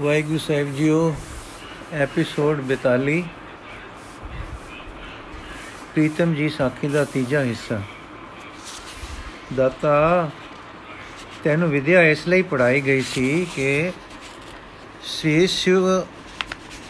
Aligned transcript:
ਵਾਹਿਗੁਰੂ 0.00 0.38
ਸਾਹਿਬ 0.38 0.72
ਜੀਓ, 0.74 1.14
ਐਪੀਸੋਡ 1.92 2.60
42 2.60 3.22
ਪ੍ਰੀਤਮ 5.94 6.32
ਜੀ 6.34 6.48
ਸਾਖੀ 6.48 6.88
ਦਾ 6.88 7.04
ਤੀਜਾ 7.04 7.42
ਹਿੱਸਾ। 7.42 7.80
ਦਾਤਾ, 9.56 10.30
ਤੈਨੂੰ 11.44 11.68
ਵਿਦਿਆ 11.70 12.02
ਇਸ 12.02 12.26
ਲਈ 12.28 12.42
ਪੜਾਈ 12.42 12.80
ਗਈ 12.80 13.00
ਸੀ 13.00 13.46
ਕਿ 13.56 13.92
ਸ਼ਿਵ 15.04 16.00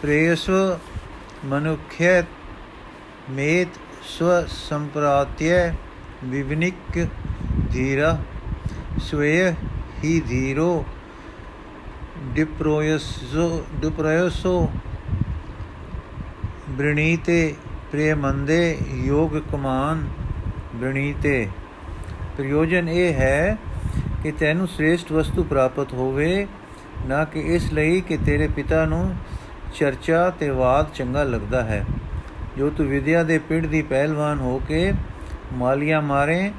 ਪ੍ਰੇਸਵ 0.02 0.78
ਮਨੁਖਯ 1.44 2.22
ਮੇਤ 3.30 3.80
ਸਵ 4.08 4.46
ਸੰਪ੍ਰਾਤਯ 4.46 5.72
ਵਿਵਨਿਕ 6.24 7.06
ਧੀਰਾ, 7.72 8.18
ਸਵੇ 9.02 9.52
ਹੀ 10.04 10.20
ਧੀਰੋ। 10.20 10.84
ਡਿਪਰੋਯਸੋ 12.20 13.64
ਡਿਪਰੋਯਸੋ 13.80 14.68
ਬ੍ਰਣੀਤੇ 16.70 17.54
ਪ੍ਰੇਮੰਦੇ 17.92 18.78
ਯੋਗ 19.04 19.36
ਕਮਾਨ 19.52 20.04
ਬ੍ਰਣੀਤੇ 20.76 21.46
ਪ੍ਰਯੋਜਨ 22.36 22.88
ਇਹ 22.88 23.12
ਹੈ 23.12 23.56
ਕਿ 24.22 24.32
ਤੈਨੂੰ 24.32 24.68
ਸ੍ਰੇਸ਼ਟ 24.68 25.12
ਵਸਤੂ 25.12 25.44
ਪ੍ਰਾਪਤ 25.44 25.94
ਹੋਵੇ 25.94 26.46
ਨਾ 27.06 27.24
ਕਿ 27.24 27.40
ਇਸ 27.54 27.72
ਲਈ 27.72 28.00
ਕਿ 28.00 28.16
ਤੇਰੇ 28.16 28.48
ਪਿਤਾ 28.48 28.84
ਨੂੰ 28.84 29.14
ਚਰਚਾ 29.74 30.28
ਤੇ 30.30 30.48
ਵਾਦ 30.50 30.92
ਚੰਗਾ 30.94 31.24
ਲੱਗਦਾ 31.24 31.62
ਹੈ 31.62 31.84
ਜੋ 32.58 32.70
ਤੂੰ 32.70 32.86
ਵਿਦਿਆ 32.86 33.22
ਦੇ 33.22 33.38
ਪਿੰਡ 33.38 33.66
ਦੀ 33.66 33.82
ਪਹਿਲਵਾਨ 33.82 34.40
ਹੋ 34.40 34.60
ਕੇ 34.68 34.92
ਮਾਲੀਆਂ 35.52 36.02
ਮਾਰੇ 36.02 36.50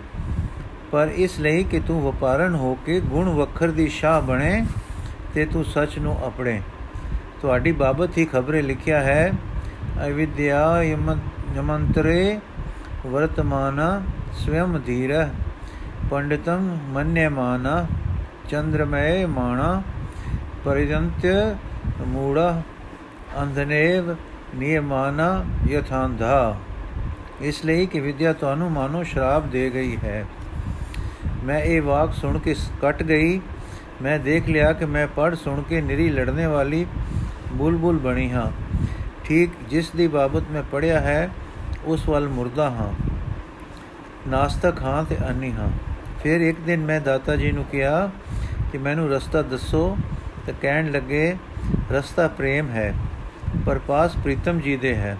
ਪਰ 0.91 1.12
ਇਸ 1.16 1.39
ਲਈ 1.39 1.64
ਕਿ 1.64 1.80
ਤੂੰ 1.80 2.02
ਵਪਾਰਨ 2.02 2.55
ਹੋ 2.55 2.78
ਕੇ 2.86 3.00
ਗੁਣ 3.00 3.30
ਵਖਰ 3.30 3.72
ਦੀ 3.72 3.88
ਸ਼ਾਹ 3.89 4.22
ਬਣੇ 4.22 4.64
ਤੇ 5.34 5.45
ਤੂੰ 5.45 5.63
ਸੱਚ 5.66 5.98
ਨੂੰ 5.99 6.17
ਆਪਣੇ। 6.26 6.62
ਤੁਹਾਡੀ 7.41 7.72
ਬਾਬਤ 7.72 8.17
ਹੀ 8.17 8.26
ਖਬਰੇ 8.26 8.62
ਲਿਖਿਆ 8.62 9.02
ਹੈ, 9.02 9.31
ਅਵਿਦਿਆ 10.08 10.83
ਯਮੰਤਰੇ 11.56 12.39
ਵਰਤਮਾਨ 13.06 13.80
ਸਵਯੰ 14.33 14.81
ਧੀਰ 14.86 15.14
ਪੰਡਿਤੰ 16.11 16.78
ਮੰਨਯਮਾਨ 16.89 17.67
ਚੰਦਰਮੈ 18.50 19.25
ਮਾਣਾ 19.28 19.81
ਪਰਿਜੰਤਯ 20.66 21.56
ਮੂੜਾ 22.08 22.61
ਅੰਧਨੇਵ 23.41 24.16
ਨਿਯਮਾਨਾ 24.56 25.44
ਯਥਾਂਧਾ। 25.67 26.56
ਇਸ 27.41 27.63
ਲਈ 27.66 27.86
ਕਿ 27.86 28.00
ਵਿਦਿਆ 28.00 28.34
ਤੁਹਾਨੂੰ 28.34 28.72
ਮਾਨੋ 28.72 29.03
ਸ਼ਰਾਬ 29.03 29.50
ਦੇ 29.50 29.69
ਗਈ 29.73 29.97
ਹੈ। 30.03 30.25
ਮੈਂ 31.44 31.59
ਇਹ 31.59 31.81
ਵਾਕ 31.81 32.13
ਸੁਣ 32.13 32.38
ਕੇ 32.39 32.56
ਕੱਟ 32.81 33.03
ਗਈ 33.03 33.39
ਮੈਂ 34.02 34.19
ਦੇਖ 34.19 34.49
ਲਿਆ 34.49 34.73
ਕਿ 34.73 34.85
ਮੈਂ 34.85 35.07
ਪੜ 35.07 35.35
ਸੁਣ 35.35 35.61
ਕੇ 35.61 35.81
ਨਿਰੀ 35.81 36.09
ਲੜਨੇ 36.09 36.45
ਵਾਲੀ 36.45 36.85
ਬੁਲਬੁਲ 37.52 37.97
ਬਣੀ 37.97 38.31
ਹਾਂ। 38.31 38.52
ਠੀਕ 39.25 39.49
ਜਿਸ 39.69 39.89
ਦੀ 39.89 40.07
ਬਾਬਤ 40.07 40.44
ਮੈਂ 40.52 40.63
ਪੜਿਆ 40.71 40.99
ਹੈ, 40.99 41.30
ਉਸ 41.85 42.09
ਵੱਲ 42.09 42.27
ਮੁਰਦਾ 42.27 42.69
ਹਾਂ। 42.69 42.94
ਨਾਸਤਕ 44.29 44.81
ਹਾਂ 44.81 45.03
ਤੇ 45.03 45.17
ਅੰਨੀ 45.29 45.52
ਹਾਂ। 45.52 45.69
ਫਿਰ 46.23 46.41
ਇੱਕ 46.41 46.59
ਦਿਨ 46.59 46.85
ਮੈਂ 46.85 47.02
ਦਾਤਾ 47.02 47.35
ਜੀ 47.35 47.52
ਨੂੰ 47.52 47.63
ਕਿਹਾ 47.63 48.11
ਕਿ 48.72 48.77
ਮੈਨੂੰ 48.77 49.09
ਰਸਤਾ 49.09 49.41
ਦੱਸੋ 49.41 49.97
ਤਾਂ 50.45 50.53
ਕਹਿਣ 50.61 50.91
ਲੱਗੇ, 50.91 51.38
ਰਸਤਾ 51.91 52.27
ਪ੍ਰੇਮ 52.27 52.69
ਹੈ, 52.69 52.94
ਪਰ 53.66 53.79
ਪਾਸ 53.79 54.16
ਪ੍ਰੀਤਮ 54.16 54.59
ਜੀ 54.59 54.77
ਦੇ 54.77 54.95
ਹੈ। 54.95 55.17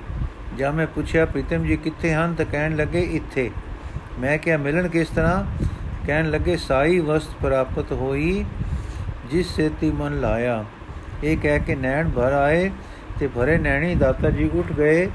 ਜਦ 0.58 0.74
ਮੈਂ 0.74 0.88
ਪੁੱਛਿਆ, 0.88 1.26
ਪ੍ਰੀਤਮ 1.26 1.64
ਜੀ 1.64 1.78
ਕਿੱਥੇ 1.78 2.14
ਹਨ? 2.14 2.34
ਤਾਂ 2.34 2.46
ਕਹਿਣ 2.46 2.76
ਲੱਗੇ, 2.76 3.02
ਇੱਥੇ। 3.02 3.52
ਮੈਂ 4.20 4.38
ਕਿਹਾ, 4.38 4.58
ਮਿਲਣ 4.58 4.88
ਕਿਸ 4.88 5.08
ਤਰ੍ਹਾਂ? 5.08 5.66
ਕਹਿਣ 6.08 6.30
ਲੱਗੇ, 6.30 6.58
ਸਾਈ 6.58 7.00
ਵਸਤ 7.00 7.30
ਪ੍ਰਾਪਤ 7.42 7.92
ਹੋਈ 7.92 8.46
ਜਿਸ 9.32 9.56
ਸੇਤੀ 9.56 9.92
ਮਨ 9.92 10.20
ਲਾਇਆ। 10.20 10.66
ਇਹ 11.24 11.38
ਕਹਿ 11.38 11.60
ਕੇ 11.60 11.76
ਨੈਣ 11.76 12.10
ਭਰ 12.10 12.34
ਆਏ 12.34 12.72
ਤੇ 13.20 13.28
ਭਰੇ 13.28 13.58
ਨੈਣੀ 13.58 13.96
ਦਾਤਾ 13.96 14.30
ਜੀ 14.30 14.50
ਉੱਠ 14.54 14.72
ਗਏ 14.74 15.10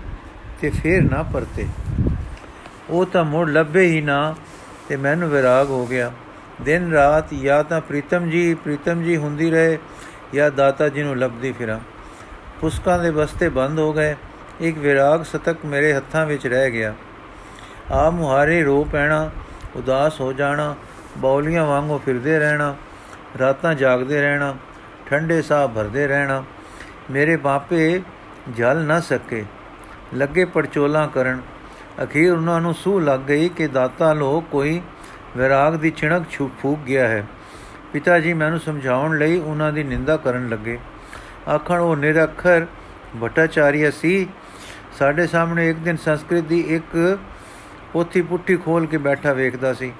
ਤੇ 0.60 0.70
ਫੇਰ 0.70 1.02
ਨਾ 1.02 1.22
ਪਰਤੇ। 1.22 1.66
ਉਹ 2.90 3.06
ਤਾਂ 3.06 3.24
ਮੁੜ 3.24 3.50
ਲੱਭੇ 3.50 3.86
ਹੀ 3.86 4.00
ਨਾ 4.00 4.34
ਤੇ 4.88 4.96
ਮੈਨੂੰ 4.96 5.28
ਵਿਰਾਗ 5.30 5.70
ਹੋ 5.70 5.86
ਗਿਆ। 5.86 6.12
ਦਿਨ 6.62 6.92
ਰਾਤ 6.92 7.34
ਜਾਂ 7.34 7.64
ਤਾਂ 7.64 7.80
ਪ੍ਰੀਤਮ 7.80 8.30
ਜੀ 8.30 8.54
ਪ੍ਰੀਤਮ 8.54 9.02
ਜੀ 9.02 9.16
ਹੁੰਦੀ 9.16 9.50
ਰਹੇ 9.50 9.78
ਜਾਂ 10.34 10.50
ਦਾਤਾ 10.50 10.88
ਜੀ 10.88 11.02
ਨੂੰ 11.02 11.18
ਲੱਭਦੀ 11.18 11.52
ਫਿਰਾਂ। 11.52 11.80
ਪੁਸਕਾਂ 12.60 12.98
ਦੇ 12.98 13.10
ਬਸਤੇ 13.10 13.48
ਬੰਦ 13.48 13.78
ਹੋ 13.78 13.92
ਗਏ। 13.92 14.16
ਇੱਕ 14.60 14.78
ਵਿਰਾਗ 14.78 15.22
ਸਤਕ 15.22 15.56
ਮੇਰੇ 15.64 15.92
ਹੱਥਾਂ 15.92 16.26
ਵਿੱਚ 16.26 16.46
ਰਹਿ 16.46 16.70
ਗਿਆ। 16.70 16.94
ਆ 17.92 18.10
ਮੁਹਾਰੇ 18.10 18.62
ਰੋ 18.62 18.84
ਪੈਣਾ, 18.92 19.30
ਉਦਾਸ 19.76 20.20
ਹੋ 20.20 20.32
ਜਾਣਾ, 20.32 20.74
ਬੌਲੀਆਂ 21.18 21.66
ਵਾਂਗੂ 21.66 21.98
ਫਿਰਦੇ 21.98 22.38
ਰਹਿਣਾ। 22.38 22.76
ਰਾਤਾਂ 23.38 23.74
ਜਾਗਦੇ 23.74 24.22
ਰਹਿਣਾ, 24.22 24.56
ਠੰਡੇ 25.06 25.42
ਸਾਹ 25.42 25.68
ਭਰਦੇ 25.68 26.06
ਰਹਿਣਾ। 26.06 26.44
ਮੇਰੇ 27.10 27.36
ਬਾਪੇ 27.36 28.02
ਜਲ 28.56 28.84
ਨਾ 28.84 29.00
ਸਕੇ। 29.00 29.44
ਲੱਗੇ 30.14 30.44
ਪਰਚੋਲਾ 30.44 31.06
ਕਰਨ। 31.06 31.40
ਅਖੀਰ 32.02 32.32
ਉਹਨਾਂ 32.32 32.60
ਨੂੰ 32.60 32.74
ਸੂ 32.74 33.00
ਲੱਗ 33.00 33.20
ਗਈ 33.20 33.48
ਕਿ 33.48 33.66
ਦਾਤਾ 33.66 34.12
ਲੋਕ 34.12 34.44
ਕੋਈ 34.50 34.82
ਵਿਰਾਗ 35.36 35.74
ਦੀ 35.74 35.92
ਛਿਣਕ 35.96 36.30
ਛੁਪ 36.30 36.52
ਫੂਕ 36.62 36.78
ਗਿਆ 36.78 37.08
ਹੈ। 37.08 37.26
ਪਿਤਾ 37.92 38.18
ਜੀ 38.18 38.32
ਮੈਨੂੰ 38.32 38.60
ਸਮਝਾਉਣ 38.60 39.18
ਲਈ 39.18 39.38
ਉਹਨਾਂ 39.38 39.72
ਦੀ 39.72 39.82
ਨਿੰਦਾ 39.82 40.16
ਕਰਨ 40.16 40.48
ਲੱਗੇ। 40.48 40.78
ਆਖਣ, 41.54 41.80
ਉਹ 41.80 41.96
ਨਿਰਖਰ 41.96 42.66
ਭਟਾਚਾਰੀਆ 43.24 43.90
ਸੀ। 43.90 44.28
ਸਾਡੇ 44.98 45.26
ਸਾਹਮਣੇ 45.26 45.70
ਇੱਕ 45.70 45.78
ਦਿਨ 45.78 45.96
ਸੰਸਕ੍ਰਿਤ 45.96 46.44
ਦੀ 46.44 46.60
ਇੱਕ 46.60 47.18
ਪੋਥੀ 47.92 48.22
ਪੁੱਠੀ 48.22 48.56
ਖੋਲ 48.56 48.86
ਕੇ 48.86 48.96
ਬੈਠਾ 48.96 49.32
ਵੇਖਦਾ 49.32 49.74
ਸੀ। 49.74 49.92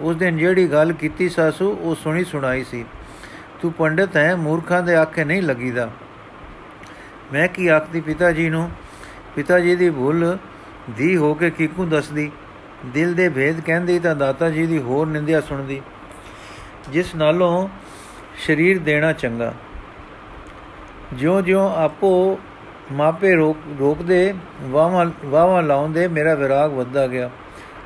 ਉਸ 0.00 0.16
ਦਿਨ 0.16 0.36
ਜਿਹੜੀ 0.36 0.72
ਗੱਲ 0.72 0.92
ਕੀਤੀ 0.92 1.28
ਸਾਸੂ, 1.28 1.76
ਉਹ 1.80 1.94
ਸੁਣੀ 1.94 2.24
ਸੁਣਾਈ 2.24 2.64
ਸੀ। 2.64 2.84
ਤੂੰ 3.62 3.72
ਪੰਡਤ 3.72 4.16
ਹੈ, 4.16 4.36
ਮੂਰਖਾਂ 4.36 4.82
ਦੇ 4.82 4.94
ਆਖੇ 4.94 5.24
ਨਹੀਂ 5.24 5.42
ਲੱਗੀਦਾ। 5.42 5.90
ਮੈਂ 7.32 7.48
ਕੀ 7.48 7.68
ਆਖਦੀ 7.68 8.00
ਪਿਤਾ 8.00 8.32
ਜੀ 8.32 8.50
ਨੂੰ? 8.50 8.70
ਪਿਤਾ 9.36 9.58
ਜੀ 9.58 9.76
ਦੀ 9.76 9.90
ਭੁੱਲ 9.90 10.38
ਦੀ 10.90 11.16
ਹੋ 11.16 11.34
ਕੇ 11.34 11.50
ਕਿਕੂ 11.50 11.84
ਦੱਸਦੀ? 11.84 12.32
ਦਿਲ 12.86 13.14
ਦੇ 13.14 13.28
ਭੇਦ 13.28 13.60
ਕਹਿੰਦੀ 13.60 13.98
ਤਾਂ 13.98 14.16
ਦਾਤਾ 14.16 14.50
ਜੀ 14.50 14.66
ਦੀ 14.66 14.78
ਹੋਰ 14.78 15.06
ਨਿੰਦਿਆ 15.06 15.40
ਸੁਣਦੀ। 15.40 15.82
ਜਿਸ 16.88 17.14
ਨਾਲੋਂ 17.14 17.68
ਸਰੀਰ 18.46 18.78
ਦੇਣਾ 18.78 19.12
ਚੰਗਾ। 19.12 19.54
ਜਿਉਂ-ਜਿਉਂ 21.14 21.74
ਆਪੋ 21.74 22.38
ਮਾਪੇ 22.92 23.34
ਰੋਕ 23.34 23.56
ਰੋਕਦੇ 23.78 24.34
ਵਾਵਾ 24.62 25.10
ਵਾਵਾ 25.24 25.60
ਲਾਉਂਦੇ, 25.60 26.08
ਮੇਰਾ 26.08 26.34
ਵਿਰਾਗ 26.34 26.72
ਵੱਧਦਾ 26.72 27.06
ਗਿਆ। 27.06 27.30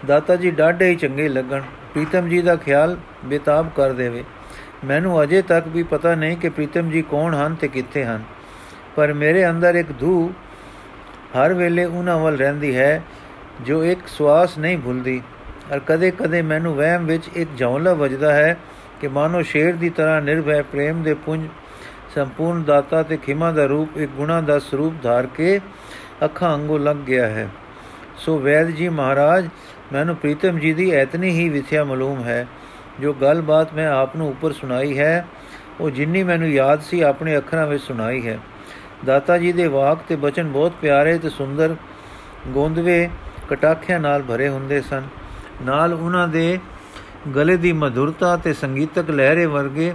ਦਾਤਾ 0.06 0.36
ਜੀ 0.36 0.50
ਡਾਢੇ 0.50 0.90
ਹੀ 0.90 0.96
ਚੰਗੇ 0.96 1.28
ਲੱਗਣ। 1.28 1.60
ਪ੍ਰੀਤਮ 1.60 2.28
ਜੀ 2.28 2.42
ਦਾ 2.42 2.56
ਖਿਆਲ 2.56 2.96
ਬੇਤਾਬ 3.24 3.68
ਕਰ 3.76 3.92
ਦੇਵੇ। 3.92 4.24
ਮੈਨੂੰ 4.84 5.22
ਅਜੇ 5.22 5.42
ਤੱਕ 5.42 5.68
ਵੀ 5.68 5.82
ਪਤਾ 5.82 6.14
ਨਹੀਂ 6.14 6.36
ਕਿ 6.36 6.48
ਪ੍ਰੀਤਮ 6.48 6.90
ਜੀ 6.90 7.02
ਕੌਣ 7.02 7.34
ਹਨ 7.34 7.54
ਤੇ 7.54 7.68
ਕਿੱਥੇ 7.68 8.04
ਹਨ। 8.04 8.22
ਪਰ 8.96 9.12
ਮੇਰੇ 9.12 9.50
ਅੰਦਰ 9.50 9.74
ਇੱਕ 9.74 9.88
ਧੂ 10.00 10.32
ਹਰ 11.08 11.54
ਵੇਲੇ 11.54 11.84
ਉਹਨਾਂ 11.84 12.18
ਵੱਲ 12.18 12.36
ਰਹਿੰਦੀ 12.36 12.76
ਹੈ, 12.76 13.02
ਜੋ 13.60 13.84
ਇੱਕ 13.84 14.00
ਸਵਾਸ 14.06 14.58
ਨਹੀਂ 14.58 14.78
ਭੁੱਲਦੀ। 14.78 15.22
ਔਰ 15.72 15.78
ਕਦੇ-ਕਦੇ 15.78 16.42
ਮੈਨੂੰ 16.42 16.74
ਵਹਿਮ 16.74 17.06
ਵਿੱਚ 17.06 17.24
ਇੱਕ 17.34 17.50
ਜੌਲਾ 17.56 17.94
ਵੱਜਦਾ 17.94 18.32
ਹੈ 18.32 18.58
ਕਿ 19.00 19.08
ਮਾਨੋ 19.08 19.42
ਸ਼ੇਰ 19.42 19.76
ਦੀ 19.76 19.90
ਤਰ੍ਹਾਂ 19.90 20.22
ਨਿਰਭੈ 20.22 20.62
ਪ੍ਰੇਮ 20.62 21.02
ਦੇ 21.02 21.14
ਪੁੰਜ 21.14 21.48
ਸੰਪੂਰਨ 22.14 22.62
ਦਾਤਾ 22.62 23.02
ਤੇ 23.02 23.16
ਖਿਮਾ 23.16 23.52
ਦਾ 23.52 23.64
ਰੂਪ 23.64 23.96
ਇੱਕ 23.96 24.10
ਗੁਣਾ 24.10 24.40
ਦਾ 24.40 24.58
ਸਰੂਪ 24.58 24.94
ਧਾਰ 25.02 25.26
ਕੇ 25.26 25.60
ਅੱਖਾਂ 26.24 26.54
ਅੰਗੋ 26.54 26.78
ਲੱਗ 26.78 26.96
ਗਿਆ 26.96 27.26
ਹੈ। 27.26 27.48
ਸੋ 28.16 28.38
ਵੈਦ 28.38 28.66
ਜੀ 28.66 28.88
ਮਹਾਰਾਜ 28.88 29.48
ਮੈਨੂੰ 29.92 30.16
ਪ੍ਰੀਤਮ 30.16 30.58
ਜੀ 30.58 30.72
ਦੀ 30.72 30.90
ਐਤਨੀ 30.90 31.30
ਹੀ 31.30 31.48
ਵਿਥਿਆ 31.48 31.84
ਮਾਲੂਮ 31.84 32.22
ਹੈ। 32.22 32.46
ਜੋ 33.00 33.12
ਗੱਲਬਾਤ 33.12 33.74
ਮੈਂ 33.74 33.88
ਆਪ 33.88 34.16
ਨੂੰ 34.16 34.28
ਉੱਪਰ 34.28 34.52
ਸੁਣਾਈ 34.52 34.98
ਹੈ, 34.98 35.26
ਉਹ 35.80 35.90
ਜਿੰਨੀ 35.90 36.22
ਮੈਨੂੰ 36.22 36.48
ਯਾਦ 36.48 36.80
ਸੀ, 36.80 37.00
ਆਪਣੇ 37.00 37.36
ਅੱਖਰਾਂ 37.36 37.66
ਵਿੱਚ 37.66 37.82
ਸੁਣਾਈ 37.82 38.26
ਹੈ। 38.26 38.38
ਦਾਤਾ 39.04 39.38
ਜੀ 39.38 39.52
ਦੇ 39.52 39.66
ਵਾਕ 39.66 39.98
ਤੇ 40.08 40.16
ਬਚਨ 40.16 40.48
ਬਹੁਤ 40.48 40.72
ਪਿਆਰੇ 40.80 41.18
ਤੇ 41.18 41.28
ਸੁੰਦਰ 41.28 41.76
ਗੋਂਦਵੇ 42.48 43.10
ਕਟਾਖਿਆਂ 43.48 44.00
ਨਾਲ 44.00 44.22
ਭਰੇ 44.22 44.48
ਹੁੰਦੇ 44.48 44.80
ਸਨ। 44.80 45.02
ਨਾਲ 45.62 45.92
ਉਹਨਾਂ 45.94 46.28
ਦੇ 46.28 46.58
ਗਲੇ 47.36 47.56
ਦੀ 47.56 47.72
ਮధుਰਤਾ 47.72 48.36
ਤੇ 48.36 48.52
ਸੰਗੀਤਕ 48.52 49.10
ਲਹਿਰੇ 49.10 49.46
ਵਰਗੇ 49.46 49.94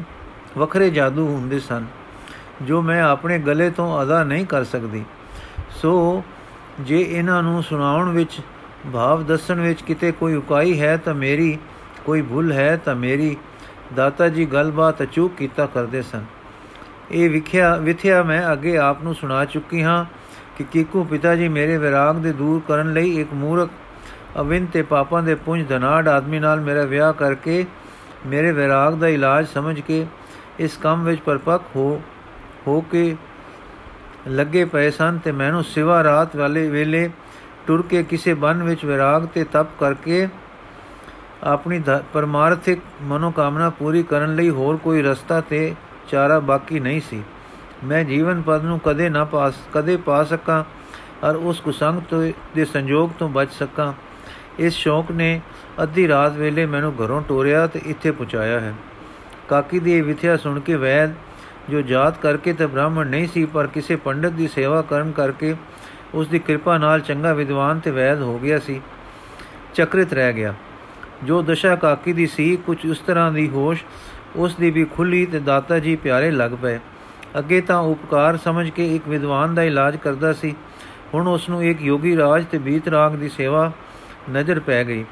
ਵੱਖਰੇ 0.58 0.90
ਜਾਦੂ 0.90 1.28
ਹੁੰਦੇ 1.28 1.60
ਸਨ, 1.60 1.86
ਜੋ 2.62 2.82
ਮੈਂ 2.82 3.02
ਆਪਣੇ 3.02 3.40
ਗਲੇ 3.40 3.70
ਤੋਂ 3.70 4.04
ਅਦਾ 4.04 4.24
ਨਹੀਂ 4.24 4.46
ਕਰ 4.46 4.64
ਸਕਦੀ। 4.64 5.04
ਸੋ 5.72 6.24
ਜੇ 6.82 7.02
ਇਹਨਾਂ 7.02 7.44
ਨੂੰ 7.44 7.64
ਸੁਣਾਉਣ 7.64 8.10
ਵਿੱਚ 8.10 8.40
ਭਾਵ 8.94 9.24
ਦੱਸਣ 9.24 9.60
ਵਿੱਚ 9.62 9.82
ਕਿਤੇ 9.82 10.12
ਕੋਈ 10.12 10.36
ਉਕਾਈ 10.36 10.80
ਹੈ 10.80 10.98
ਤਾਂ 10.98 11.14
ਮੇਰੀ, 11.14 11.58
ਕੋਈ 12.06 12.22
ਭੁੱਲ 12.22 12.52
ਹੈ 12.52 12.76
ਤਾਂ 12.78 12.96
ਮੇਰੀ। 12.96 13.36
ਦਾਤਾ 13.96 14.28
ਜੀ 14.28 14.46
ਗੱਲਬਾਤ 14.46 15.02
ਅਚੂਕ 15.04 15.36
ਕੀਤਾ 15.36 15.66
ਕਰਦੇ 15.66 16.02
ਸਨ। 16.02 16.26
ਇਹ 17.12 17.30
ਵਿਖਿਆ, 17.30 17.76
ਵਿਥਿਆ 17.76 18.24
ਮੈਂ 18.24 18.54
ਅੱਗੇ 18.54 18.78
ਆਪ 18.78 19.04
ਨੂੰ 19.04 19.16
ਸੁਣਾ 19.16 19.44
ਚੁੱਕੀ 19.46 19.84
ਹਾਂ 19.84 20.06
ਕਿ 20.58 20.66
ਕੀਕੂ 20.72 21.04
ਪਿਤਾ 21.04 21.36
ਜੀ 21.36 21.48
ਮੇਰੇ 21.48 21.78
ਵਿਰਾਗ 21.78 22.16
ਦੇ 22.16 22.34
ਦੂਰ 22.34 22.62
ਕਰਨ 22.68 22.94
ਲਈ 22.94 23.16
ਇੱਕ 23.22 23.34
ਮੂਰਖ 23.34 23.70
ਅਵਿੰ 24.40 24.66
ਤੇ 24.66 24.82
ਪਾਪਾਂ 24.82 25.24
ਦੇ 25.24 25.36
ਪੁੰਜ 25.36 25.68
ਧਨਾੜ 25.70 26.08
ਆਦਮੀ 26.08 26.40
ਨਾਲ 26.40 26.62
ਮੇਰਾ 26.62 26.84
ਵਿਆਹ 26.86 27.14
ਕਰਕੇ 27.14 27.66
ਮੇਰੇ 28.26 28.52
ਵਿਰਾਗ 28.52 28.94
ਦਾ 28.94 29.08
ਇਲਾਜ 29.08 29.48
ਸਮਝ 29.48 29.80
ਕੇ 29.80 30.06
ਇਸ 30.60 30.78
ਕੰਮ 30.78 31.04
ਵਿੱਚ 31.04 31.22
ਪਰਪੱਕ 31.22 31.64
ਹੋ 31.76 32.02
ਹੋ 32.68 32.82
ਕੇ 32.82 33.16
ਲੱਗੇ 34.28 34.66
ਪਏ 34.66 34.90
ਸਨ 34.92 35.18
ਤੇ 35.18 35.32
ਮੈਨੂੰ 35.32 35.64
ਸਿਵਾ 35.64 36.04
ਰਾਤ 36.04 36.36
ਵਾਲੇ 36.36 36.70
ਵੇਲੇ 36.70 37.10
ਟੁਰ 37.68 37.82
ਕੇ 37.82 38.04
ਕਿਸੇ 38.04 38.34
ਬਨ 38.34 38.64
ਵਿੱਚ 38.64 38.86
ਵਿਰਾਗ 38.86 39.26
ਤੇ 39.26 39.44
ਤਪ 39.44 39.68
ਕਰਕੇ 39.80 40.28
ਆਪਣੀ 41.44 41.82
ਪਰਮਾਰਥਿਕ 42.14 42.80
ਮਨੋਕਾਮਨਾ 43.04 43.70
ਪੂਰੀ 43.70 44.04
ਕਰਨ 44.04 44.36
ਲਈ 44.36 44.50
ਹੋਰ 44.50 44.78
ਕੋਈ 44.78 45.02
ਰਸਤਾ 45.02 45.42
ਤੇ 45.42 45.76
ਚਾਰਾ 46.10 46.40
ਬਾਕੀ 46.40 46.80
ਨਹੀਂ 46.80 47.02
ਸੀ। 47.10 47.22
ਮੈਂ 47.84 48.04
ਜੀਵਨ 48.04 48.42
ਪਦ 48.42 48.64
ਨੂੰ 48.66 48.80
ਕਦੇ 48.80 49.10
ਨਾ 49.10 49.24
ਪਾਸ, 49.26 49.54
ਕਦੇ 49.74 49.98
ਪਾ 49.98 50.24
ਸਕਾਂ 50.24 50.64
ਔਰ 51.24 51.36
ਉਸ 51.36 51.60
ਕੁਸੰਗ 51.60 52.02
ਤੋਂ, 52.10 52.22
ਦੇ 52.56 52.66
ਸੰਜੋਗ 52.66 53.10
ਤੋਂ 53.20 53.30
ਬਚ 53.30 53.52
ਸਕਾਂ। 53.54 53.94
ਇਸ 54.60 54.74
ਸ਼ੌਕ 54.74 55.12
ਨੇ 55.12 55.40
ਅੱਧੀ 55.84 56.08
ਰਾਤ 56.08 56.36
ਵੇਲੇ 56.36 56.66
ਮੈਨੂੰ 56.66 56.94
ਘਰੋਂ 56.96 57.22
ਟੋਰਿਆ 57.22 57.66
ਤੇ 57.68 57.82
ਇੱਥੇ 57.86 58.12
ਪਹੁੰਚਾਇਆ 58.12 58.60
ਹੈ। 58.60 58.74
ਕਾਕੀ 59.50 59.80
ਦੀ 59.80 59.94
ਇਹ 59.94 60.04
ਵਿਥਿਆ 60.04 60.38
ਸੁਣ 60.38 60.60
ਕੇ 60.60 60.76
ਵੈਦ, 60.76 61.14
ਜੋ 61.70 61.82
ਜਾਤ 61.82 62.18
ਕਰਕੇ 62.18 62.54
ਤੇ 62.54 62.66
ਬ੍ਰਾਹਮਣ 62.66 63.08
ਨਹੀਂ 63.08 63.28
ਸੀ, 63.28 63.46
ਪਰ 63.46 63.68
ਕਿਸੇ 63.68 63.96
ਪੰਡਤ 63.96 64.32
ਦੀ 64.32 64.48
ਸੇਵਾ 64.48 64.82
ਕਰਨ 64.82 65.12
ਕਰਕੇ 65.12 65.56
ਉਸ 66.14 66.28
ਦੀ 66.28 66.40
ਕਿਰਪਾ 66.40 66.78
ਨਾਲ 66.78 67.02
ਚੰਗਾ 67.02 67.34
ਵਿਦਵਾਨ 67.34 67.80
ਤੇ 67.80 67.92
ਵੈਦ 67.92 68.22
ਹੋ 68.22 68.40
ਗਿਆ 68.40 68.60
ਸੀ। 68.60 68.82
ਚੱਕਰਿਤ 69.76 70.14
ਰਹਿ 70.14 70.34
ਗਿਆ। 70.34 70.54
ਜੋ 71.24 71.42
ਦਸ਼ਾ 71.42 71.76
ਕਾਕੀ 71.76 72.14
ਦੀ 72.14 72.28
ਸੀ, 72.28 72.56
ਕੁਝ 72.56 72.86
ਉਸ 72.86 73.00
ਤਰ੍ਹਾਂ 73.00 73.32
ਦੀ 73.32 73.50
ਹੋਸ਼ 73.50 73.84
ਉਸ 74.36 74.56
ਦੀ 74.56 74.72
ਵੀ 74.72 74.86
ਖੁੱਲੀ 74.86 75.26
ਤੇ 75.26 75.40
ਦਾਤਾ 75.40 75.80
ਜੀ 75.80 75.96
ਪਿਆਰੇ 75.96 76.32
ਲੱਗ 76.32 76.52
ਪਏ। 76.62 76.80
ਅੱਗੇ 77.40 77.62
ਤਾਂ 77.62 77.80
ਉਪਕਾਰ 77.80 78.38
ਸਮਝ 78.38 78.70
ਕੇ 78.70 78.96
ਇੱਕ 78.96 79.08
ਵਿਦਵਾਨ 79.08 79.56
ਦਾ 79.56 79.64
ਇਲਾਜ 79.64 79.98
ਕਰਦਾ 79.98 80.34
ਸੀ। 80.34 80.56
ਹੁਣ 81.14 81.28
ਉਸ 81.28 81.50
ਨੂੰ 81.50 81.64
ਇੱਕ 81.64 81.82
ਯੋਗੀ 81.82 82.18
ਰਾਜ 82.18 82.46
ਤੇ 82.52 82.58
ਬੀਤ 82.58 82.88
ਰਾਗ 82.88 83.12
ਦੀ 83.12 83.30
ਸੇਵਾ 83.30 83.72
ਨਜ਼ਰ 84.32 84.60
ਪੈ 84.60 84.84
ਗਈ। 84.84 85.06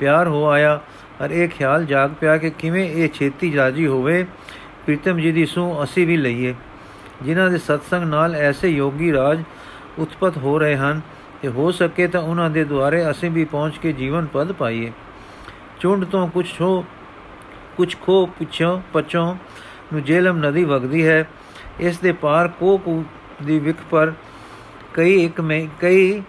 ਪਿਆਰ 0.00 0.28
ਹੋ 0.28 0.48
ਆਇਆ 0.48 0.80
ਔਰ 1.20 1.30
ਇਹ 1.30 1.48
ਖਿਆਲ 1.48 1.84
ਜਾਗ 1.84 2.10
ਪਿਆ 2.20 2.36
ਕਿ 2.36 2.50
ਕਿਵੇਂ 2.50 2.90
ਇਹ 2.90 3.08
ਛੇਤੀ 3.08 3.56
ਰਾਜੀ 3.56 3.86
ਹੋਵੇ। 3.86 4.22
ਪ੍ਰੀਤਮ 4.86 5.18
ਜੀ 5.18 5.32
ਦੀ 5.32 5.46
ਸੂ 5.46 5.84
ਅਸੀਂ 5.84 6.06
ਵੀ 6.06 6.16
ਲਈਏ। 6.16 6.54
ਜਿਨ੍ਹਾਂ 7.22 7.50
ਦੇ 7.50 7.58
ਸਤਸੰਗ 7.58 8.04
ਨਾਲ 8.04 8.34
ਐਸੇ 8.34 8.68
ਯੋਗੀ 8.68 9.12
ਰਾਜ 9.12 9.42
ਉਤਪਤ 9.98 10.36
ਹੋ 10.38 10.58
ਰਹੇ 10.58 10.76
ਹਨ 10.76 11.00
ਤੇ 11.42 11.48
ਹੋ 11.48 11.70
ਸਕੇ 11.70 12.06
ਤਾਂ 12.06 12.20
ਉਹਨਾਂ 12.20 12.50
ਦੇ 12.50 12.64
ਦੁਆਰੇ 12.64 13.10
ਅਸੀਂ 13.10 13.30
ਵੀ 13.30 13.44
ਪਹੁੰਚ 13.44 13.78
ਕੇ 13.78 13.92
ਜੀਵਨ 13.92 14.26
ਪਦ 14.26 14.52
ਪਾਈਏ। 14.52 14.92
ਚੁੰਡ 15.80 16.04
ਤੋਂ 16.04 16.28
ਕੁਝ 16.28 16.46
ਹੋ 16.60 16.84
ਕੁਝ 17.76 17.96
ਖੋ 18.00 18.26
ਪਿਛੋਂ 18.26 18.80
ਪਚੋਂ 18.92 19.36
ਨੂੰ 19.92 20.02
ਜੇਲਮ 20.02 20.38
ਨਦੀ 20.38 20.64
ਵਗਦੀ 20.64 21.06
ਹੈ। 21.06 21.28
ਇਸ 21.80 21.98
ਦੇ 21.98 22.12
ਪਾਰ 22.12 22.48
ਕੋਕ 22.48 23.04
ਦੀ 23.42 23.58
ਵਿਖ 23.58 23.76
ਪਰ 23.90 24.12
ਕਈ 24.94 25.24
ਇੱਕ 25.24 25.40
ਮੇ, 25.40 25.68
ਕਈ 25.80 26.22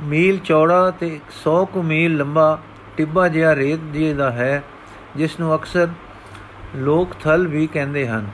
ਮੀਲ 0.00 0.38
ਚੌੜਾ 0.38 0.90
ਤੇ 0.90 1.20
100 1.28 1.64
ਕੁ 1.64 1.82
ਮੀਲ 1.82 2.16
ਲੰਬਾ 2.16 2.58
ਟਿੱਬਾ 2.96 3.28
ਜਿਹਾ 3.28 3.54
ਰੇਤ 3.56 3.80
ਜੀ 3.92 4.12
ਦਾ 4.12 4.30
ਹੈ, 4.30 4.62
ਜਿਸ 5.16 5.40
ਨੂੰ 5.40 5.54
ਅਕਸਰ 5.54 5.88
ਲੋਕ 6.76 7.14
ਥਲ 7.20 7.46
ਵੀ 7.46 7.66
ਕਹਿੰਦੇ 7.66 8.08
ਹਨ। 8.08 8.26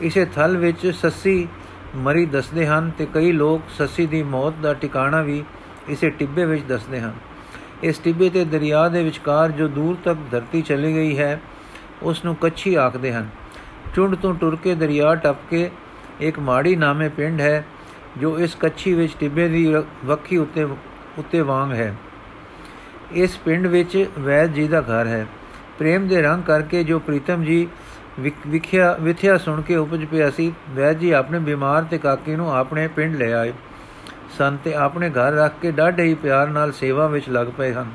ਇਸੇ 0.00 0.24
ਥਲ 0.24 0.56
ਵਿੱਚ 0.56 0.86
ਸੱਸੀ 0.86 1.48
ਮਰੀ 1.98 2.24
ਦੱਸਦੇ 2.26 2.66
ਹਨ 2.66 2.90
ਤੇ 2.98 3.06
ਕਈ 3.14 3.32
ਲੋਕ 3.32 3.62
ਸੱਸੀ 3.78 4.06
ਦੀ 4.06 4.22
ਮੌਤ 4.22 4.54
ਦਾ 4.62 4.74
ਟਿਕਾਣਾ 4.74 5.22
ਵੀ 5.22 5.42
ਇਸੇ 5.88 6.10
ਟਿੱਬੇ 6.10 6.44
ਵਿੱਚ 6.44 6.64
ਦੱਸਦੇ 6.64 7.00
ਹਨ। 7.00 7.14
ਇਸ 7.82 7.98
ਟਿੱਬੇ 7.98 8.30
ਤੇ 8.30 8.44
ਦਰਿਆ 8.44 8.88
ਦੇ 8.88 9.02
ਵਿਚਕਾਰ 9.02 9.50
ਜੋ 9.50 9.68
ਦੂਰ 9.68 9.96
ਤੱਕ 10.04 10.18
ਧਰਤੀ 10.30 10.62
ਚਲੀ 10.62 10.94
ਗਈ 10.94 11.18
ਹੈ 11.18 11.40
ਉਸ 12.02 12.24
ਨੂੰ 12.24 12.34
ਕੱਚੀ 12.36 12.74
ਆਖਦੇ 12.74 13.12
ਹਨ। 13.12 13.28
ਚੁੰਡ 13.94 14.14
ਤੋਂ 14.14 14.34
ਟੁਰ 14.34 14.56
ਕੇ 14.56 14.74
ਦਰਿਆ 14.74 15.14
ਟੱਪ 15.14 15.38
ਕੇ 15.50 15.70
ਇੱਕ 16.20 16.38
ਮਾੜੀ 16.38 16.76
ਨਾਮੇ 16.76 17.08
ਪਿੰਡ 17.08 17.40
ਹੈ, 17.40 17.64
ਜੋ 18.18 18.38
ਇਸ 18.38 18.54
ਕੱਚੀ 18.54 18.94
ਵਿੱਚ 18.94 19.12
ਟਿੱਬੇ 19.20 19.48
ਦੀ 19.48 19.74
ਵੱਖੀ 20.04 20.36
ਉੱਤੇ 20.36 20.64
ਉੱਤੇ 21.18 21.40
ਵਾਂਗ 21.40 21.72
ਹੈ। 21.72 21.94
ਇਸ 23.12 23.36
ਪਿੰਡ 23.36 23.66
ਵਿੱਚ 23.66 24.06
ਵੈਦ 24.18 24.52
ਜੀ 24.52 24.68
ਦਾ 24.68 24.80
ਘਰ 24.80 25.06
ਹੈ। 25.06 25.26
ਪ੍ਰੇਮ 25.78 26.08
ਦੇ 26.08 26.22
ਰੰਗ 26.22 26.42
ਕਰਕੇ 26.42 26.84
ਜੋ 26.84 26.98
ਪ੍ਰੀਤਮ 26.98 27.44
ਜੀ 27.44 27.66
ਵਿਖਿਆ 28.46 28.96
ਵਿਥਿਆ 29.00 29.38
ਸੁਣ 29.38 29.62
ਕੇ 29.62 29.76
ਉਪਜ 29.76 30.04
ਪਿਆ 30.04 30.30
ਸੀ, 30.30 30.52
ਵੈਦ 30.70 30.98
ਜੀ 30.98 31.10
ਆਪਣੇ 31.10 31.38
ਬਿਮਾਰ 31.38 31.82
ਤੇ 31.82 31.98
ਕਾਕੀ 31.98 32.36
ਨੂੰ 32.36 32.56
ਆਪਣੇ 32.56 32.88
ਪਿੰਡ 32.88 33.16
ਲੈ 33.16 33.32
ਆਏ। 33.32 33.52
ਸਨ 34.38 34.56
ਤੇ 34.64 34.74
ਆਪਣੇ 34.74 35.10
ਘਰ 35.10 35.32
ਰੱਖ 35.32 35.52
ਕੇ 35.62 35.70
ਡਾਢੇ 35.70 36.02
ਹੀ 36.02 36.14
ਪਿਆਰ 36.14 36.48
ਨਾਲ 36.48 36.72
ਸੇਵਾ 36.72 37.06
ਵਿੱਚ 37.06 37.28
ਲੱਗ 37.28 37.46
ਪਏ 37.46 37.72
ਹਨ। 37.72 37.86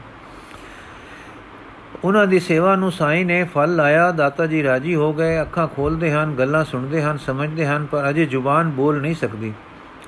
ਉਹਨਾਂ 2.03 2.27
ਦੀ 2.27 2.39
ਸੇਵਾ 2.39 2.75
ਨੂੰ 2.75 2.91
ਸਾਈਂ 2.91 3.25
ਨੇ 3.25 3.43
ਫਲ 3.43 3.75
ਲਾਇਆ, 3.75 4.11
ਦਾਤਾ 4.11 4.47
ਜੀ 4.47 4.63
ਰਾਜੀ 4.63 4.95
ਹੋ 4.95 5.13
ਗਏ, 5.13 5.41
ਅੱਖਾਂ 5.41 5.67
ਖੋਲਦੇ 5.67 6.11
ਹਨ, 6.11 6.35
ਗੱਲਾਂ 6.35 6.65
ਸੁਣਦੇ 6.65 7.01
ਹਨ, 7.01 7.17
ਸਮਝਦੇ 7.17 7.65
ਹਨ, 7.65 7.85
ਪਰ 7.85 8.09
ਅਜੇ 8.09 8.25
ਜ਼ੁਬਾਨ 8.25 8.69
ਬੋਲ 8.69 9.01
ਨਹੀਂ 9.01 9.15
ਸਕਦੀ। 9.15 9.53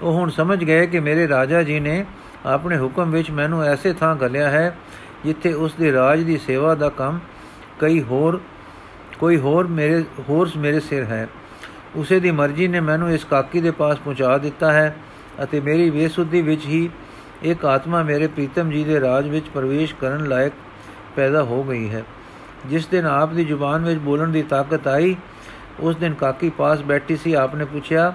ਉਹ 0.01 0.13
ਹੁਣ 0.13 0.29
ਸਮਝ 0.29 0.63
ਗਏ 0.63 0.87
ਕਿ 0.87 0.99
ਮੇਰੇ 0.99 1.27
ਰਾਜਾ 1.27 1.63
ਜੀ 1.63 1.79
ਨੇ 1.79 2.05
ਆਪਣੇ 2.45 2.77
ਹੁਕਮ 2.77 3.11
ਵਿੱਚ 3.11 3.31
ਮੈਨੂੰ 3.31 3.63
ਐਸੇ 3.63 3.93
ਥਾਂ 3.93 4.15
ਘਲਿਆ 4.15 4.49
ਹੈ, 4.49 4.75
ਜਿੱਥੇ 5.25 5.53
ਉਸ 5.53 5.73
ਦੇ 5.73 5.93
ਰਾਜ 5.93 6.21
ਦੀ 6.21 6.37
ਸੇਵਾ 6.37 6.75
ਦਾ 6.75 6.89
ਕੰਮ 6.89 7.19
ਕਈ 7.79 8.01
ਹੋਰ 8.01 8.41
ਕੋਈ 9.19 9.37
ਹੋਰ 9.37 9.67
ਮੇਰੇ 9.67 10.03
ਹੋਰ 10.29 10.49
ਮੇਰੇ 10.57 10.79
ਸਿਰ 10.79 11.03
ਹੈ। 11.03 11.27
ਉਸੇ 11.95 12.19
ਦੀ 12.19 12.31
ਮਰਜ਼ੀ 12.31 12.67
ਨੇ 12.67 12.79
ਮੈਨੂੰ 12.79 13.11
ਇਸ 13.11 13.23
ਕਾਕੀ 13.23 13.61
ਦੇ 13.61 13.71
ਪਾਸ 13.71 13.97
ਪਹੁੰਚਾ 13.97 14.37
ਦਿੱਤਾ 14.37 14.71
ਹੈ 14.73 14.95
ਅਤੇ 15.43 15.59
ਮੇਰੀ 15.59 15.89
ਵੇਸੁੱਧੀ 15.89 16.41
ਵਿੱਚ 16.41 16.65
ਹੀ 16.65 16.89
ਇੱਕ 17.43 17.65
ਆਤਮਾ 17.65 18.01
ਮੇਰੇ 18.03 18.27
ਪ੍ਰੀਤਮ 18.27 18.69
ਜੀ 18.69 18.83
ਦੇ 18.83 18.99
ਰਾਜ 18.99 19.27
ਵਿੱਚ 19.27 19.45
ਪ੍ਰਵੇਸ਼ 19.49 19.93
ਕਰਨ 19.95 20.27
ਲਾਇਕ 20.27 20.53
ਪੈਦਾ 21.15 21.43
ਹੋ 21.43 21.63
ਗਈ 21.63 21.89
ਹੈ। 21.89 22.03
ਜਿਸ 22.65 22.87
ਦਿਨ 22.87 23.05
ਆਪ 23.05 23.33
ਦੀ 23.33 23.45
ਜ਼ੁਬਾਨ 23.45 23.85
ਵਿੱਚ 23.85 23.99
ਬੋਲਣ 23.99 24.29
ਦੀ 24.29 24.41
ਤਾਕਤ 24.43 24.87
ਆਈ, 24.87 25.15
ਉਸ 25.79 25.95
ਦਿਨ 25.95 26.13
ਕਾਕੀ 26.13 26.49
ਪਾਸ 26.49 26.81
ਬੈਠੀ 26.81 27.15
ਸੀ, 27.15 27.33
ਆਪਨੇ 27.33 27.65
ਪੁੱਛਿਆ, 27.65 28.13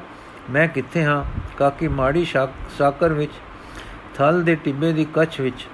ਮੈਂ 0.51 0.67
ਕਿੱਥੇ 0.69 1.05
ਹਾਂ? 1.05 1.25
ਕਾਕੀ 1.59 1.89
ਮਾੜੀ 1.89 2.25
ਸਾਕਰ 2.25 3.13
ਵਿੱਚ, 3.13 3.33
ਥਲ 4.15 4.43
ਦੇ 4.43 4.55
ਟਿੱਬੇ 4.55 4.93
ਦੀ 4.93 5.05
ਕੱਚ 5.15 5.41
ਵਿੱਚ, 5.41 5.67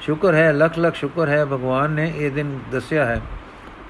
ਸ਼ੁਕਰ 0.00 0.34
ਹੈ 0.34 0.52
ਲੱਖ 0.52 0.78
ਲੱਖ 0.78 0.94
ਸ਼ੁਕਰ 0.94 1.28
ਹੈ, 1.28 1.44
ਭਗਵਾਨ 1.44 1.90
ਨੇ 1.90 2.12
ਇਹ 2.16 2.30
ਦਿਨ 2.30 2.58
ਦੱਸਿਆ 2.72 3.04
ਹੈ। 3.04 3.20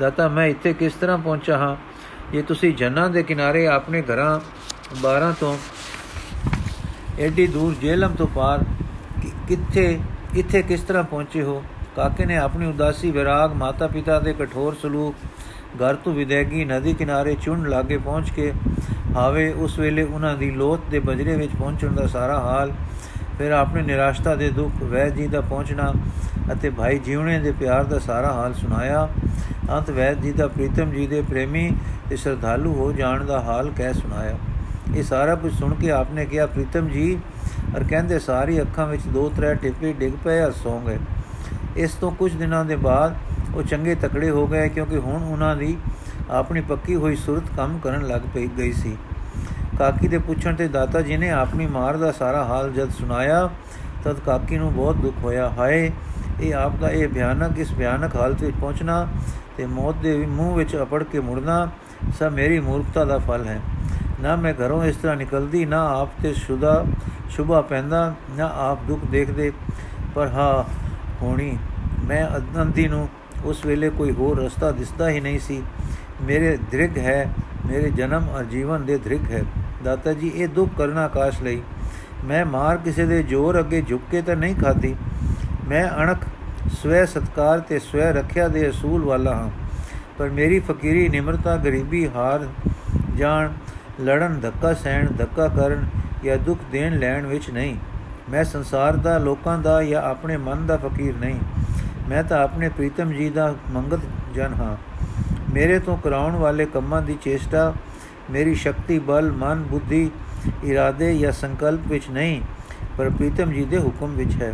ਦਾਤਾ, 0.01 0.29
ਮੈਂ 0.29 0.47
ਇੱਥੇ 0.47 0.73
ਕਿਸ 0.73 0.93
ਤਰ੍ਹਾਂ 0.93 1.19
ਪਹੁੰਚਾ 1.19 1.59
ਹਾਂ? 1.59 1.77
ਇਹ 2.35 2.43
ਤੁਸੀਂ 2.43 2.75
ਜੰਨਾਂ 2.75 3.11
ਦੇ 3.11 3.23
ਕਿਨਾਰੇ 3.23 3.67
ਆਪਣੇ 3.67 4.03
ਘਰਾਂ 4.03 4.41
12 5.03 5.33
ਤੋਂ 5.41 5.57
ਐਡੀ 7.19 7.47
ਦੂਰ 7.47 7.75
ਜੇਲਮ 7.75 8.15
ਤੋਂ 8.15 8.27
ਪਾਰ 8.27 8.65
ਕਿੱਥੇ, 9.49 9.99
ਇੱਥੇ 10.35 10.63
ਕਿਸ 10.63 10.81
ਤਰ੍ਹਾਂ 10.81 11.05
ਪਹੁੰਚੇ 11.05 11.43
ਹੋ? 11.43 11.63
ਕਾਕੇ 11.97 12.25
ਨੇ 12.25 12.37
ਆਪਣੀ 12.37 12.67
ਉਦਾਸੀ, 12.67 13.11
ਵਿਰਾਗ 13.11 13.53
ਮਾਤਾ 13.53 13.87
ਪਿਤਾ 13.87 14.19
ਦੇ 14.21 14.33
ਕਠੋਰ 14.33 14.77
ਸਲੂਕ, 14.83 15.15
ਘਰ 15.83 15.95
ਤੋਂ 15.95 16.15
ਵਿਦੈਗੀ 16.15 16.65
ਨਦੀ 16.65 16.95
ਕਿਨਾਰੇ 16.95 17.37
ਚੁੰਨ 17.43 17.69
ਲਾਗੇ 17.69 17.99
ਪਹੁੰਚ 17.99 18.31
ਕੇ 18.31 18.53
ਹਾਵੇ, 19.15 19.53
ਉਸ 19.53 19.79
ਵੇਲੇ 19.79 20.03
ਉਹਨਾਂ 20.03 20.37
ਦੀ 20.37 20.51
ਲੋਤ 20.51 20.81
ਦੇ 20.91 20.99
ਬਜਰੇ 20.99 21.37
ਵਿੱਚ 21.37 21.53
ਪਹੁੰਚਣ 21.59 21.93
ਦਾ 21.93 22.07
ਸਾਰਾ 22.07 22.41
ਹਾਲ, 22.41 22.73
ਫਿਰ 23.39 23.53
ਆਪਣੇ 23.53 23.83
ਨਿਰਾਸ਼ਤਾ 23.83 24.35
ਦੇ 24.35 24.51
ਦੁੱਖ 24.51 24.83
ਵੈਦ 24.83 25.15
ਜੀ 25.15 25.27
ਦਾ 25.27 25.41
ਪਹੁੰਚਣਾ 25.41 25.93
ਅਤੇ 26.53 26.71
ਭਾਈ 26.71 26.99
ਜੀਵਣੇ 26.99 27.39
ਦੇ 27.39 27.53
ਪਿਆਰ 27.53 27.85
ਦਾ 27.85 27.99
ਸਾਰਾ 27.99 28.33
ਹਾਲ 28.33 28.55
ਸੁਣਾਇਆ, 28.55 29.09
ਅੰਤ 29.71 29.91
ਵੈਦ 29.91 30.21
ਜੀ 30.21 30.33
ਦਾ 30.33 30.47
ਪ੍ਰੀਤਮ 30.49 30.91
ਜੀ 30.91 31.07
ਦੇ 31.07 31.23
ਪ੍ਰੇਮੀ 31.23 31.71
ਤੇ 32.11 32.17
ਸ਼ਰਧਾਲੂ 32.17 32.75
ਹੋ 32.75 32.93
ਜਾਣ 32.93 33.25
ਦਾ 33.25 33.41
ਹਾਲ 33.41 33.71
ਕਹਿ 33.77 33.93
ਸੁਣਾਇਆ। 33.93 34.37
ਇਹ 34.97 35.03
ਸਾਰਾ 35.03 35.35
ਕੁਝ 35.35 35.53
ਸੁਣ 35.53 35.75
ਕੇ 35.75 35.91
ਆਪਨੇ 35.91 36.25
ਕਿਹਾ, 36.25 36.47
ਪ੍ਰੀਤਮ 36.47 36.89
ਜੀ, 36.89 37.19
ਅਰ 37.77 37.85
ਕਹਿੰਦੇ, 37.85 38.19
ਸਾਰੀ 38.19 38.61
ਅੱਖਾਂ 38.63 38.87
ਵਿੱਚ 38.87 39.03
ਦੋ 39.07 39.29
ਤਰੇ 39.37 39.55
ਟਿੱਪੇ 39.55 39.93
ਡਿੱਗ 39.93 40.13
ਪਏ 40.25 40.41
ਆ, 40.41 40.51
ਸੌਂ 40.51 40.81
ਗਏ। 40.81 40.99
ਇਸ 41.77 41.95
ਤੋਂ 41.95 42.11
ਕੁਝ 42.11 42.33
ਦਿਨਾਂ 42.33 42.65
ਦੇ 42.65 42.77
ਬਾਅਦ 42.77 43.17
ਉਹ 43.55 43.63
ਚੰਗੇ 43.63 43.95
ਤਕੜੇ 43.95 44.31
ਹੋ 44.31 44.47
ਗਏ, 44.47 44.69
ਕਿਉਂਕਿ 44.69 44.97
ਹੁਣ 44.97 45.23
ਉਹਨਾਂ 45.23 45.57
ਦੀ 45.57 45.77
ਆਪਣੀ 46.31 46.61
ਪੱਕੀ 46.61 46.95
ਹੋਈ 46.95 47.17
ਸੁਰਤ 47.17 47.45
ਕੰਮ 47.57 47.79
ਕਰਨ 47.79 48.07
ਲੱਗ 48.07 48.21
ਪਈ, 48.35 48.49
ਗਈ 48.59 48.73
ਸੀ। 48.73 48.97
ਕਾਕੀ 49.79 50.09
ਦੇ 50.09 50.19
ਪੁੱਛਣ 50.19 50.55
ਤੇ 50.55 50.69
ਦਾਤਾ 50.69 51.01
ਜੀ 51.01 51.17
ਨੇ 51.17 51.31
ਆਪਣੀ 51.31 51.67
ਮਾਰ 51.67 51.97
ਦਾ 51.97 52.13
ਸਾਰਾ 52.13 52.45
ਹਾਲ 52.45 52.73
ਜਦ 52.73 52.91
ਸੁਣਾਇਆ, 52.91 53.49
ਤਦ 54.05 54.21
ਕਾਕੀ 54.27 54.59
ਨੂੰ 54.59 54.73
ਬਹੁਤ 54.75 54.97
ਦੁੱਖ 54.97 55.17
ਹੋਇਆ। 55.25 55.49
ਹਾਏ 55.59 55.91
ਇਹ 56.41 56.55
ਆਪ 56.55 56.77
ਦਾ 56.81 56.91
ਇਹ 56.91 57.09
ਭਿਆਨਕ, 57.09 57.59
ਇਸ 57.59 57.73
ਭਿਆਨਕ 57.79 58.17
ਹਾਲਤ 58.17 58.43
ਵਿੱਚ 58.43 58.57
ਪਹੁੰਚਣਾ 58.61 59.07
ਤੇ 59.57 59.67
ਮੌਤ 59.67 59.95
ਦੇ 60.03 60.27
ਮੂੰਹ 60.27 60.55
ਵਿੱਚ 60.57 60.77
ਅਪੜ 60.77 61.03
ਕੇ 61.03 61.21
ਮੁੜਨਾ 61.21 61.69
ਸਭ 62.19 62.33
ਮੇਰੀ 62.33 62.61
ਮੂਰਖਤਾ 62.61 63.05
ਦਾ 63.05 63.19
ਫਲ 63.19 63.45
ਹੈ। 63.45 63.61
ਨਾ 64.21 64.37
ਮੈਂ 64.37 64.55
ਘਰੋਂ 64.55 64.85
ਇਸ 64.85 64.97
ਤਰ੍ਹਾਂ 64.97 65.17
ਨਿਕਲਦੀ, 65.17 65.65
ਨਾ 65.65 66.01
ਆਪ 66.01 66.09
ਤੇ 66.23 66.33
ਸ਼ੁਦਾ, 66.35 66.85
ਸ਼ੁਭਾ 67.31 67.61
ਪੈਂਦਾ, 67.61 68.15
ਨਾ 68.37 68.51
ਆਪ 68.57 68.79
ਦੁੱਖ 68.89 69.05
ਦੇਖਦੇ, 69.05 69.53
ਪਰ 70.15 70.29
ਹਾਂ, 70.29 70.65
ਹੋਣੀ, 71.23 71.59
ਮੈਂ 72.05 72.37
ਅਦੰਤੀ 72.37 72.89
ਨੂੰ 72.89 73.09
ਉਸ 73.45 73.67
ਵੇਲੇ 73.67 73.91
ਕੋਈ 73.91 74.13
ਹੋਰ 74.13 74.41
ਰਸਤਾ 74.41 74.71
ਦਿਸਦਾ 74.71 75.09
ਹੀ 75.09 75.21
ਨਹੀਂ 75.21 75.39
ਸੀ। 75.39 75.63
ਮੇਰੇ 76.23 76.57
ਦ੍ਰਿਗ 76.57 76.99
ਹੈ, 76.99 77.33
ਮੇਰੇ 77.67 77.91
ਜਨਮ 77.91 78.29
ਔਰ 78.29 78.45
ਜੀਵਨ 78.45 78.85
ਦੇ 78.85 78.99
ਦ੍ਰਿਗ 78.99 79.31
ਹੈ। 79.31 79.43
ਦਾਤਾ 79.85 80.13
ਜੀ, 80.13 80.29
ਇਹ 80.29 80.49
ਦੁੱਖ 80.49 80.71
ਕਰਨਾ 80.79 81.05
ਆਕਾਸ਼ 81.05 81.43
ਲਈ। 81.43 81.63
ਮੈਂ 82.25 82.47
ਮਾਰ 82.47 82.77
ਕਿਸੇ 82.77 83.07
ਦੇ 83.07 83.23
ਜ਼ੋਰ 83.23 83.59
ਅੱਗੇ 83.59 83.83
ਝੁੱਕ 83.83 84.03
ਕੇ 84.11 84.23
ਤਾਂ 84.23 84.37
ਨਹੀਂ 84.37 84.55
ਖਾਦੀ 84.57 84.95
ਮੈਂ 85.69 85.89
ਅਣਖ, 86.03 86.19
ਸਵੈ 86.83 87.05
ਸਤਕਾਰ 87.05 87.61
ਤੇ 87.61 87.79
ਸਵੈ 87.79 88.13
ਰੱਖਿਆ 88.13 88.49
ਦੇ 88.49 88.71
ਅਸੂਲ 88.71 89.05
ਵਾਲਾ 89.05 89.35
ਹਾਂ। 89.35 89.51
ਪਰ 90.19 90.29
ਮੇਰੀ 90.29 90.61
ਫਕੀਰੀ 90.61 91.09
ਨਿਮਰਤਾ, 91.09 91.57
ਗਰੀਬੀ 91.57 92.09
ਹਾਰ 92.09 92.47
ਜਾਣ, 93.17 93.51
ਲੜਨ, 94.01 94.41
ਧੱਕਾ 94.41 94.75
ਸਹਿਣ, 94.75 95.07
ਧੱਕਾ 95.07 95.49
ਕਰਨ 95.49 95.87
ਜਾਂ 96.25 96.37
ਦੁੱਖ 96.37 96.61
ਦੇਣ 96.73 96.99
ਲੈਣ 96.99 97.27
ਵਿੱਚ 97.27 97.51
ਨਹੀਂ। 97.51 97.77
ਮੈਂ 98.31 98.45
ਸੰਸਾਰ 98.45 98.97
ਦਾ, 98.97 99.19
ਲੋਕਾਂ 99.19 99.59
ਦਾ 99.59 99.83
ਜਾਂ 99.83 100.03
ਆਪਣੇ 100.03 100.37
ਮਨ 100.37 100.67
ਦਾ 100.67 100.77
ਫਕੀਰ 100.77 101.15
ਨਹੀਂ। 101.21 101.41
ਮੈਂ 102.09 102.23
ਤਾਂ 102.25 102.43
ਆਪਣੇ 102.43 102.69
ਪ੍ਰੀਤਮ 102.69 103.13
ਜੀ 103.13 103.31
ਦਾ 103.31 103.55
ਮੰਗਤ 103.71 104.01
ਜਨ 104.35 104.55
ਹਾਂ। 104.55 104.77
ਮੇਰੇ 105.55 105.79
ਤੋਂ 105.79 105.97
ਕਰਾਉਣ 105.97 106.37
ਵਾਲੇ 106.37 106.67
ਕੰਮਾਂ 106.67 107.03
ਦੀ 107.03 107.19
ਚੇਸ਼ਟਾ 107.23 107.73
ਮੇਰੀ 108.31 108.55
ਸ਼ਕਤੀ, 108.55 108.99
ਬਲ, 108.99 109.33
ਮਨ, 109.33 109.63
ਬੁੱਧੀ, 109.63 110.11
ਇਰਾਦੇ 110.65 111.19
ਜਾਂ 111.19 111.33
ਸੰਕਲਪ 111.33 111.81
ਵਿੱਚ 111.87 112.05
ਨਹੀਂ, 112.11 112.41
ਪਰ 112.99 113.11
ਪ੍ਰੀਤਮ 113.11 113.53
ਜੀ 113.53 113.65
ਦੇ 113.65 113.79
ਹੁਕਮ 113.79 114.15
ਵਿੱਚ 114.15 114.43
ਹੈ। 114.43 114.53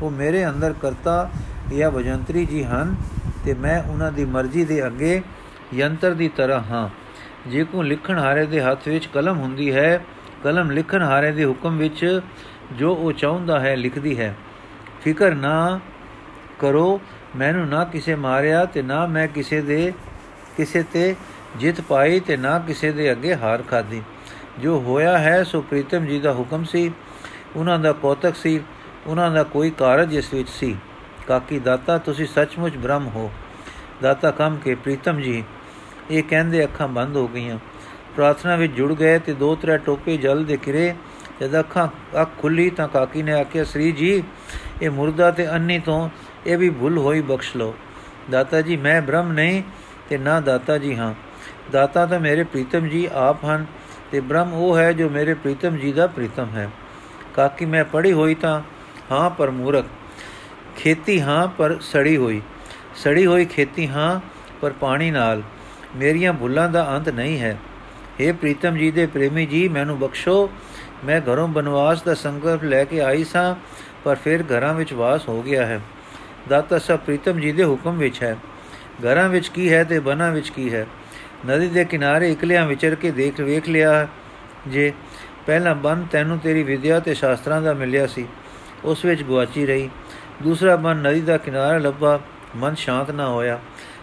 ਉਹ 0.00 0.10
ਮੇਰੇ 0.10 0.48
ਅੰਦਰ 0.48 0.74
ਕਰਤਾ 0.82 1.30
ਜਾਂ 1.76 1.90
ਵਜੰਤਰੀ 1.90 2.46
ਜੀ 2.46 2.64
ਹਨ 2.64 2.96
ਤੇ 3.44 3.54
ਮੈਂ 3.54 3.82
ਉਹਨਾਂ 3.82 4.12
ਦੀ 4.12 4.24
ਮਰਜ਼ੀ 4.24 4.64
ਦੇ 4.64 4.86
ਅੱਗੇ 4.86 5.22
ਯੰਤਰ 5.74 6.14
ਦੀ 6.14 6.28
ਤਰ੍ਹਾਂ 6.28 6.60
ਹਾਂ। 6.60 6.88
ਜੇ 7.48 7.64
ਕੋ 7.64 7.82
ਲਿਖਣ 7.82 8.18
ਹਾਰੇ 8.18 8.46
ਦੇ 8.46 8.60
ਹੱਥ 8.60 8.88
ਵਿੱਚ 8.88 9.06
ਕਲਮ 9.06 9.38
ਹੁੰਦੀ 9.38 9.74
ਹੈ, 9.74 10.04
ਕਲਮ 10.44 10.70
ਲਿਖਣ 10.70 11.02
ਹਾਰੇ 11.02 11.32
ਦੇ 11.32 11.44
ਹੁਕਮ 11.44 11.76
ਵਿੱਚ 11.76 12.20
ਜੋ 12.72 12.94
ਉਹ 12.94 13.12
ਚਾਹੁੰਦਾ 13.12 13.60
ਹੈ 13.60 13.76
ਲਿਖਦੀ 13.76 14.18
ਹੈ। 14.18 14.34
ਫਿਕਰ 15.02 15.34
ਨਾ 15.34 15.80
ਕਰੋ, 16.58 17.00
ਮੈਨੂੰ 17.36 17.68
ਨਾ 17.68 17.84
ਕਿਸੇ 17.84 18.14
ਮਾਰਿਆ 18.14 18.64
ਤੇ 18.64 18.82
ਨਾ 18.82 19.06
ਮੈਂ 19.06 19.28
ਕਿਸੇ 19.28 19.60
ਦੇ, 19.60 19.92
ਕਿਸੇ 20.56 20.82
ਤੇ 20.82 21.16
ਜਿੱਤ 21.56 21.80
ਪਾਈ 21.80 22.20
ਤੇ 22.20 22.36
ਨਾ 22.36 22.58
ਕਿਸੇ 22.58 22.92
ਦੇ 22.92 23.12
ਅੱਗੇ 23.12 23.34
ਹਾਰ 23.34 23.62
ਖਾਦੀ 23.62 24.02
ਜੋ 24.58 24.80
ਹੋਇਆ 24.80 25.18
ਹੈ, 25.18 25.44
ਸੋ 25.44 25.60
ਪ੍ਰੀਤਮ 25.60 26.04
ਜੀ 26.04 26.20
ਦਾ 26.20 26.32
ਹੁਕਮ 26.32 26.64
ਸੀ, 26.64 26.92
ਉਹਨਾਂ 27.56 27.78
ਦਾ 27.78 27.92
ਕੌਤਕ 27.92 28.36
ਸੀ। 28.36 28.60
ਉਹਨਾਂ 29.06 29.30
ਦਾ 29.30 29.42
ਕੋਈ 29.42 29.70
ਕਾਰਜ 29.70 30.14
ਇਸ 30.14 30.34
ਵਿੱਚ 30.34 30.48
ਸੀ। 30.48 30.76
ਕਾਕੀ, 31.26 31.58
ਦਾਤਾ, 31.58 31.98
ਤੁਸੀਂ 31.98 32.26
ਸੱਚਮੁੱਚ 32.26 32.76
ਬ੍ਰਹਮ 32.76 33.06
ਹੋ। 33.06 33.32
ਦਾਤਾ 34.02 34.30
ਕਮ 34.30 34.56
ਕੇ, 34.56 34.74
ਪ੍ਰੀਤਮ 34.74 35.20
ਜੀ, 35.20 35.44
ਇਹ 36.10 36.22
ਕਹਿੰਦੇ 36.22 36.64
ਅੱਖਾਂ 36.64 36.88
ਬੰਦ 36.88 37.16
ਹੋ 37.16 37.28
ਗਈਆਂ। 37.28 37.58
ਪ੍ਰਾਰਥਨਾ 38.16 38.56
ਵਿੱਚ 38.56 38.72
ਜੁੜ 38.72 38.94
ਗਏ 38.94 39.18
ਤੇ 39.18 39.32
ਦੋ 39.32 39.54
ਤਰੇ 39.54 39.78
ਟੋਪੇ 39.78 40.16
ਜਲ 40.16 40.44
ਦੇ 40.44 40.56
ਕਿਰੇ 40.56 40.94
ਜਦ 41.40 41.60
ਅੱਖਾਂ, 41.60 41.88
ਅੱਖ 42.22 42.30
ਖੁੱਲੀ 42.38 42.70
ਤਾਂ 42.70 42.88
ਕਾਕੀ 42.88 43.22
ਨੇ 43.22 43.32
ਆਖਿਆ, 43.32 43.64
ਸ੍ਰੀ 43.64 43.92
ਜੀ, 43.92 44.22
ਇਹ 44.82 44.90
ਮੁਰਦਾ 44.90 45.30
ਤੇ 45.30 45.50
ਅੰਨੀ 45.50 45.78
ਤੋਂ 45.78 46.08
ਇਹ 46.46 46.58
ਵੀ 46.58 46.70
ਭੁੱਲ 46.70 46.98
ਹੋਈ 46.98 47.20
ਬਖਸ਼ 47.20 47.56
ਲੋ 47.56 47.74
ਦਾਤਾ 48.30 48.60
ਜੀ, 48.60 48.76
ਮੈਂ 48.76 49.02
ਬ੍ਰਹਮ 49.02 49.32
ਨਹੀਂ 49.32 49.62
ਤੇ 50.08 50.18
ਨਾ 50.18 50.40
ਦਾਤਾ 50.40 50.78
ਜੀ 50.78 50.96
ਹਾਂ। 50.96 51.14
ਦਾਤਾ 51.72 52.06
ਤਾਂ 52.06 52.20
ਮੇਰੇ 52.20 52.44
ਪ੍ਰੀਤਮ 52.44 52.88
ਜੀ 52.88 53.08
ਆਪ 53.12 53.44
ਹਨ 53.44 53.66
ਤੇ 54.10 54.20
ਬ੍ਰਹਮ 54.20 54.52
ਉਹ 54.54 54.76
ਹੈ 54.76 54.92
ਜੋ 54.92 55.08
ਮੇਰੇ 55.08 55.34
ਪ੍ਰੀਤਮ 55.34 55.76
ਜੀ 55.76 55.92
ਦਾ 55.92 56.06
ਪ੍ਰੀਤਮ 56.06 56.46
ਹੈ। 56.54 56.70
ਕਾਕੀ, 57.34 57.64
ਮੈਂ 57.64 57.84
ਪੜੀ 57.84 58.12
ਹੋਈ 58.12 58.34
ਤਾਂ 58.34 58.60
ਹਾਂ 59.12 59.30
ਪਰ 59.30 59.50
ਮੂਰਖ, 59.50 59.84
ਖੇਤੀ 60.76 61.20
ਹਾਂ 61.20 61.48
ਪਰ 61.48 61.78
ਸੜੀ 61.80 62.16
ਹੋਈ 62.16 62.40
ਸੜੀ 62.94 63.26
ਹੋਈ 63.26 63.44
ਖੇਤੀ 63.44 63.88
ਹਾਂ 63.88 64.20
ਪਰ 64.60 64.72
ਪਾਣੀ 64.72 65.10
ਨਾਲ, 65.10 65.42
ਮੇਰੀਆਂ 65.96 66.32
ਭੁੱਲਾਂ 66.32 66.68
ਦਾ 66.68 66.96
ਅੰਤ 66.96 67.08
ਨਹੀਂ 67.08 67.38
ਹੈ। 67.40 67.58
हे 68.20 68.34
ਪ੍ਰੀਤਮ 68.34 68.76
ਜੀ 68.76 68.90
ਦੇ 68.90 69.06
ਪ੍ਰੇਮੀ 69.06 69.46
ਜੀ, 69.46 69.68
ਮੈਨੂੰ 69.68 69.98
ਬਖਸ਼ੋ, 69.98 70.50
ਮੈਂ 71.04 71.20
ਘਰੋਂ 71.20 71.48
ਬਨਵਾਸ 71.48 72.02
ਦਾ 72.02 72.14
ਸੰਕਲਪ 72.14 72.64
ਲੈ 72.64 72.84
ਕੇ 72.84 73.00
ਆਈ 73.00 73.24
ਸਾਂ, 73.24 73.54
ਪਰ 74.04 74.16
ਫਿਰ 74.16 74.42
ਘਰਾਂ 74.42 74.74
ਵਿੱਚ 74.74 74.92
ਵਾਸ 74.92 75.28
ਹੋ 75.28 75.42
ਗਿਆ 75.42 75.66
ਹੈ। 75.66 75.80
ਦਾਤਾ 76.48 76.78
ਸਭ 76.78 76.98
ਪ੍ਰੀਤਮ 76.98 77.40
ਜੀ 77.40 77.52
ਦੇ 77.52 77.64
ਹੁਕਮ 77.64 77.98
ਵਿੱਚ 77.98 78.22
ਹੈ। 78.22 78.36
ਘਰਾਂ 79.04 79.28
ਵਿੱਚ 79.28 79.48
ਕੀ 79.48 79.72
ਹੈ 79.72 79.84
ਤੇ 79.84 80.00
ਬਨਾਂ 80.00 80.30
ਵਿੱਚ 80.32 80.48
ਕੀ 80.48 80.74
ਹੈ? 80.74 80.86
ਨਦੀ 81.46 81.68
ਦੇ 81.68 81.84
ਕਿਨਾਰੇ 81.84 82.32
ਇਕਲਿਆਂ 82.32 82.66
ਵਿਚਰ 82.66 82.94
ਕੇ 82.94 83.10
ਦੇਖ 83.10 83.40
ਵੇਖ 83.40 83.68
ਲਿਆ 83.68 84.08
ਜੇ। 84.68 84.92
ਪਹਿਲਾ 85.46 85.74
ਬਨ 85.74 86.06
ਤੈਨੂੰ 86.10 86.38
ਤੇਰੀ 86.38 86.62
ਵਿਦਿਆ 86.62 87.00
ਤੇ 87.00 87.14
ਸ਼ਾਸਤਰਾਂ 87.14 87.62
ਦਾ 87.62 87.72
ਮਿਲਿਆ 87.72 88.06
ਸੀ। 88.06 88.26
ਉਸ 88.84 89.04
ਵਿੱਚ 89.04 89.22
ਗਵਾਚੀ 89.22 89.66
ਰਹੀ। 89.66 89.88
ਦੂਸਰਾ 90.42 90.76
ਬਨ 90.76 90.96
ਨਦੀ 90.96 91.20
ਦਾ 91.20 91.36
ਕਿਨਾਰਾ 91.36 91.78
ਲੱਭਾ, 91.78 92.20
ਮਨ 92.56 92.74
ਸ਼ਾਂਤ 92.74 93.10
ਨਾ 93.10 93.28
ਹੋਇਆ। 93.28 93.58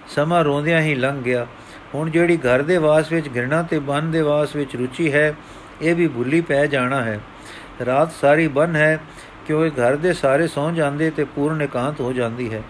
ਸਮਾਂ 0.07 0.43
ਰੋਂਦਿਆਂ 0.43 0.81
ਹੀ 0.81 0.95
ਲੰਘ 0.95 1.21
ਗਿਆ। 1.21 1.47
ਹੁਣ 1.95 2.09
ਜਿਹੜੀ 2.09 2.37
ਘਰ 2.37 2.61
ਦੇ 2.61 2.77
ਵਾਸ 2.77 3.11
ਵਿੱਚ 3.11 3.29
ਘਿਰਣਾ 3.35 3.61
ਤੇ 3.63 3.79
ਬਨ 3.79 4.11
ਦੇ 4.11 4.21
ਵਾਸ 4.21 4.55
ਵਿੱਚ 4.55 4.75
ਰੁਚੀ 4.75 5.11
ਹੈ, 5.13 5.33
ਇਹ 5.81 5.95
ਵੀ 5.95 6.07
ਭੁੱਲੀ 6.07 6.41
ਪੈ 6.41 6.65
ਜਾਣਾ 6.65 7.03
ਹੈ। 7.03 7.19
ਰਾਤ 7.85 8.11
ਸਾਰੀ 8.11 8.47
ਬਨ 8.47 8.75
ਹੈ 8.75 8.99
ਕਿਉਂਕਿ 9.47 9.69
ਘਰ 9.69 9.95
ਦੇ 9.95 10.13
ਸਾਰੇ 10.13 10.47
ਸੌਂ 10.47 10.71
ਜਾਂਦੇ 10.71 11.09
ਤੇ 11.11 11.23
ਪੂਰਨ 11.23 11.61
ਇਕਾਂਤ 11.61 12.01
ਹੋ 12.01 12.13
ਜਾਂਦੀ 12.13 12.53
ਹੈ। 12.53 12.61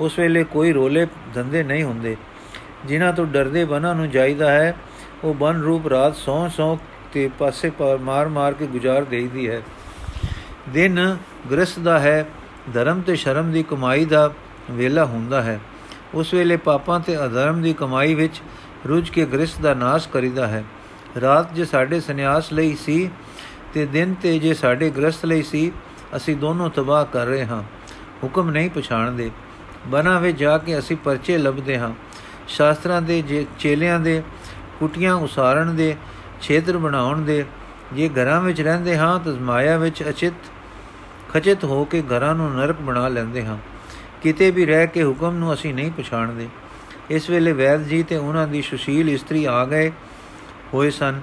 ਉਸ 0.00 0.18
ਵੇਲੇ 0.18 0.44
ਕੋਈ 0.44 0.72
ਰੋਲੇ 0.72 1.06
ਧੰਦੇ 1.34 1.62
ਨਹੀਂ 1.62 1.84
ਹੁੰਦੇ। 1.84 2.16
ਜਿਨ੍ਹਾਂ 2.84 3.12
ਤੋਂ 3.12 3.26
ਡਰਦੇ 3.26 3.64
ਬਨਾਂ 3.64 3.94
ਨੂੰ 3.94 4.10
ਜਾਈਦਾ 4.10 4.50
ਹੈ, 4.50 4.74
ਉਹ 5.24 5.34
ਬਨ 5.34 5.60
ਰੂਪ 5.60 5.86
ਰਾਤ 5.86 6.16
ਸੌਂ 6.16 6.48
ਸੌਂ 6.48 6.76
ਤੇ 7.12 7.30
ਪਾਸੇ 7.38 7.70
ਮਾਰ 8.00 8.28
ਮਾਰ 8.28 8.52
ਕੇ 8.52 8.66
ਗੁਜ਼ਾਰ 8.66 9.04
ਦੇਈਦੀ 9.04 9.48
ਹੈ। 9.48 9.62
ਦਿਨ 10.68 11.16
ਗ੍ਰਸਤ 11.50 11.78
ਦਾ 11.78 11.98
ਹੈ, 11.98 12.28
ਧਰਮ 12.74 13.00
ਤੇ 13.00 13.16
ਸ਼ਰਮ 13.16 13.52
ਦੀ 13.52 13.62
ਕਮਾਈ 13.62 14.04
ਦਾ 14.04 14.32
ਵੇਲਾ 14.70 15.04
ਹੁੰਦਾ 15.04 15.42
ਹੈ। 15.42 15.60
ਉਸ 16.14 16.34
ਵੇਲੇ 16.34 16.56
ਪਾਪਾਂ 16.56 17.00
ਤੇ 17.00 17.24
ਅਧਰਮ 17.24 17.62
ਦੀ 17.62 17.72
ਕਮਾਈ 17.72 18.14
ਵਿੱਚ 18.14 18.42
ਰੁੱਝ 18.88 19.10
ਕੇ 19.10 19.26
ਗ੍ਰਸਤ 19.26 19.60
ਦਾ 19.60 19.74
ਨਾਸ਼ 19.74 20.08
ਕਰੀਦਾ 20.08 20.46
ਹੈ। 20.46 20.64
ਰਾਤ 21.20 21.54
ਜੇ 21.54 21.64
ਸਾਡੇ 21.64 22.00
ਸੰਨਿਆਸ 22.00 22.52
ਲਈ 22.52 22.76
ਸੀ 22.76 23.10
ਤੇ 23.74 23.86
ਦਿਨ 23.86 24.14
ਤੇ 24.14 24.38
ਜੇ 24.38 24.54
ਸਾਡੇ 24.54 24.90
ਗ੍ਰਸਤ 24.90 25.24
ਲਈ 25.24 25.42
ਸੀ, 25.42 25.72
ਅਸੀਂ 26.16 26.36
ਦੋਨੋਂ 26.36 26.70
ਤਬਾਹ 26.70 27.04
ਕਰ 27.04 27.26
ਰਹੇ 27.26 27.46
ਹਾਂ। 27.46 27.62
ਹੁਕਮ 28.22 28.50
ਨਹੀਂ 28.50 28.70
ਪਛਾਣਦੇ। 28.70 29.30
ਬਨਾ 29.86 30.18
ਵਿੱਚ 30.18 30.38
ਜਾ 30.38 30.58
ਕੇ 30.58 30.78
ਅਸੀਂ 30.78 30.96
ਪਰਚੇ 30.96 31.38
ਲੱਭਦੇ 31.38 31.78
ਹਾਂ। 31.78 31.90
ਸ਼ਾਸਤਰਾਂ 32.48 33.02
ਦੇ 33.02 33.46
ਚੇਲਿਆਂ 33.58 34.00
ਦੇ, 34.00 34.22
ਕੁਟੀਆਂ 34.80 35.14
ਉਸਾਰਨ 35.14 35.76
ਦੇ, 35.76 35.96
ਛੇਤਰ 36.42 36.76
ਬਣਾਉਣ 36.76 37.22
ਦੇ, 37.22 37.44
ਜੇ 37.92 38.08
ਘਰਾਂ 38.08 38.40
ਵਿੱਚ 38.40 38.60
ਰਹਿੰਦੇ 38.60 38.98
ਹਾਂ 38.98 39.18
ਤਾਂ 39.18 39.32
ਮਾਇਆ 39.32 39.76
ਵਿੱਚ 39.78 40.02
ਅਚਿਤ 40.08 40.32
ਖਚਿਤ 41.34 41.64
ਹੋ 41.64 41.84
ਕੇ 41.84 42.02
ਘਰਾਂ 42.02 42.34
ਨੂੰ 42.34 42.54
ਨਰਕ 42.54 42.80
ਬਣਾ 42.80 43.08
ਲੈਂਦੇ 43.08 43.44
ਹਾਂ। 43.44 43.58
ਕਿਤੇ 44.22 44.50
ਵੀ 44.50 44.66
ਰਹਿ 44.66 44.86
ਕੇ 44.86 45.04
ਹੁਕਮ 45.04 45.36
ਨੂੰ 45.36 45.54
ਅਸੀਂ 45.54 45.74
ਨਹੀਂ 45.74 45.92
ਪਛਾਣਦੇ। 45.92 46.48
ਇਸ 47.10 47.30
ਵੇਲੇ 47.30 47.52
ਵੈਦ 47.52 47.82
ਜੀ 47.82 48.02
ਤੇ 48.02 48.16
ਉਹਨਾਂ 48.16 48.48
ਦੀ 48.48 48.62
ਸੁਸ਼ੀਲ 48.62 49.10
ਇਸਤਰੀ 49.10 49.44
ਆ 49.44 49.64
ਗਏ 49.64 49.92
ਹੋਏ 50.74 50.90
ਸਨ। 50.90 51.20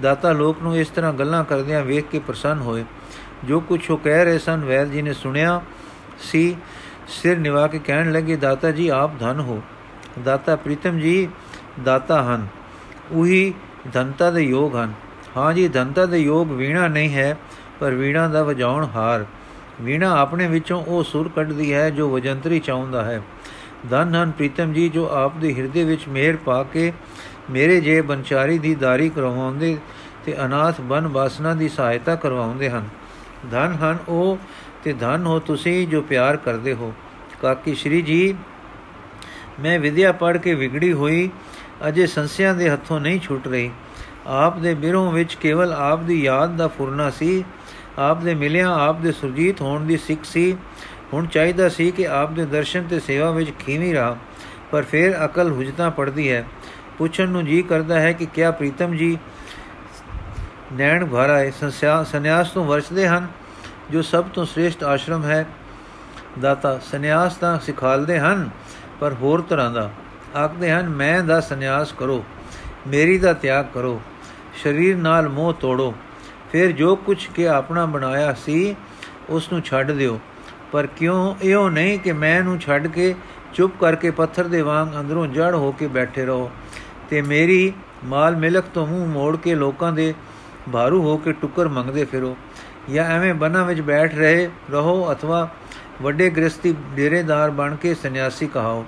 ਦਾਤਾ 0.00 0.32
ਲੋਕ 0.32 0.62
ਨੂੰ 0.62 0.76
ਇਸ 0.76 0.88
ਤਰ੍ਹਾਂ 0.88 1.12
ਗੱਲਾਂ 1.12 1.44
ਕਰਦਿਆਂ 1.44 1.84
ਵੇਖ 1.84 2.04
ਕੇ 2.04 2.18
ਪ੍ਰਸੰਨ 2.18 2.60
ਹੋਏ। 2.60 2.84
ਜੋ 3.44 3.60
ਕੁਝ 3.60 3.90
ਉਹ 3.90 3.98
ਕਹਿ 3.98 4.24
ਰਹੇ 4.24 4.38
ਸਨ, 4.38 4.64
ਵੈਦ 4.64 4.90
ਜੀ 4.90 5.02
ਨੇ 5.02 5.12
ਸੁਣਿਆ 5.12 5.60
ਸੀ। 6.18 6.56
ਸਿਰ 7.08 7.38
ਨਿਵਾ 7.38 7.66
ਕੇ 7.66 7.78
ਕਹਿਣ 7.78 8.12
ਲੱਗੇ, 8.12 8.36
ਦਾਤਾ 8.36 8.70
ਜੀ, 8.70 8.88
ਆਪ 8.88 9.10
ਧਨ 9.20 9.40
ਹੋ। 9.40 9.62
ਦਾਤਾ 10.24 10.56
ਪ੍ਰੀਤਮ 10.56 10.98
ਜੀ, 10.98 11.28
ਦਾਤਾ 11.84 12.22
ਹਨ। 12.22 12.46
ਉਹੀ 13.12 13.54
ਧਨਤਾ 13.92 14.30
ਦੇ 14.30 14.40
ਯੋਗ 14.40 14.76
ਹਨ। 14.76 14.92
ਹਾਂ 15.36 15.52
ਜੀ, 15.52 15.68
ਧਨਤਾ 15.68 16.06
ਦੇ 16.06 16.18
ਯੋਗ 16.18 16.52
ਵੀਣਾ 16.52 16.88
ਨਹੀਂ 16.88 17.14
ਹੈ, 17.14 17.38
ਪਰ 17.80 17.90
ਵੀਣਾ 17.90 18.28
ਦਾ 18.28 18.42
ਵਜਾਉਣ 18.42 18.88
ਹਾਰ। 18.94 19.26
ਵੀਣਾ 19.80 20.20
ਆਪਣੇ 20.20 20.46
ਵਿੱਚੋਂ 20.46 20.84
ਉਹ 20.84 21.04
ਸੁਰ 21.04 21.30
ਕੱਢਦੀ 21.36 21.72
ਹੈ 21.74 21.90
ਜੋ 21.90 22.10
ਵਜੰਤਰੀ 22.10 22.60
ਚਾਹੁੰਦਾ 22.60 23.04
ਹੈ। 23.04 23.22
ਧਨ 23.90 24.14
ਹਨ 24.14 24.30
ਪ੍ਰੀਤਮ 24.30 24.72
ਜੀ 24.72 24.88
ਜੋ 24.88 25.08
ਆਪ 25.08 25.36
ਦੇ 25.36 25.54
ਹਿਰਦੇ 25.54 25.84
ਵਿੱਚ 25.84 26.08
ਮਿਹਰ 26.08 26.36
ਪਾ 26.36 26.62
ਕੇ 26.62 26.92
ਮੇਰੇ 27.50 27.80
ਜੇ 27.80 28.00
ਬੰਚਾਰੀ 28.00 28.58
ਦੀ 28.58 28.74
ਦਾਰੀ 28.74 29.08
ਕਰਵਾਉਂਦੇ 29.08 29.78
ਤੇ 30.24 30.44
ਅਨਾਥ 30.44 30.80
ਬਨ 30.80 31.08
ਬਾਸਨਾ 31.08 31.54
ਦੀ 31.54 31.68
ਸਹਾਇਤਾ 31.68 32.14
ਕਰਵਾਉਂਦੇ 32.14 32.70
ਹਨ। 32.70 32.88
ਧਨ 33.50 33.76
ਹਨ 33.82 33.98
ਉਹ 34.08 34.38
ਤੇ 34.84 34.92
ਧਨ 34.92 35.26
ਹੋ 35.26 35.38
ਤੁਸੀਂ 35.38 35.88
ਜੋ 35.88 36.02
ਪਿਆਰ 36.02 36.36
ਕਰਦੇ 36.36 36.74
ਹੋ। 36.74 36.92
ਕਾਕੀ 37.42 37.74
ਸ਼੍ਰੀ 37.74 38.02
ਜੀ, 38.02 38.34
ਮੈਂ 39.60 39.78
ਵਿਦਿਆ 39.78 40.12
ਪੜ 40.12 40.36
ਕੇ 40.36 40.54
ਵਿਗੜੀ 40.54 40.92
ਹੋਈ, 40.92 41.30
ਅਜੇ 41.88 42.06
ਸੰਸਿਆਂ 42.06 42.54
ਦੇ 42.54 42.70
ਹੱਥੋਂ 42.70 43.00
ਨਹੀਂ 43.00 43.20
ਛੁੱਟ 43.20 43.48
ਰਹੀ। 43.48 43.70
ਆਪ 44.26 44.58
ਦੇ 44.58 44.74
ਬਿਰੋਂ 44.74 45.12
ਵਿੱਚ 45.12 45.34
ਕੇਵਲ 45.34 45.72
ਆਪ 45.72 46.00
ਦੀ 46.00 46.22
ਯਾਦ 46.22 46.56
ਦਾ 46.56 46.68
ਫੁਰਨਾ 46.68 47.10
ਸੀ 47.10 47.44
ਆਪ 47.98 48.20
ਦੇ 48.20 48.34
ਮਿਲਿਆ, 48.34 48.72
ਆਪ 48.78 49.00
ਦੇ 49.00 49.12
ਸੁਰਜੀਤ 49.12 49.60
ਹੋਣ 49.60 49.84
ਦੀ 49.84 49.96
ਸਿੱਖ 49.96 50.24
ਸੀ। 50.24 50.56
ਹੁਣ 51.12 51.26
ਚਾਹੀਦਾ 51.26 51.68
ਸੀ 51.68 51.90
ਕਿ 51.90 52.06
ਆਪ 52.08 52.30
ਦੇ 52.30 52.44
ਦਰਸ਼ਨ 52.46 52.82
ਤੇ 52.82 53.00
ਸੇਵਾ 53.00 53.30
ਵਿੱਚ 53.30 53.50
ਖੀਵੀ 53.58 53.92
ਰਹਾ, 53.92 54.16
ਪਰ 54.70 54.82
ਫਿਰ 54.82 55.24
ਅਕਲ 55.24 55.52
ਹੁਜਤਾ 55.52 55.88
ਪੜਦੀ 55.90 56.30
ਹੈ। 56.32 56.44
ਪੁੱਛਣ 56.98 57.28
ਨੂੰ 57.28 57.44
ਜੀ 57.44 57.62
ਕਰਦਾ 57.62 58.00
ਹੈ 58.00 58.12
ਕਿ 58.12 58.26
ਕਿਆ 58.26 58.50
ਪ੍ਰੀਤਮ 58.50 58.96
ਜੀ 58.96 59.18
ਨੈਣ 60.72 61.06
ਭਰਾਏ 61.06 61.52
ਸੰਨਿਆਸ 62.04 62.50
ਤੋਂ 62.50 62.64
ਵਰਚਦੇ 62.64 63.06
ਹਨ, 63.08 63.26
ਜੋ 63.90 64.02
ਸਭ 64.02 64.24
ਤੋਂ 64.24 64.44
ਸ੍ਰੇਸ਼ਟ 64.44 64.84
ਆਸ਼ਰਮ 64.84 65.24
ਹੈ। 65.24 65.44
ਦਾਤਾ, 66.40 66.78
ਸੰਨਿਆਸ 66.82 67.34
ਤਾਂ 67.34 67.58
ਸਿਖਾਲਦੇ 67.58 68.18
ਹਨ, 68.18 68.48
ਪਰ 69.00 69.12
ਹੋਰ 69.12 69.40
ਤਰ੍ਹਾਂ 69.40 69.70
ਦਾ। 69.70 69.90
ਆਖਦੇ 70.36 70.70
ਹਨ, 70.70 70.88
ਮੈਂ 70.88 71.22
ਦਾ 71.22 71.40
ਸੰਨਿਆਸ 71.40 71.92
ਕਰੋ, 71.92 72.24
ਮੇਰੀ 72.86 73.18
ਦਾ 73.18 73.32
ਤਿਆਗ 73.32 73.66
ਕਰੋ, 73.74 74.00
ਸਰੀਰ 74.62 74.96
ਨਾਲ 74.96 75.28
ਮੋਹ 75.28 75.52
ਤੋੜੋ। 75.52 75.94
ਫਿਰ 76.52 76.72
ਜੋ 76.72 76.96
ਕੁਝ 76.96 77.26
ਕੇ 77.26 77.48
ਆਪਣਾ 77.48 77.86
ਬਣਾਇਆ 77.86 78.32
ਸੀ, 78.32 78.76
ਉਸ 79.28 79.52
ਨੂੰ 79.52 79.62
ਛੱਡ 79.62 79.90
ਦਿਓ। 79.90 80.20
ਪਰ 80.72 80.86
ਕਿਉਂ 80.86 81.34
ਇਹੋ 81.42 81.68
ਨਹੀਂ 81.68 81.98
ਕਿ 81.98 82.12
ਮੈਂ 82.12 82.42
ਨੂੰ 82.42 82.58
ਛੱਡ 82.58 82.86
ਕੇ 82.86 83.14
ਚੁੱਪ 83.54 83.72
ਕਰਕੇ 83.80 84.10
ਪੱਥਰ 84.10 84.44
ਦੇ 84.44 84.62
ਵਾਂਗ 84.62 84.88
ਅੰਦਰੋਂ 85.00 85.26
ਜੜ 85.26 85.54
ਹੋ 85.54 85.72
ਕੇ 85.72 85.86
ਬੈਠੇ 85.86 86.26
ਰਹੋ। 86.26 86.50
ਤੇ 87.10 87.22
ਮੇਰੀ 87.22 87.72
ਮਾਲ 88.04 88.36
ਮਿਲਕ 88.36 88.64
ਤੋਂ 88.74 88.86
ਮੂੰਹ 88.86 89.06
ਮੋੜ 89.06 89.36
ਕੇ 89.36 89.54
ਲੋਕਾਂ 89.54 89.92
ਦੇ 89.92 90.14
ਭਾਰੂ 90.72 91.02
ਹੋ 91.02 91.16
ਕੇ 91.16 91.32
ਟੁੱਕਰ 91.32 91.68
ਮੰਗਦੇ 91.68 92.04
ਫਿਰੋ। 92.04 92.36
ਜਾਂ 92.90 93.04
ਐਵੇਂ 93.04 93.34
ਬਨਾਂ 93.34 93.64
ਵਿੱਚ 93.64 93.80
ਬੈਠ 93.80 94.14
ਰਹੇ 94.14 94.50
ਰਹੋ 94.70 95.12
ਅਥਵਾ 95.12 95.48
ਵੱਡੇ 96.02 96.30
ਗ੍ਰਸਤੀ 96.30 96.74
ਡੇਰੇਦਾਰ 96.96 97.50
ਬਣ 97.50 97.76
ਕੇ 97.76 97.94
ਸੰਨਿਆਸੀ 97.94 98.46
ਕਹਾਓ। 98.46 98.84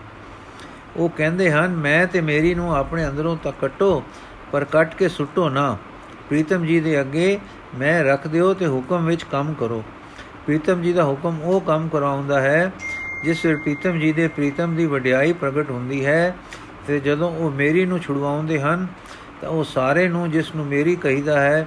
ਉਹ 0.96 1.08
ਕਹਿੰਦੇ 1.08 1.50
ਹਨ, 1.50 1.68
ਮੈਂ 1.68 2.06
ਤੇ 2.06 2.20
ਮੇਰੀ 2.20 2.54
ਨੂੰ 2.54 2.76
ਆਪਣੇ 2.76 3.08
ਅੰਦਰੋਂ 3.08 3.36
ਤਾਂ 3.36 3.52
ਕੱਟੋ, 3.60 4.02
ਪਰ 4.52 4.64
ਕੱਟ 4.64 4.94
ਕੇ 4.94 5.08
ਸੁੱਟੋ 5.08 5.48
ਨਾ। 5.48 5.76
ਪ੍ਰੀਤਮ 6.30 6.64
ਜੀ 6.64 6.80
ਦੇ 6.80 7.00
ਅੱਗੇ 7.00 7.38
ਮੈਂ 7.78 8.02
ਰੱਖ 8.04 8.26
ਦਿਓ 8.28 8.52
ਤੇ 8.54 8.66
ਹੁਕਮ 8.66 9.06
ਵਿੱਚ 9.06 9.22
ਕੰਮ 9.22 9.52
ਕਰੋ। 9.54 9.82
ਪ੍ਰੀਤਮ 10.46 10.82
ਜੀ 10.82 10.92
ਦਾ 10.92 11.04
ਹੁਕਮ 11.04 11.40
ਉਹ 11.42 11.60
ਕੰਮ 11.60 11.88
ਕਰਾਉਂਦਾ 11.88 12.40
ਹੈ, 12.40 12.72
ਜਿਸ 13.24 13.44
ਵਿੱਚ 13.44 13.60
ਪ੍ਰੀਤਮ 13.60 13.98
ਜੀ 13.98 14.12
ਦੇ 14.12 14.28
ਪ੍ਰੀਤਮ 14.28 14.76
ਦੀ 14.76 14.86
ਵਡਿਆਈ 14.86 15.32
ਪ੍ਰਗਟ 15.32 15.70
ਹੁੰਦੀ 15.70 16.04
ਹੈ 16.06 16.34
ਤੇ 16.86 17.00
ਜਦੋਂ 17.00 17.30
ਉਹ 17.30 17.50
ਮੇਰੀ 17.50 17.84
ਨੂੰ 17.86 17.98
ਛੁਡਵਾਉਂਦੇ 17.98 18.60
ਹਨ, 18.60 18.86
ਤਾਂ 19.40 19.48
ਉਹ 19.48 19.64
ਸਾਰੇ 19.64 20.08
ਨੂੰ 20.08 20.30
ਜਿਸ 20.30 20.54
ਨੂੰ 20.54 20.66
ਮੇਰੀ 20.66 20.96
ਕਹੀਦਾ 20.96 21.40
ਹੈ 21.40 21.66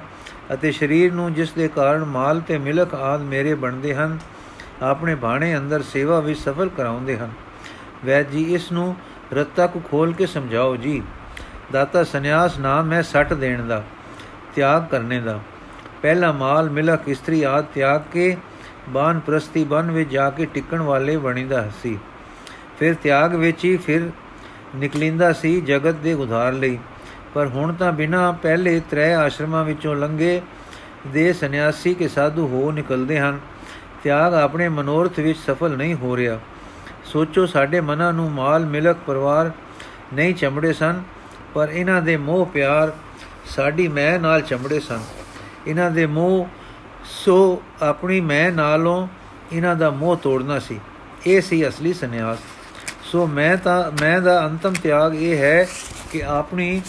ਅਤੇ 0.54 0.72
ਸਰੀਰ 0.72 1.14
ਨੂੰ 1.14 1.34
ਜਿਸ 1.34 1.52
ਦੇ 1.52 1.68
ਕਾਰਨ 1.68 2.04
ਮਾਲ 2.04 2.40
ਤੇ 2.40 2.58
ਮਿਲਕ 2.58 2.96
ਆਦ 2.96 3.22
ਮੇਰੇ 3.22 3.54
ਬਣਦੇ 3.54 3.96
ਹਨ, 3.96 4.18
ਆਪਣੇ 4.82 5.16
ਬਾਣੇ 5.16 5.58
ਅੰਦਰ 5.58 5.82
ਸੇਵਾ 5.82 6.20
ਵਿੱਚ 6.20 6.40
ਸਫਲ 6.40 6.70
ਕਰਾਉਂਦੇ 6.70 7.18
ਹਨ। 7.18 7.32
ਵੈਦ 8.06 8.30
ਜੀ, 8.30 8.44
ਇਸ 8.44 8.72
ਨੂੰ 8.72 8.96
ਰਤਾ 9.34 9.68
ਕੋ 9.68 9.82
ਖੋਲ 9.92 10.14
ਕੇ 10.14 10.26
ਸਮਝਾਓ 10.26 10.76
ਜੀ। 10.76 11.02
ਦਾਤਾ 11.72 12.04
ਸੰਨਿਆਸ 12.04 12.58
ਨਾਮ 12.60 12.94
ਹੈ 12.94 13.02
ਸੱਟ 13.02 13.34
ਦੇਣ 13.34 13.68
ਦਾ। 13.68 13.84
ਤਿਆਗ 14.56 14.86
ਕਰਨੇ 14.88 15.20
ਦਾ। 15.20 15.40
ਪਹਿਲਾ 16.02 16.32
ਮਾਲ 16.32 16.70
ਮਿਲਕ 16.70 17.08
ਇਸਤਰੀ 17.08 17.44
ਆਦ 17.44 17.66
ਤਿਆਗ 17.74 18.02
ਕੇ 18.14 18.36
ਬਾਨ 18.90 19.20
ਪ੍ਰਸਤੀ 19.20 19.64
ਬਨ 19.64 19.92
ਵਿੱਚ 19.92 20.10
ਜਾ 20.10 20.30
ਕੇ 20.30 20.46
ਟਿਕਣ 20.46 20.82
ਵਾਲੇ 20.82 21.18
ਬਣੀਦਾ 21.18 21.68
ਸੀ। 21.84 21.98
ਫਿਰ 22.80 22.94
ਤਿਆਗ 22.94 23.36
ਵਿੱਚ 23.36 23.66
ਹੀ 23.66 23.78
ਫਿਰ 23.78 24.10
ਨਿਕਲਿੰਦਾ 24.76 25.32
ਸੀ 25.34 25.60
ਜਗਤ 25.62 25.96
ਦੇ 25.96 26.14
ਉਧਾਰ 26.14 26.54
ਲਈ। 26.54 26.78
ਪਰ 27.34 27.48
ਹੁਣ 27.48 27.74
ਤਾਂ 27.74 27.92
ਬਿਨਾ 27.92 28.32
ਪਹਿਲੇ 28.32 28.80
ਤ੍ਰੈ 28.92 29.14
ਆਸ਼ਰਮਾਂ 29.16 29.64
ਵਿੱਚੋਂ 29.66 29.96
ਲੰਘੇ 29.96 30.42
ਦੇ 31.08 31.32
ਸੰਨਿਆਸੀ 31.34 31.94
ਕੇ 31.94 32.08
ਸਾਧੂ 32.08 32.48
ਹੋ 32.48 32.72
ਨਿਕਲਦੇ 32.72 33.20
ਹਨ। 33.20 33.40
ਤਿਆਗ 34.04 34.34
ਆਪਣੇ 34.34 34.70
ਮਨੋਰਥ 34.70 35.20
ਵਿੱਚ 35.20 35.40
ਸਫਲ 35.40 35.78
ਨਹੀਂ 35.78 35.96
ਹੋ 35.96 36.18
ਰਿਹਾ। 36.18 36.40
ਸੋਚੋ 37.06 37.46
ਸਾਡੇ 37.46 37.82
ਮਨਾਂ 37.82 38.12
ਨੂੰ 38.14 38.32
ਮਾਲ 38.32 38.66
ਮਿਲਕ 38.66 38.98
ਪਰਿਵਾਰ 39.08 39.52
ਨਹੀਂ 40.14 40.36
ਚਮੜੇ 40.36 40.74
ਸਨ, 40.74 41.02
ਪਰ 41.54 41.70
ਇਹਨਾਂ 41.70 42.02
ਦੇ 42.02 42.18
ਮੋਹ 42.18 42.46
ਪਿਆਰ 42.46 42.92
ਸਾਡੀ 43.46 43.88
ਮੈਂ 43.88 44.20
ਨਾਲ 44.20 44.42
ਚਮੜੇ 44.42 44.80
ਸਨ। 44.80 45.00
ਇਹਨਾਂ 45.68 45.92
ਦੇ 45.92 46.06
ਮੋਹ 46.06 46.48
ਸੋ 47.06 47.62
ਆਪਣੀ 47.82 48.20
ਮੈਂ 48.22 48.52
ਨਾਲੋਂ 48.52 49.08
ਇਹਨਾਂ 49.54 49.76
ਦਾ 49.76 49.90
ਮੋਹ 49.90 50.16
ਤੋੜਨਾ 50.18 50.60
ਸੀ। 50.60 50.80
ਇਹ 51.28 51.42
ਸੀ 51.42 51.68
ਅਸਲੀ 51.68 51.94
ਸੰਨਿਆਸ। 51.94 52.38
ਸੋ 53.04 53.28
ਮੈਂ 53.28 53.58
ਤਾਂ, 53.58 53.92
ਮੈਂ 54.02 54.22
ਦਾ 54.22 54.46
ਅੰਤਮ 54.46 54.74
ਤਿਆਗ 54.74 55.16
ਇਹ 55.16 55.38
ਹੈ 55.38 55.68
ਕਿ 56.12 56.24
ਆਪਣੀ 56.24 56.82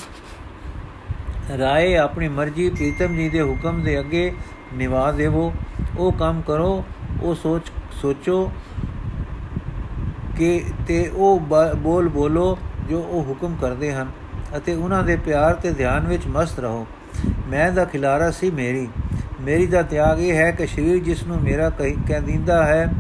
ਰਾਏ, 1.59 1.97
ਆਪਣੀ 1.97 2.29
ਮਰਜ਼ੀ, 2.29 2.71
ਪ੍ਰੀਤਮ 2.71 3.15
ਜੀ 3.15 3.29
ਦੇ 3.29 3.43
ਹੁਕਮ 3.43 3.83
ਦੇ 3.83 4.01
ਅੱਗੇ 4.01 4.35
ਨਿਵਾ 4.75 5.13
ਦੇਵੋ। 5.13 5.53
ਉਹ 5.99 6.13
ਕੰਮ 6.13 6.43
ਕਰੋ, 6.43 6.85
ਉਹ 7.23 7.35
ਸੋਚ, 7.35 7.63
ਸੋਚੋ 8.03 8.53
ਕਿ, 10.37 10.65
ਤੇ 10.89 11.09
ਉਹ 11.09 11.41
ਬੋਲ 11.77 12.09
ਬੋਲੋ 12.09 12.59
ਜੋ 12.89 12.99
ਉਹ 12.99 13.25
ਹੁਕਮ 13.25 13.57
ਕਰਦੇ 13.61 13.93
ਹਨ। 13.93 14.11
ਅਤੇ 14.57 14.75
ਉਹਨਾਂ 14.75 15.03
ਦੇ 15.03 15.17
ਪਿਆਰ 15.17 15.55
ਤੇ 15.55 15.71
ਧਿਆਨ 15.71 16.07
ਵਿੱਚ 16.07 16.27
ਮਸਤ 16.27 16.61
ਰਹੋ। 16.61 16.87
ਮੈਂ 17.49 17.73
ਦਾ 17.73 17.85
ਖਿਲਾਰਾ 17.85 18.31
ਸੀ 18.31 18.51
ਮੇਰੀ। 18.51 18.89
ਮੇਰੀ 19.41 19.67
ਦਾ 19.67 19.83
ਤਿਆਗ 19.83 20.21
ਇਹ 20.21 20.35
ਹੈ 20.35 20.51
ਕਿ 20.51 20.67
ਸਰੀਰ 20.67 21.03
ਜਿਸ 21.03 21.23
ਨੂੰ 21.27 21.41
ਮੇਰਾ 21.43 21.71
ਕਹਿੰਦਿੰਦਾ 21.71 22.65
ਹੈ, 22.67 22.93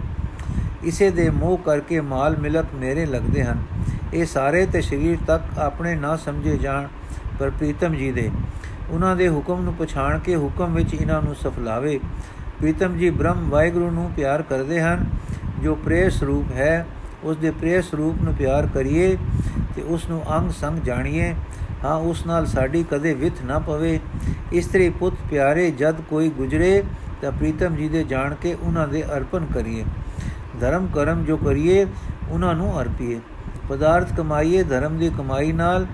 ਇਸੇ 0.84 1.10
ਦੇ 1.10 1.30
ਮੋਹ 1.30 1.56
ਕਰਕੇ 1.58 2.00
ਮਾਲ 2.00 2.36
ਮਿਲਕ 2.36 2.74
ਮੇਰੇ 2.74 3.06
ਲੱਗਦੇ 3.06 3.44
ਹਨ। 3.44 3.62
ਇਹ 4.14 4.26
ਸਾਰੇ 4.26 4.66
ਤੇ 4.66 4.80
ਸਰੀਰ 4.80 5.18
ਤੱਕ 5.26 5.58
ਆਪਣੇ 5.58 5.94
ਨਾ 5.94 6.16
ਸਮਝੇ 6.16 6.56
ਜਾਣ 6.58 6.86
ਪਰ 7.38 7.50
ਪ੍ਰੀਤਮ 7.50 7.94
ਜੀ 7.94 8.12
ਦੇ। 8.12 8.30
ਉਹਨਾਂ 8.90 9.16
ਦੇ 9.16 9.28
ਹੁਕਮ 9.28 9.62
ਨੂੰ 9.62 9.74
ਪਛਾਣ 9.74 10.18
ਕੇ 10.18 10.36
ਹੁਕਮ 10.36 10.74
ਵਿੱਚ 10.74 10.94
ਇਹਨਾਂ 10.94 11.22
ਨੂੰ 11.22 11.34
ਸਫਲਾਵੇ। 11.34 11.98
ਪ੍ਰੀਤਮ 12.60 12.96
ਜੀ 12.96 13.10
ਬ੍ਰਹਮ 13.10 13.48
ਵਾਹਿਗੁਰੂ 13.50 13.90
ਨੂੰ 13.90 14.10
ਪਿਆਰ 14.16 14.42
ਕਰਦੇ 14.42 14.80
ਹਨ, 14.80 15.04
ਜੋ 15.62 15.74
ਪ੍ਰੇਸ 15.74 16.22
ਰੂਪ 16.22 16.52
ਹੈ। 16.52 16.86
ਉਸ 17.24 17.36
ਦੇ 17.36 17.50
ਪ੍ਰੇਸ 17.50 17.94
ਰੂਪ 17.94 18.22
ਨੂੰ 18.22 18.34
ਪਿਆਰ 18.34 18.66
ਕਰੀਏ 18.66 19.16
ਤੇ 19.76 19.82
ਉਸ 19.82 20.08
ਨੂੰ 20.08 20.22
ਅੰਗ 20.38 20.50
ਸੰਗ 20.50 20.78
ਜਾਣੀਏ। 20.78 21.34
ਹਾਂ, 21.84 21.96
ਉਸ 21.96 22.26
ਨਾਲ 22.26 22.46
ਸਾਡੀ 22.46 22.84
ਕਦੇ 22.90 23.14
ਵਿਥ 23.14 23.42
ਨਾ 23.44 23.58
ਪਵੇ। 23.58 24.00
ਇਸਤਰੀ 24.52 24.88
ਪੁੱਤ 24.90 25.14
ਪਿਆਰੇ, 25.30 25.70
ਜਦ 25.70 26.00
ਕੋਈ 26.00 26.28
ਗੁਜਰੇ 26.28 26.82
ਤਾਂ 27.22 27.32
ਪ੍ਰੀਤਮ 27.32 27.76
ਜੀ 27.76 27.88
ਦੇ 27.88 28.04
ਜਾਣ 28.04 28.34
ਕੇ 28.34 28.54
ਉਹਨਾਂ 28.54 28.88
ਦੇ 28.88 29.02
ਅਰਪਣ 29.16 29.44
ਕਰੀਏ। 29.44 29.84
ਧਰਮ 30.60 30.86
ਕਰਮ 30.86 31.24
ਜੋ 31.24 31.36
ਕਰੀਏ, 31.36 31.86
ਉਹਨਾਂ 32.28 32.54
ਨੂੰ 32.54 32.80
ਅਰਪੀਏ। 32.80 33.20
ਪਦਾਰਥ 33.68 34.16
ਕਮਾਈਏ, 34.16 34.62
ਧਰਮ 34.62 34.98
ਦੀ 34.98 35.10
ਕਮਾਈ 35.18 35.52
ਨਾਲ 35.52 35.86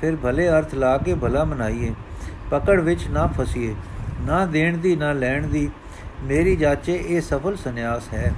ਫਿਰ 0.00 0.16
ਭਲੇ 0.16 0.48
ਅਰਥ 0.48 0.74
ਲਾ 0.74 0.96
ਕੇ 0.98 1.14
ਭਲਾ 1.14 1.44
ਮਨਾਈਏ। 1.44 1.92
ਪਕੜ 2.50 2.80
ਵਿੱਚ 2.80 3.06
ਨਾ 3.08 3.26
ਫਸੀਏ, 3.26 3.74
ਨਾ 4.26 4.46
ਦੇਣ 4.46 4.78
ਦੀ, 4.78 4.96
ਨਾ 4.96 5.12
ਲੈਣ 5.12 5.46
ਦੀ। 5.46 5.70
ਮੇਰੀ 6.22 6.56
ਜਾਚੇ 6.56 7.04
ਇਹ 7.08 7.20
ਸਫਲ 7.20 7.56
ਸੰਨਿਆਸ 7.56 8.12
ਹੈ। 8.14 8.32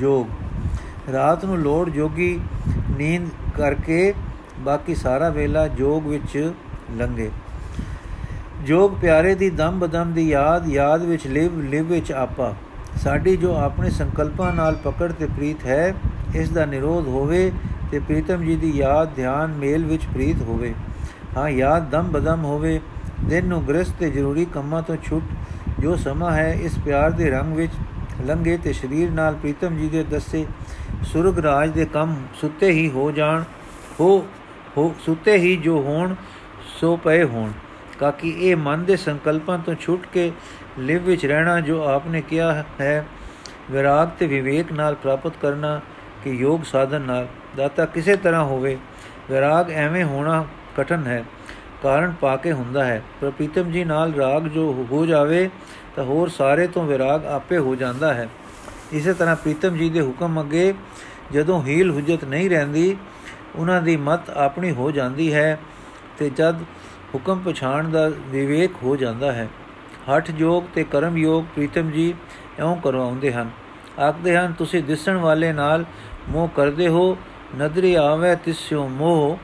ਜੋਗ 0.00 0.26
ਰਾਤ 1.12 1.44
ਨੂੰ 1.44 1.58
ਲੋੜ 1.58 1.88
ਜੋਗੀ 1.90 2.38
ਨੀਂਦ 2.98 3.28
ਕਰਕੇ 3.56 4.12
ਬਾਕੀ 4.60 4.94
ਸਾਰਾ 4.94 5.28
ਵੇਲਾ 5.28 5.66
ਜੋਗ 5.68 6.06
ਵਿੱਚ 6.06 6.52
ਲੰਗੇ 6.96 7.30
ਜੋਗ 8.64 8.92
ਪਿਆਰੇ 9.00 9.34
ਦੀ 9.34 9.50
ਦਮ 9.50 9.78
ਬਦਮ 9.78 10.12
ਦੀ 10.12 10.28
ਯਾਦ 10.28 10.68
ਯਾਦ 10.68 11.02
ਵਿੱਚ 11.02 11.26
ਲਿਵ 11.26 11.60
ਲਿਵ 11.60 11.86
ਵਿੱਚ 11.86 12.12
ਆਪਾ। 12.12 12.54
ਸਾਡੀ 13.02 13.36
ਜੋ 13.36 13.54
ਆਪਣੇ 13.56 13.90
ਸੰਕਲਪਾਂ 13.90 14.52
ਨਾਲ 14.52 14.74
ਪਕੜ 14.74 15.10
ਤੇ 15.12 15.26
ਪ੍ਰੀਤ 15.26 15.64
ਹੈ, 15.66 15.94
ਇਸ 16.34 16.48
ਦਾ 16.48 16.64
ਨਿਰੋਧ 16.64 17.08
ਹੋਵੇ 17.08 17.50
ਤੇ 17.90 17.98
ਪ੍ਰੀਤਮ 17.98 18.44
ਜੀ 18.44 18.56
ਦੀ 18.56 18.70
ਯਾਦ 18.76 19.14
ਧਿਆਨ 19.16 19.54
ਮੇਲ 19.54 19.84
ਵਿੱਚ 19.84 20.06
ਪ੍ਰੀਤ 20.06 20.42
ਹੋਵੇ। 20.42 20.74
ਹਾਂ, 21.36 21.48
ਯਾਦ 21.48 21.90
ਦਮ 21.90 22.10
ਬਦਮ 22.12 22.44
ਹੋਵੇ, 22.44 22.80
ਦਿਨ 23.24 23.46
ਨੂੰ 23.46 23.62
ਗ੍ਰਸਤ 23.68 23.98
ਤੇ 23.98 24.10
ਜ਼ਰੂਰੀ 24.10 24.44
ਕੰਮਾਂ 24.44 24.82
ਤੋਂ 24.82 24.96
ਛੁੱਟ 25.04 25.80
ਜੋ 25.80 25.96
ਸਮਾਂ 25.96 26.32
ਹੈ, 26.32 26.52
ਇਸ 26.52 26.78
ਪਿਆਰ 26.78 27.10
ਦੇ 27.10 27.30
ਰੰਗ 27.30 27.56
ਵਿੱਚ 27.56 27.72
ਲੰਗੇ 28.26 28.56
ਤੇ 28.56 28.72
ਸਰੀਰ 28.72 29.10
ਨਾਲ 29.10 29.34
ਪ੍ਰੀਤਮ 29.34 29.76
ਜੀ 29.76 29.88
ਦੇ 29.88 30.02
ਦੱਸੇ 30.02 30.44
ਸੁਰਗ 31.02 31.38
ਰਾਜ 31.38 31.70
ਦੇ 31.70 31.84
ਕੰਮ 31.84 32.14
ਸੁੱਤੇ 32.40 32.70
ਹੀ 32.70 32.88
ਹੋ 32.90 33.10
ਜਾਣ, 33.10 33.42
ਹੋ 34.00 34.26
ਹੋ, 34.78 34.94
ਸੁੱਤੇ 35.00 35.36
ਹੀ 35.36 35.56
ਜੋ 35.56 35.80
ਹੋਣ, 35.82 36.14
ਸੋ 36.80 36.96
ਪਏ 36.96 37.24
ਹੋਣ। 37.24 37.52
ਕਾਕੀ, 38.00 38.30
ਇਹ 38.30 38.56
ਮਨ 38.56 38.84
ਦੇ 38.84 38.96
ਸੰਕਲਪਾਂ 38.96 39.58
ਤੋਂ 39.58 39.74
ਛੁੱਟ 39.74 40.06
ਕੇ 40.12 40.30
ਲਿਵ 40.78 41.02
ਵਿੱਚ 41.02 41.26
ਰਹਿਣਾ 41.26 41.60
ਜੋ 41.60 41.82
ਆਪਨੇ 41.84 42.20
ਕਿਹਾ 42.20 42.64
ਹੈ, 42.80 43.04
ਵਿਰਾਗ 43.70 44.08
ਤੇ 44.18 44.26
ਵਿਵੇਕ 44.26 44.72
ਨਾਲ 44.72 44.94
ਪ੍ਰਾਪਤ 44.94 45.32
ਕਰਨਾ 45.42 45.80
ਕਿ 46.24 46.30
ਯੋਗ 46.30 46.62
ਸਾਧਨ 46.62 47.02
ਨਾਲ 47.02 47.26
ਦਾਤਾ 47.56 47.86
ਕਿਸੇ 47.86 48.16
ਤਰ੍ਹਾਂ 48.16 48.44
ਹੋਵੇ, 48.44 48.76
ਵਿਰਾਗ 49.30 49.70
ਐਵੇਂ 49.70 50.04
ਹੋਣਾ 50.04 50.44
ਕਠਨ 50.76 51.06
ਹੈ, 51.06 51.24
ਕਾਰਨ 51.82 52.14
ਪਾ 52.20 52.36
ਕੇ 52.36 52.52
ਹੁੰਦਾ 52.52 52.84
ਹੈ। 52.84 53.02
ਪਰ 53.20 53.30
ਪ੍ਰੀਤਮ 53.30 53.70
ਜੀ 53.70 53.84
ਨਾਲ 53.84 54.12
ਰਾਗ 54.14 54.48
ਜੋ 54.48 54.86
ਹੋ 54.90 55.06
ਜਾਵੇ, 55.06 55.48
ਤਾਂ 55.96 56.04
ਹੋਰ 56.04 56.28
ਸਾਰੇ 56.28 56.66
ਤੋਂ 56.66 56.86
ਵਿਰਾਗ 56.86 57.26
ਆਪੇ 57.26 57.58
ਹੋ 57.58 57.74
ਜਾਂਦਾ 57.74 58.14
ਹੈ। 58.14 58.28
ਇਸੇ 58.94 59.12
ਤਰ੍ਹਾਂ 59.12 59.36
ਪ੍ਰੀਤਮ 59.36 59.76
ਜੀ 59.76 59.88
ਦੇ 59.90 60.00
ਹੁਕਮ 60.00 60.40
ਅੱਗੇ 60.40 60.72
ਜਦੋਂ 61.32 61.62
ਹੀਲ 61.62 61.90
ਹੁਜਤ 61.90 62.24
ਨਹੀਂ 62.24 62.48
ਰਹਿੰਦੀ, 62.50 62.96
ਉਹਨਾਂ 63.56 63.80
ਦੀ 63.82 63.96
ਮਤ 63.96 64.30
ਆਪਣੀ 64.30 64.70
ਹੋ 64.70 64.90
ਜਾਂਦੀ 64.90 65.32
ਹੈ 65.34 65.58
ਤੇ 66.18 66.30
ਜਦ 66.30 66.62
ਹੁਕਮ 67.14 67.38
ਪਛਾਣ 67.38 67.88
ਦਾ 67.88 68.08
ਵਿਵੇਕ 68.26 68.72
ਹੋ 68.82 68.96
ਜਾਂਦਾ 68.96 69.32
ਹੈ, 69.32 69.48
ਹਠ 70.08 70.30
ਯੋਗ 70.30 70.64
ਤੇ 70.74 70.84
ਕਰਮ 70.84 71.16
ਯੋਗ 71.16 71.44
ਪ੍ਰੀਤਮ 71.44 71.90
ਜੀ 71.90 72.14
ਐਉਂ 72.58 72.76
ਕਰਵਾਉਂਦੇ 72.76 73.32
ਹਨ। 73.32 73.50
ਆਖਦੇ 74.00 74.36
ਹਨ, 74.36 74.52
ਤੁਸੀਂ 74.52 74.82
ਦਿਸਣ 74.82 75.16
ਵਾਲੇ 75.16 75.52
ਨਾਲ 75.52 75.84
ਮੋਹ 76.28 76.48
ਕਰਦੇ 76.48 76.88
ਹੋ, 76.88 77.16
ਨਦਰੀ 77.56 77.94
ਆਵੇ 77.94 78.34
ਤਿਸਿਓ 78.36 78.86
ਮੋਹ। 78.88 79.38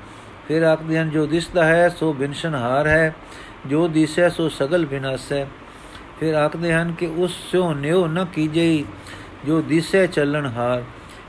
ਫਿਰ 0.48 0.62
ਆਖਦੇ 0.62 0.98
ਹਨ, 0.98 1.10
ਜੋ 1.10 1.26
ਦਿਸਦਾ 1.26 1.64
ਹੈ, 1.64 1.88
ਸੋ 1.88 2.12
ਬਿਨਸ਼ਨਹਾਰ 2.12 2.86
ਹੈ, 2.86 3.14
ਜੋ 3.66 3.88
ਦਿਸੈ 3.88 4.28
ਸੋ 4.28 4.48
ਸਗਲ 4.48 4.86
ਬਿਨਾਸ। 4.86 5.32
ਹੈ 5.32 5.46
ਫਿਰ 6.20 6.34
ਆਖਦੇ 6.34 6.72
ਹਨ 6.72 6.92
ਕਿ, 6.92 7.06
ਉਸ 7.06 7.34
ਸਿਓ 7.50 7.72
ਨਿਉ 7.74 8.06
ਨ 8.06 8.24
ਕੀਜਈ। 8.24 8.84
ਜੋ 9.46 9.60
ਦਿਸੈ 9.60 10.06
ਚੱਲਣਹਾਰ 10.06 10.82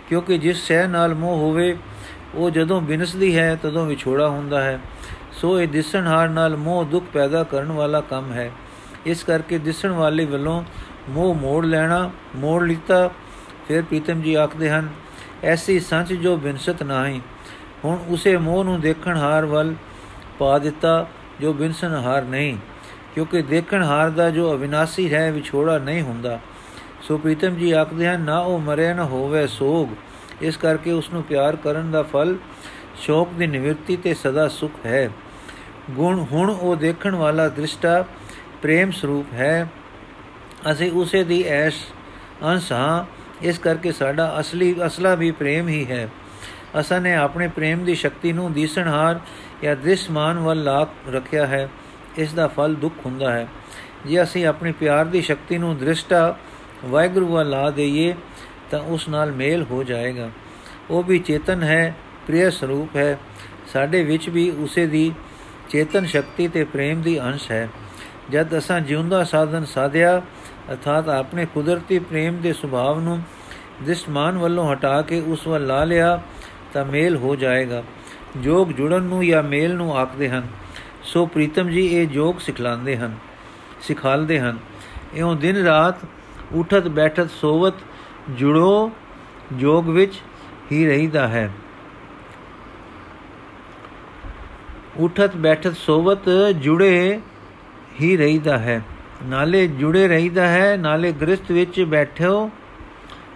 ਕਿਉਂਕਿ 0.09 0.37
ਜਿਸ 0.37 0.67
ਸਹਿ 0.67 0.87
ਨਾਲ 0.87 1.13
ਮੋਹ 1.15 1.37
ਹੋਵੇ, 1.37 1.77
ਉਹ 2.35 2.49
ਜਦੋਂ 2.49 2.81
ਬਿਨਸਦੀ 2.81 3.37
ਹੈ, 3.37 3.55
ਤਦੋਂ 3.55 3.85
ਵਿਛੋੜਾ 3.85 4.29
ਹੁੰਦਾ 4.29 4.61
ਹੈ। 4.63 4.79
ਸੋ 5.31 5.59
ਇਹ 5.61 5.67
ਦਿਸਣਹਾਰ 5.67 6.29
ਨਾਲ 6.29 6.55
ਮੋਹ 6.57 6.85
ਦੁੱਖ 6.85 7.05
ਪੈਦਾ 7.13 7.43
ਕਰਨ 7.43 7.71
ਵਾਲਾ 7.71 8.01
ਕੰਮ 8.01 8.31
ਹੈ। 8.33 8.51
ਇਸ 9.05 9.23
ਕਰਕੇ 9.23 9.57
ਦਿਸਣ 9.57 9.89
ਵਾਲੇ 9.89 10.25
ਵੱਲੋਂ 10.25 10.63
ਮੋਹ 11.09 11.33
ਮੋੜ 11.35 11.65
ਲੈਣਾ, 11.65 12.11
ਮੋੜ 12.35 12.63
ਲਿੱਤਾ। 12.63 13.07
ਫਿਰ 13.67 13.81
ਪ੍ਰੀਤਮ 13.81 14.21
ਜੀ 14.21 14.35
ਆਖਦੇ 14.35 14.69
ਹਨ, 14.69 14.89
ਐਸੀ 15.43 15.79
ਸੱਚ 15.79 16.13
ਜੋ 16.13 16.35
ਬਿਨਸਤ 16.37 16.83
ਨਹੀਂ, 16.83 17.19
ਹੁਣ 17.85 17.97
ਉਸੇ 18.09 18.37
ਮੋਹ 18.37 18.63
ਨੂੰ 18.63 18.79
ਦੇਖਣ 18.81 19.17
ਹਾਰ 19.17 19.45
ਵੱਲ 19.45 19.73
ਪਾ 20.39 20.57
ਦਿੱਤਾ, 20.59 21.07
ਜੋ 21.41 21.53
ਬਿਨਸਨ 21.53 21.93
ਹਾਰ 21.95 22.23
ਨਹੀਂ, 22.23 22.57
ਕਿਉਂਕਿ 23.15 23.41
ਦੇਖਣ 23.41 23.83
ਹਾਰ 23.83 24.09
ਦਾ 24.09 24.29
ਜੋ 24.29 24.51
ਅਵਿਨਾਸੀ 24.53 25.13
ਹੈ, 25.13 25.31
ਵਿਛੋੜਾ 25.31 25.77
ਨਹੀਂ 25.77 26.01
ਹੁੰਦਾ। 26.01 26.39
ਸੋ 27.01 27.17
ਪ੍ਰੀਤਮ 27.17 27.55
ਜੀ 27.55 27.71
ਆਖਦੇ 27.71 28.07
ਹਨ, 28.07 28.21
ਨਾ 28.21 28.39
ਉਹ 28.39 28.59
ਮਰੇ, 28.59 28.93
ਨਾ 28.93 29.03
ਹੋਵੇ 29.03 29.47
ਸੋਗ। 29.47 29.87
ਇਸ 30.41 30.57
ਕਰਕੇ 30.57 30.91
ਉਸ 30.91 31.09
ਨੂੰ 31.13 31.23
ਪਿਆਰ 31.23 31.55
ਕਰਨ 31.55 31.91
ਦਾ 31.91 32.03
ਫਲ 32.03 32.35
ਸ਼ੋਕ 33.01 33.33
ਦੀ 33.33 33.47
ਨਿਵਰਤੀ 33.47 33.97
ਤੇ 33.97 34.13
ਸਦਾ 34.13 34.47
ਸੁਖ 34.47 34.71
ਹੈ। 34.85 35.09
ਗੁਣ 35.91 36.25
ਹੁਣ 36.31 36.49
ਉਹ 36.49 36.75
ਦੇਖਣ 36.75 37.15
ਵਾਲਾ 37.15 37.47
ਦ੍ਰਿਸ਼ਟਾ 37.47 38.05
ਪ੍ਰੇਮ 38.61 38.91
ਸਰੂਪ 38.91 39.33
ਹੈ। 39.33 39.69
ਅਸੀਂ 40.71 40.91
ਉਸੇ 40.91 41.23
ਦੀ 41.23 41.43
ਐਸ਼ 41.43 41.77
ਅੰਸ਼ 42.43 42.71
ਹਾਂ। 42.71 43.05
ਇਸ 43.41 43.57
ਕਰਕੇ 43.57 43.91
ਸਾਡਾ 43.91 44.35
ਅਸਲੀ, 44.39 44.75
ਅਸਲਾ 44.85 45.15
ਵੀ 45.15 45.31
ਪ੍ਰੇਮ 45.31 45.67
ਹੀ 45.67 45.85
ਹੈ। 45.85 46.09
ਅਸਾਂ 46.79 47.01
ਨੇ 47.01 47.15
ਆਪਣੇ 47.15 47.47
ਪ੍ਰੇਮ 47.47 47.85
ਦੀ 47.85 47.95
ਸ਼ਕਤੀ 47.95 48.33
ਨੂੰ 48.33 48.53
ਦੀਸਣਹਾਰ 48.53 49.19
ਜਾਂ 49.63 49.75
ਦ੍ਰਿਸ਼ਮਾਨ 49.75 50.39
ਵੱਲ 50.39 50.63
ਲਾ 50.63 50.87
ਰੱਖਿਆ 51.09 51.47
ਹੈ। 51.47 51.69
ਇਸ 52.17 52.33
ਦਾ 52.33 52.47
ਫਲ 52.47 52.75
ਦੁੱਖ 52.75 52.95
ਹੁੰਦਾ 53.05 53.31
ਹੈ। 53.31 53.47
ਜੇ 54.05 54.23
ਅਸੀਂ 54.23 54.45
ਆਪਣੀ 54.45 54.71
ਪਿਆਰ 54.71 55.05
ਦੀ 55.05 55.21
ਸ਼ਕਤੀ 55.21 55.57
ਨੂੰ 55.57 55.77
ਦ੍ਰਿਸ਼ਟਾ 55.77 56.37
ਵਾਹਿਗੁਰੂ 56.85 57.27
ਵੱਲ 57.27 57.49
ਲਾ 57.49 57.69
ਦਈਏ, 57.69 58.15
ਤਾਂ 58.71 58.79
ਉਸ 58.79 59.09
ਨਾਲ 59.09 59.31
ਮੇਲ 59.31 59.63
ਹੋ 59.63 59.83
ਜਾਏਗਾ। 59.83 60.29
ਉਹ 60.89 61.03
ਵੀ 61.03 61.19
ਚੇਤਨ 61.19 61.63
ਹੈ, 61.63 61.95
ਪ੍ਰਿਯ 62.27 62.49
ਸਰੂਪ 62.49 62.95
ਹੈ। 62.95 63.19
ਸਾਡੇ 63.73 64.03
ਵਿੱਚ 64.03 64.29
ਵੀ 64.29 64.49
ਉਸੇ 64.51 64.85
ਦੀ 64.87 65.11
ਚੇਤਨ 65.69 66.05
ਸ਼ਕਤੀ 66.05 66.47
ਤੇ 66.47 66.63
ਪ੍ਰੇਮ 66.63 67.01
ਦੀ 67.01 67.19
ਅੰਸ਼ 67.21 67.51
ਹੈ। 67.51 67.69
ਜਦ 68.29 68.57
ਅਸਾਂ 68.57 68.79
ਜਿਉਂਦਾ 68.81 69.23
ਸਾਧਨ 69.23 69.65
ਸਾਧਿਆ, 69.65 70.21
ਅਰਥਾਤ 70.71 71.09
ਆਪਣੇ 71.09 71.45
ਕੁਦਰਤੀ 71.45 71.99
ਪ੍ਰੇਮ 71.99 72.41
ਦੇ 72.41 72.53
ਸੁਭਾਵ 72.53 72.99
ਨੂੰ 72.99 73.21
ਦਿਸ਼ਮਾਨ 73.83 74.37
ਵੱਲੋਂ 74.37 74.73
ਹਟਾ 74.73 75.01
ਕੇ 75.01 75.19
ਉਸ 75.21 75.47
ਵੱਲ 75.47 75.67
ਲਾ 75.67 75.83
ਲਿਆ, 75.83 76.21
ਤਾਂ 76.73 76.85
ਮੇਲ 76.85 77.15
ਹੋ 77.15 77.35
ਜਾਏਗਾ। 77.35 77.83
ਜੋਗ 78.37 78.67
ਜੁੜਨ 78.67 79.01
ਨੂੰ 79.01 79.25
ਜਾਂ 79.25 79.43
ਮੇਲ 79.43 79.75
ਨੂੰ 79.75 79.97
ਆਖਦੇ 79.97 80.29
ਹਨ। 80.29 80.47
ਸੋ 81.03 81.25
ਪ੍ਰੀਤਮ 81.25 81.69
ਜੀ 81.69 81.85
ਇਹ 81.87 82.07
ਜੋਗ 82.07 82.35
ਸਿਖਲਾਉਂਦੇ 82.35 82.97
ਹਨ, 82.97 83.15
ਸਿਖਾਲਦੇ 83.81 84.39
ਹਨ। 84.39 84.57
ਇਉਂ 85.13 85.35
ਦਿਨ 85.35 85.55
ਰਾਤ 85.55 85.95
ਉਠਤ 86.53 86.87
ਬੈਠਤ 86.87 87.29
ਸੋਵਤ 87.29 87.73
ਜੁੜੋ 88.29 88.91
ਜੋਗ 89.53 89.89
ਵਿੱਚ 89.89 90.13
ਹੀ 90.71 90.85
ਰਹੀਦਾ 90.87 91.27
ਹੈ। 91.27 91.51
ਉਠਤ 94.97 95.35
ਬੈਠਤ 95.37 95.75
ਸੋਵਤ 95.75 96.29
ਜੁੜੇ 96.55 97.19
ਹੀ 98.01 98.17
ਰਹੀਦਾ 98.17 98.57
ਹੈ। 98.57 98.81
ਨਾਲੇ 99.23 99.67
ਜੁੜੇ 99.67 100.07
ਰਹੀਦਾ 100.07 100.47
ਹੈ, 100.47 100.77
ਨਾਲੇ 100.77 101.11
ਗ੍ਰਸਥ 101.11 101.51
ਵਿੱਚ 101.51 101.81
ਬੈਠਿਓ, 101.81 102.49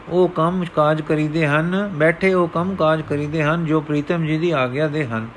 ਉਹ 0.09 0.29
ਕੰਮ 0.29 0.65
ਕਾਜ 0.75 1.01
ਕਰੀਦੇ 1.01 1.47
ਹਨ, 1.47 1.91
ਬੈਠੇ 1.95 2.33
ਉਹ 2.33 2.47
ਕੰਮ 2.47 2.75
ਕਾਜ 2.75 3.01
ਕਰੀਦੇ 3.01 3.43
ਹਨ 3.43 3.65
ਜੋ 3.65 3.81
ਪ੍ਰੀਤਮ 3.81 4.25
ਜੀ 4.25 4.37
ਦੀ 4.37 4.51
ਆਗਿਆ 4.51 4.87
ਦੇ 4.87 5.05
ਹਨ। 5.05 5.27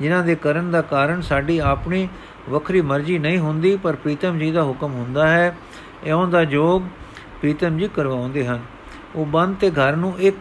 ਜਿਨ੍ਹਾਂ 0.00 0.24
ਦੇ 0.24 0.34
ਕਰਨ 0.34 0.70
ਦਾ 0.70 0.82
ਕਾਰਨ 0.82 1.20
ਸਾਡੀ 1.20 1.58
ਆਪਣੀ 1.58 2.08
ਵੱਖਰੀ 2.50 2.80
ਮਰਜ਼ੀ 2.80 3.18
ਨਹੀਂ 3.18 3.38
ਹੁੰਦੀ, 3.38 3.76
ਪਰ 3.76 3.96
ਪ੍ਰੀਤਮ 3.96 4.38
ਜੀ 4.38 4.50
ਦਾ 4.50 4.62
ਹੁਕਮ 4.62 4.92
ਹੁੰਦਾ 4.92 5.28
ਹੈ, 5.28 5.56
ਇਉਂ 6.04 6.28
ਦਾ 6.28 6.44
ਜੋਗ 6.44 6.82
ਪ੍ਰੀਤਮ 7.44 7.78
ਜੀ 7.78 7.88
ਕਰਵਾਉਂਦੇ 7.88 8.46
ਹਨ। 8.46 8.60
ਉਹ 9.16 9.26
ਬੰਦ 9.26 9.56
ਤੇ 9.56 9.70
ਘਰ 9.70 9.96
ਨੂੰ 9.96 10.12
ਇੱਕ 10.18 10.36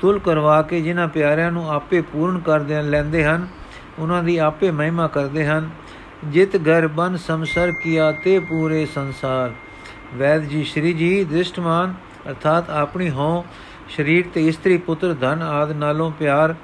ਤੁਲ 0.00 0.18
ਕਰਵਾ 0.18 0.60
ਕੇ 0.62 0.80
ਜਿਨ੍ਹਾਂ 0.80 1.06
ਪਿਆਰਿਆਂ 1.08 1.50
ਨੂੰ 1.52 1.70
ਆਪੇ 1.70 2.00
ਪੂਰਨ 2.02 2.38
ਕਰ 2.38 2.60
ਲੈਂਦੇ 2.84 3.24
ਹਨ, 3.24 3.46
ਉਹਨਾਂ 3.98 4.22
ਦੀ 4.22 4.36
ਆਪੇ 4.38 4.70
ਮਹਿਮਾ 4.70 5.06
ਕਰਦੇ 5.06 5.44
ਹਨ। 5.46 5.68
ਜਿਤ 6.24 6.56
ਘਰ 6.58 6.86
ਬਨ 6.88 7.16
ਸੰਸਰ 7.16 7.72
ਕੀਆ 7.82 8.10
ਤੇ 8.24 8.38
ਪੂਰੇ 8.38 8.84
ਸੰਸਾਰ। 8.86 9.52
ਵੈਦ 10.16 10.44
ਜੀ, 10.44 10.62
ਸ਼੍ਰੀ 10.64 10.92
ਜੀ, 10.92 11.24
ਦ੍ਰਿਸ਼ਟਮਾਨ, 11.24 11.94
ਅਰਥਾਤ 12.28 12.70
ਆਪਣੀ 12.70 13.10
ਹੋ 13.10 13.44
ਸ਼ਰੀਰ 13.88 14.24
ਤੇ 14.34 14.46
ਇਸਤਰੀ 14.48 14.76
ਪੁੱਤਰ 14.78 15.14
ਧਨ 15.14 15.42
ਆਦ 15.42 15.72
ਨਾਲੋਂ 15.72 16.10
ਪਿਆਰ 16.10 16.54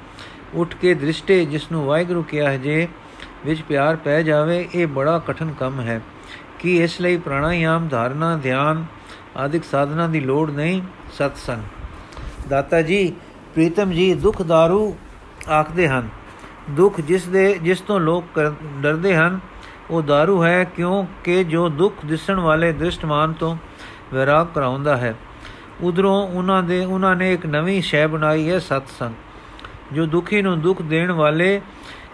ਉੱਠ 0.54 0.74
ਕੇ 0.74 0.94
ਦ੍ਰਿਸ਼ਟੇ 0.94 1.44
ਜਿਸ 1.44 1.70
ਨੂੰ 1.72 1.84
ਵਾਹਿਗੁਰੂ 1.86 2.22
ਕਿਹਾ 2.22 2.50
ਹੈ 2.50 2.56
ਜੇ 2.58 2.88
ਵਿੱਚ 3.46 3.62
ਪਿਆਰ 3.62 3.96
ਪੈ 3.96 4.22
ਜਾਵੇ, 4.22 4.68
ਇਹ 4.74 4.86
ਬੜਾ 4.86 5.18
ਕਠਨ 5.18 5.54
ਕੰਮ 5.60 5.80
ਹੈ। 5.80 6.00
ਕਿ 6.58 6.82
ਇਸ 6.84 7.00
ਲਈ 7.00 7.16
ਪ੍ਰਾਣਾਯਾਮ, 7.16 7.88
ਧਾਰਨਾ, 7.88 8.36
ਧਿਆਨ 8.36 8.84
ਆਦਿਕ 9.37 9.63
ਸਾਧਨਾ 9.63 10.07
ਦੀ 10.07 10.19
ਲੋੜ 10.19 10.49
ਨਹੀਂ 10.51 10.81
ਸਤਸੰਗ 11.17 12.49
ਦਾਤਾ 12.49 12.81
ਜੀ 12.81 13.13
ਪ੍ਰੀਤਮ 13.55 13.91
ਜੀ 13.91 14.13
ਦੁੱਖ 14.13 14.41
दारू 14.41 14.91
ਆਖਦੇ 15.49 15.87
ਹਨ 15.87 16.09
ਦੁੱਖ 16.69 16.99
ਜਿਸ 17.01 17.27
ਦੇ 17.27 17.53
ਜਿਸ 17.63 17.81
ਤੋਂ 17.81 17.99
ਲੋਕ 17.99 18.39
ਡਰਦੇ 18.81 19.15
ਹਨ 19.15 19.39
ਉਹ 19.89 20.03
दारू 20.03 20.43
ਹੈ 20.43 20.63
ਕਿਉਂਕਿ 20.75 21.43
ਜੋ 21.43 21.67
ਦੁੱਖ 21.69 22.05
ਦਿਸਣ 22.05 22.39
ਵਾਲੇ 22.39 22.71
ਦ੍ਰਿਸ਼ਟਮਾਨ 22.71 23.33
ਤੋਂ 23.33 23.55
ਵਿਰਾਗ 24.13 24.47
ਕਰਾਉਂਦਾ 24.55 24.97
ਹੈ 24.97 25.15
ਉਧਰੋਂ 25.81 26.15
ਉਹਨਾਂ 26.27 26.61
ਦੇ 26.63 26.83
ਉਹਨਾਂ 26.85 27.15
ਨੇ 27.15 27.33
ਇੱਕ 27.33 27.45
ਨਵੀਂ 27.45 27.81
ਸ਼ੈ 27.81 28.05
ਬਣਾਈ 28.07 28.49
ਹੈ 28.49 28.59
ਸਤਸੰਗ 28.59 29.93
ਜੋ 29.93 30.05
ਦੁਖੀ 30.05 30.41
ਨੂੰ 30.41 30.59
ਦੁੱਖ 30.61 30.81
ਦੇਣ 30.81 31.11
ਵਾਲੇ 31.11 31.59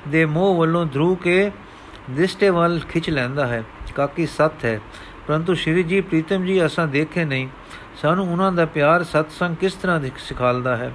ਦੇ 0.08 0.26
ਮੋਹ 0.26 0.56
ਵੱਲੋਂ 0.56 0.86
ਧਰੂ 0.86 1.15
ਕੇ 1.15 1.52
ਦਿਸਟੇ 2.10 2.50
ਵੱਲ 2.50 2.80
ਖਿੱਚ 2.89 3.10
ਲੈਂਦਾ 3.10 3.48
ਹੈ 3.48 3.63
ਕਾਕੀ 3.95 4.26
ਸਤ 4.28 4.65
ਹੈ 4.65 4.80
ਪਰੰਤੂ 5.31 5.55
ਸ਼੍ਰੀ 5.55 5.83
ਜੀ, 5.83 6.01
ਪ੍ਰੀਤਮ 6.01 6.45
ਜੀ, 6.45 6.66
ਅਸਾਂ 6.66 6.87
ਦੇਖੇ 6.87 7.25
ਨਹੀਂ। 7.25 7.49
ਸਾਨੂੰ 8.03 8.33
ਉਹਨਾਂ 8.33 8.53
ਦਾ 8.53 8.66
ਪਿਆਰ 8.66 9.05
ਸਤਸੰਗ 9.05 9.57
ਕਿਸ 9.57 9.73
ਤਰ੍ਹਾਂ 9.73 10.01
ਸਿਖਾਲਦਾ 10.19 10.77
ਹੈ? 10.77 10.93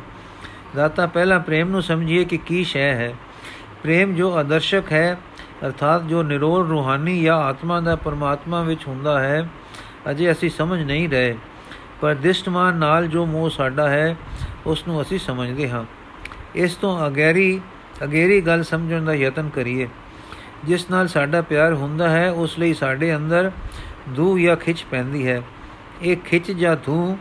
ਦਾਤਾ, 0.75 1.07
ਪਹਿਲਾ 1.07 1.39
ਪ੍ਰੇਮ 1.39 1.69
ਨੂੰ 1.69 1.81
ਸਮਝੀਏ 1.81 2.25
ਕਿ 2.25 2.37
ਕੀ 2.37 2.63
ਸ਼ੈ 2.63 2.93
ਹੈ। 2.93 3.13
ਪ੍ਰੇਮ 3.83 4.15
ਜੋ 4.15 4.37
ਆਦਰਸ਼ਕ 4.37 4.83
ਹੈ, 4.91 5.17
ਅਰਥਾਤ 5.65 6.03
ਜੋ 6.03 6.23
ਨਿਰੋਲ 6.23 6.67
ਰੂਹਾਨੀ 6.67 7.23
ਜਾਂ 7.23 7.37
ਆਤਮਾ 7.37 7.81
ਦਾ 7.81 7.95
ਪਰਮਾਤਮਾ 7.95 8.61
ਵਿੱਚ 8.61 8.87
ਹੁੰਦਾ 8.87 9.19
ਹੈ, 9.19 9.49
ਅਜੇ 10.11 10.31
ਅਸੀਂ 10.31 10.49
ਸਮਝ 10.49 10.81
ਨਹੀਂ 10.81 11.09
ਰਹੇ। 11.09 11.37
ਪਰ 12.01 12.15
ਦਿਸ਼ਟਮਾਨ 12.15 12.75
ਨਾਲ 12.75 13.07
ਜੋ 13.07 13.25
ਮੋਹ 13.25 13.49
ਸਾਡਾ 13.49 13.89
ਹੈ 13.89 14.15
ਉਸ 14.65 14.87
ਨੂੰ 14.87 15.01
ਅਸੀਂ 15.01 15.19
ਸਮਝਦੇ 15.19 15.69
ਹਾਂ। 15.69 15.85
ਇਸ 16.55 16.75
ਤੋਂ 16.75 17.07
ਅਗੈਰੀ, 17.07 17.61
ਅਗੇਰੀ 18.03 18.41
ਗੱਲ 18.41 18.63
ਸਮਝਣ 18.63 19.05
ਦਾ 19.05 19.13
ਯਤਨ 19.13 19.49
ਕਰੀਏ। 19.49 19.89
ਜਿਸ 20.63 20.89
ਨਾਲ 20.91 21.07
ਸਾਡਾ 21.07 21.41
ਪਿਆਰ 21.41 21.73
ਹੁੰਦਾ 21.73 22.09
ਹੈ, 22.09 22.31
ਉਸ 22.31 22.59
ਲਈ 22.59 22.73
ਸਾਡੇ 22.73 23.15
ਅੰਦਰ 23.15 23.51
ਦੂ 24.09 24.39
ਜਾਂ 24.39 24.55
ਖਿੱਚ 24.55 24.85
ਪੈਂਦੀ 24.91 25.27
ਹੈ। 25.27 25.41
ਇਹ 26.01 26.17
ਖਿੱਚ 26.17 26.51
ਜਾਂ 26.51 26.75
ਧੂ 26.85 27.17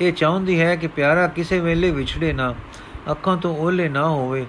ਇਹ 0.00 0.12
ਚਾਹੁੰਦੀ 0.12 0.60
ਹੈ 0.60 0.76
ਕਿ 0.76 0.86
ਪਿਆਰਾ 0.86 1.26
ਕਿਸੇ 1.26 1.60
ਵੇਲੇ 1.60 1.90
ਵਿਛੜੇ 1.90 2.32
ਨਾ, 2.32 2.54
ਅੱਖਾਂ 3.10 3.36
ਤੋਂ 3.36 3.56
ਓਲੇ 3.56 3.88
ਨਾ 3.88 4.08
ਹੋਵੇ, 4.08 4.46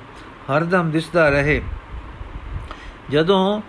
ਹਰਦਮ 0.51 0.91
ਦਿਸਦਾ 0.91 1.29
ਰਹੇ। 1.29 1.61
ਜਦੋਂ 3.09 3.61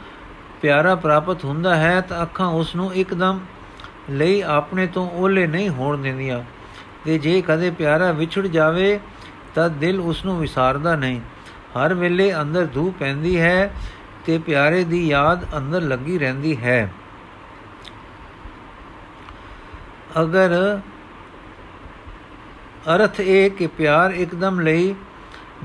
ਪਿਆਰਾ 0.62 0.94
ਪ੍ਰਾਪਤ 0.94 1.44
ਹੁੰਦਾ 1.44 1.76
ਹੈ 1.76 2.00
ਤਾਂ 2.00 2.22
ਅੱਖਾਂ 2.22 2.46
ਉਸ 2.46 2.76
ਨੂੰ 2.76 2.94
ਇੱਕਦਮ 2.94 3.40
ਲਈ 4.10 4.42
ਆਪਣੇ 4.42 4.86
ਤੋਂ 4.86 5.10
ਓਲੇ 5.10 5.46
ਨਹੀਂ 5.46 5.68
ਹੋਣ 5.68 6.02
ਦਿੰਦੀਆਂ। 6.02 6.44
ਤੇ 7.04 7.18
ਜੇ 7.18 7.42
ਕਦੇ 7.42 7.70
ਪਿਆਰਾ 7.70 8.12
ਵਿਛੜ 8.12 8.46
ਜਾਵੇ 8.46 9.00
ਤਾਂ 9.54 9.70
ਦਿਲ 9.70 10.00
ਉਸ 10.00 10.24
ਨੂੰ 10.24 10.38
ਵਿਸਾਰਦਾ 10.40 10.96
ਨਹੀਂ। 10.96 11.20
ਹਰ 11.76 11.94
ਵੇਲੇ 11.94 12.40
ਅੰਦਰ 12.40 12.66
ਧੂ 12.66 12.94
ਪੈਂਦੀ 13.00 13.40
ਹੈ 13.40 13.74
ਤੇ 14.26 14.38
ਪਿਆਰੇ 14.38 14.84
ਦੀ 14.84 15.08
ਯਾਦ 15.08 15.46
ਅੰਦਰ 15.56 15.80
ਲੱਗੀ 15.80 16.18
ਰਹਿੰਦੀ 16.18 16.56
ਹੈ। 16.56 16.92
ਅਗਰ 20.20 20.80
ਅਰਥ 22.94 23.20
ਇਹ 23.20 23.50
ਕਿ 23.50 23.66
ਪਿਆਰ 23.66 24.10
ਇੱਕਦਮ 24.10 24.60
ਲਈ 24.60 24.94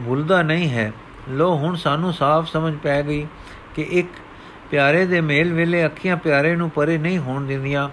ਭੁੱਲਦਾ 0.05 0.41
ਨਹੀਂ 0.41 0.69
ਹੈ 0.69 0.93
ਲੋ 1.29 1.55
ਹੁਣ 1.55 1.75
ਸਾਨੂੰ 1.75 2.13
ਸਾਫ਼ 2.13 2.51
ਸਮਝ 2.51 2.77
ਪੈ 2.77 3.03
ਗਈ 3.03 3.27
ਕਿ 3.75 3.81
ਇੱਕ 3.81 4.07
ਪਿਆਰੇ 4.71 5.05
ਦੇ 5.05 5.21
ਮੇਲ 5.21 5.53
ਵੇਲੇ 5.53 5.85
ਅੱਖੀਆਂ 5.85 6.17
ਪਿਆਰੇ 6.17 6.55
ਨੂੰ 6.55 6.69
ਪਰੇ 6.69 6.97
ਨਹੀਂ 6.97 7.19
ਹੋਣ 7.19 7.45
ਦਿੰਦੀਆਂ 7.45 7.89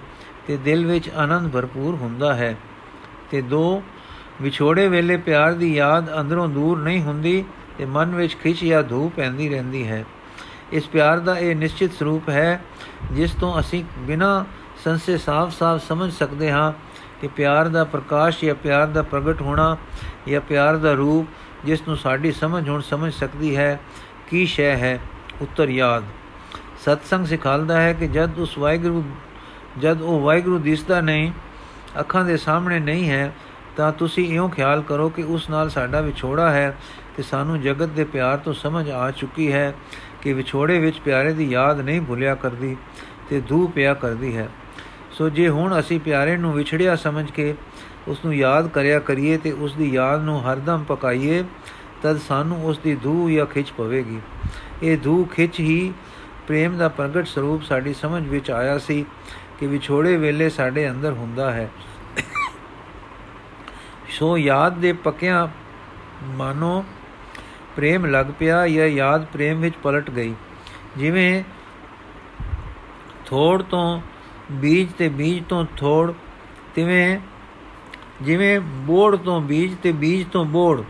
ਤੇ 0.46 0.56
ਦਿਲ 0.56 0.86
ਵਿੱਚ 0.86 1.10
ਆਨੰਦ 1.10 1.52
ਭਰਪੂਰ 1.52 1.94
ਹੁੰਦਾ 1.94 2.34
ਹੈ। 2.34 2.56
ਤੇ 3.30 3.42
ਦੋ, 3.42 3.82
ਵਿਛੋੜੇ 4.42 4.88
ਵੇਲੇ 4.88 5.16
ਪਿਆਰ 5.16 5.52
ਦੀ 5.52 5.74
ਯਾਦ 5.74 6.20
ਅੰਦਰੋਂ 6.20 6.48
ਦੂਰ 6.48 6.78
ਨਹੀਂ 6.78 7.02
ਹੁੰਦੀ 7.02 7.44
ਤੇ 7.78 7.84
ਮਨ 7.84 8.14
ਵਿੱਚ 8.14 8.36
ਖਿੱਚ 8.36 8.64
ਜਾਂ 8.64 8.82
ਧੂ 8.82 9.08
ਪੈਂਦੀ 9.08 9.48
ਰਹਿੰਦੀ 9.48 9.88
ਹੈ। 9.88 10.04
ਇਸ 10.72 10.88
ਪਿਆਰ 10.88 11.18
ਦਾ 11.18 11.38
ਇਹ 11.38 11.56
ਨਿਸ਼ਚਿਤ 11.56 11.92
ਸਰੂਪ 11.92 12.28
ਹੈ 12.28 12.64
ਜਿਸ 13.12 13.34
ਤੋਂ 13.34 13.60
ਅਸੀਂ 13.60 13.84
ਬਿਨਾ 13.98 14.44
ਸੰਸੇ 14.84 15.18
ਸਾਫ਼-ਸਾਫ਼ 15.18 15.88
ਸਮਝ 15.88 16.12
ਸਕਦੇ 16.12 16.52
ਹਾਂ 16.52 16.72
ਕਿ 17.20 17.28
ਪਿਆਰ 17.28 17.68
ਦਾ 17.68 17.84
ਪ੍ਰਕਾਸ਼ 17.84 18.44
ਜਾਂ 18.44 18.54
ਪਿਆਰ 18.54 18.86
ਦਾ 18.86 19.02
ਪ੍ਰਗਟ 19.02 19.42
ਹੋਣਾ 19.42 19.76
ਜਾਂ 20.28 20.40
ਪਿਆਰ 20.40 20.76
ਦਾ 20.76 20.92
ਰੂਪ 20.92 21.26
ਜਿਸ 21.64 21.82
ਨੂੰ 21.88 21.96
ਸਾਡੀ 21.96 22.32
ਸਮਝ 22.32 22.68
ਹੁਣ 22.68 22.80
ਸਮਝ 22.80 23.12
ਸਕਦੀ 23.12 23.56
ਹੈ, 23.56 23.80
ਕੀ 24.30 24.46
ਸ਼ੈ 24.46 24.76
ਹੈ? 24.76 25.00
ਉੱਤਰ 25.42 25.68
ਯਾਦ। 25.68 26.04
ਸਤਸੰਗ 26.84 27.26
ਸਿਖਾਲਦਾ 27.26 27.80
ਹੈ 27.80 27.92
ਕਿ 27.92 28.08
ਜਦ 28.08 28.38
ਉਸ 28.38 28.58
ਵਾਹਿਗੁਰੂ, 28.58 29.04
ਜਦ 29.78 30.02
ਉਹ 30.02 30.20
ਵਾਹਿਗੁਰੂ 30.20 30.58
ਦਿਸਦਾ 30.58 31.00
ਨਹੀਂ, 31.00 31.32
ਅੱਖਾਂ 32.00 32.24
ਦੇ 32.24 32.36
ਸਾਹਮਣੇ 32.36 32.80
ਨਹੀਂ 32.80 33.10
ਹੈ, 33.10 33.32
ਤਾਂ 33.76 33.92
ਤੁਸੀਂ 33.92 34.34
ਇਉਂ 34.34 34.50
ਖਿਆਲ 34.50 34.82
ਕਰੋ 34.82 35.08
ਕਿ 35.08 35.22
ਉਸ 35.22 35.50
ਨਾਲ 35.50 35.70
ਸਾਡਾ 35.70 36.00
ਵਿਛੋੜਾ 36.00 36.50
ਹੈ 36.50 36.76
ਤੇ 37.16 37.22
ਸਾਨੂੰ 37.22 37.60
ਜਗਤ 37.60 37.88
ਦੇ 37.88 38.04
ਪਿਆਰ 38.04 38.36
ਤੋਂ 38.36 38.52
ਸਮਝ 38.52 38.90
ਆ 38.90 39.10
ਚੁੱਕੀ 39.10 39.52
ਹੈ 39.52 39.74
ਕਿ 40.22 40.32
ਵਿਛੋੜੇ 40.32 40.78
ਵਿੱਚ 40.78 40.98
ਪਿਆਰੇ 40.98 41.32
ਦੀ 41.32 41.48
ਯਾਦ 41.50 41.80
ਨਹੀਂ 41.80 42.00
ਭੁੱਲਿਆ 42.00 42.34
ਕਰਦੀ 42.34 42.76
ਤੇ 43.28 43.40
ਦੂ 43.40 43.66
ਪਿਆ 43.66 43.94
ਕਰਦੀ 43.94 44.36
ਹੈ। 44.36 44.48
ਸੋ 45.14 45.28
ਜੇ 45.28 45.48
ਹੁਣ 45.48 45.78
ਅਸੀਂ 45.80 45.98
ਪਿਆਰੇ 46.00 46.36
ਨੂੰ 46.36 46.52
ਵਿਛੜਿਆ 46.52 46.96
ਸਮਝ 46.96 47.30
ਕੇ 47.30 47.54
ਉਸ 48.08 48.24
ਨੂੰ 48.24 48.34
ਯਾਦ 48.34 48.68
ਕਰਿਆ 48.68 48.98
ਕਰੀਏ 48.98 49.36
ਤੇ 49.36 49.52
ਉਸ 49.52 49.74
ਦੀ 49.74 49.90
ਯਾਦ 49.90 50.22
ਨੂੰ 50.22 50.40
ਹਰਦਮ 50.42 50.84
ਪਕਾਈਏ, 50.84 51.42
ਤਦ 52.02 52.18
ਸਾਨੂੰ 52.18 52.64
ਉਸ 52.64 52.78
ਦੀ 52.78 52.94
ਧੂ 52.94 53.30
ਜਾਂ 53.30 53.46
ਖਿੱਚ 53.46 53.70
ਪਵੇਗੀ। 53.70 54.20
ਇਹ 54.82 54.98
ਧੂ 54.98 55.24
ਖਿੱਚ 55.24 55.60
ਹੀ 55.60 55.92
ਪ੍ਰੇਮ 56.46 56.76
ਦਾ 56.78 56.88
ਪ੍ਰਗਟ 56.88 57.26
ਸਰੂਪ 57.26 57.62
ਸਾਡੀ 57.62 57.94
ਸਮਝ 57.94 58.26
ਵਿੱਚ 58.28 58.50
ਆਇਆ 58.50 58.78
ਸੀ 58.78 59.04
ਕਿ 59.60 59.66
ਵਿਛੋੜੇ 59.66 60.16
ਵੇਲੇ 60.16 60.48
ਸਾਡੇ 60.50 60.90
ਅੰਦਰ 60.90 61.12
ਹੁੰਦਾ 61.12 61.50
ਹੈ। 61.50 61.70
ਸੋ 64.10 64.36
ਯਾਦ 64.38 64.76
ਦੇ 64.78 64.92
ਪੱਕਿਆਂ 64.92 65.46
ਮਾਨੋ 66.28 66.84
ਪ੍ਰੇਮ 67.76 68.06
ਲੱਗ 68.06 68.26
ਪਿਆ 68.38 68.66
ਜਾਂ 68.68 68.86
ਯਾਦ 68.86 69.24
ਪ੍ਰੇਮ 69.24 69.60
ਵਿੱਚ 69.60 69.74
ਪਲਟ 69.82 70.10
ਗਈ। 70.10 70.34
ਜਿਵੇਂ 70.96 71.42
ਥੋੜ 73.26 73.62
ਤੋਂ 73.62 74.00
ਬੀਜ 74.52 74.88
ਤੇ 74.98 75.08
ਬੀਜ 75.08 75.44
ਤੋਂ 75.48 75.64
ਥੋੜ, 75.76 76.12
ਤਿਵੇਂ, 76.74 77.18
ਜਿਵੇਂ 78.22 78.60
ਬੋੜ 78.60 79.16
ਤੋਂ 79.16 79.40
ਬੀਜ 79.40 79.76
ਤੇ 79.82 79.92
ਬੀਜ 79.92 80.26
ਤੋਂ 80.32 80.44
ਬੋੜ, 80.44 80.82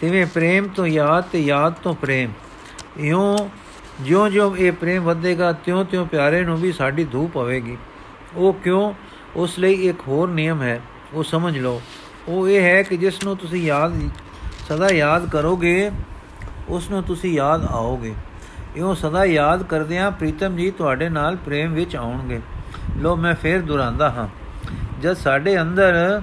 ਤਿਵੇਂ 0.00 0.26
ਪ੍ਰੇਮ 0.26 0.68
ਤੋਂ 0.68 0.86
ਯਾਦ 0.86 1.24
ਤੇ 1.24 1.40
ਯਾਦ 1.40 1.72
ਤੋਂ 1.72 1.94
ਪ੍ਰੇਮ। 1.94 2.32
ਇਉਂ 2.98 3.38
ਜਿਉਂ-ਜਿਉਂ 4.00 4.56
ਇਹ 4.56 4.72
ਪ੍ਰੇਮ 4.72 5.02
ਵਧੇਗਾ, 5.02 5.52
ਤਿਉਂ-ਤਿਉਂ 5.52 6.06
ਪਿਆਰੇ 6.06 6.44
ਨੂੰ 6.44 6.56
ਵੀ 6.56 6.72
ਸਾਡੀ 6.72 7.04
ਧੂਪ 7.04 7.32
ਪਵੇਗੀ। 7.32 7.78
ਉਹ 8.36 8.52
ਕਿਉਂ? 8.52 8.94
ਉਸ 9.36 9.58
ਲਈ 9.58 9.72
ਇੱਕ 9.72 10.00
ਹੋਰ 10.08 10.28
ਨਿਯਮ 10.28 10.62
ਹੈ, 10.62 10.80
ਉਹ 11.14 11.22
ਸਮਝ 11.22 11.58
ਲਓ। 11.58 11.82
ਉਹ 12.28 12.48
ਇਹ 12.48 12.62
ਹੈ 12.62 12.82
ਕਿ 12.82 12.96
ਜਿਸ 12.96 13.24
ਨੂੰ 13.24 13.36
ਤੁਸੀਂ 13.36 13.62
ਯਾਦ, 13.62 14.10
ਸਦਾ 14.68 14.88
ਯਾਦ 14.88 15.30
ਕਰੋਗੇ, 15.30 15.90
ਉਸ 16.68 16.90
ਨੂੰ 16.90 17.02
ਤੁਸੀਂ 17.02 17.32
ਯਾਦ 17.32 17.64
ਆਓਗੇ। 17.64 18.14
ਇਉਂ 18.76 18.94
ਸਦਾ 18.94 19.24
ਯਾਦ 19.24 19.62
ਕਰਦਿਆਂ 19.62 20.10
ਪ੍ਰੀਤਮ 20.10 20.56
ਜੀ 20.56 20.70
ਤੁਹਾਡੇ 20.70 21.08
ਨਾਲ 21.08 21.36
ਪ੍ਰੇਮ 21.36 21.72
ਵਿੱਚ 21.72 21.96
ਆਉਣਗੇ। 21.96 22.40
ਲੋ 22.96 23.16
ਮੈਂ 23.16 23.34
ਫੇਰ 23.34 23.60
ਦੁਹਰਾਉਂਦਾ 23.60 24.10
ਹਾਂ। 24.10 24.28
ਜਦ 25.00 25.16
ਸਾਡੇ 25.16 25.60
ਅੰਦਰ 25.60 26.20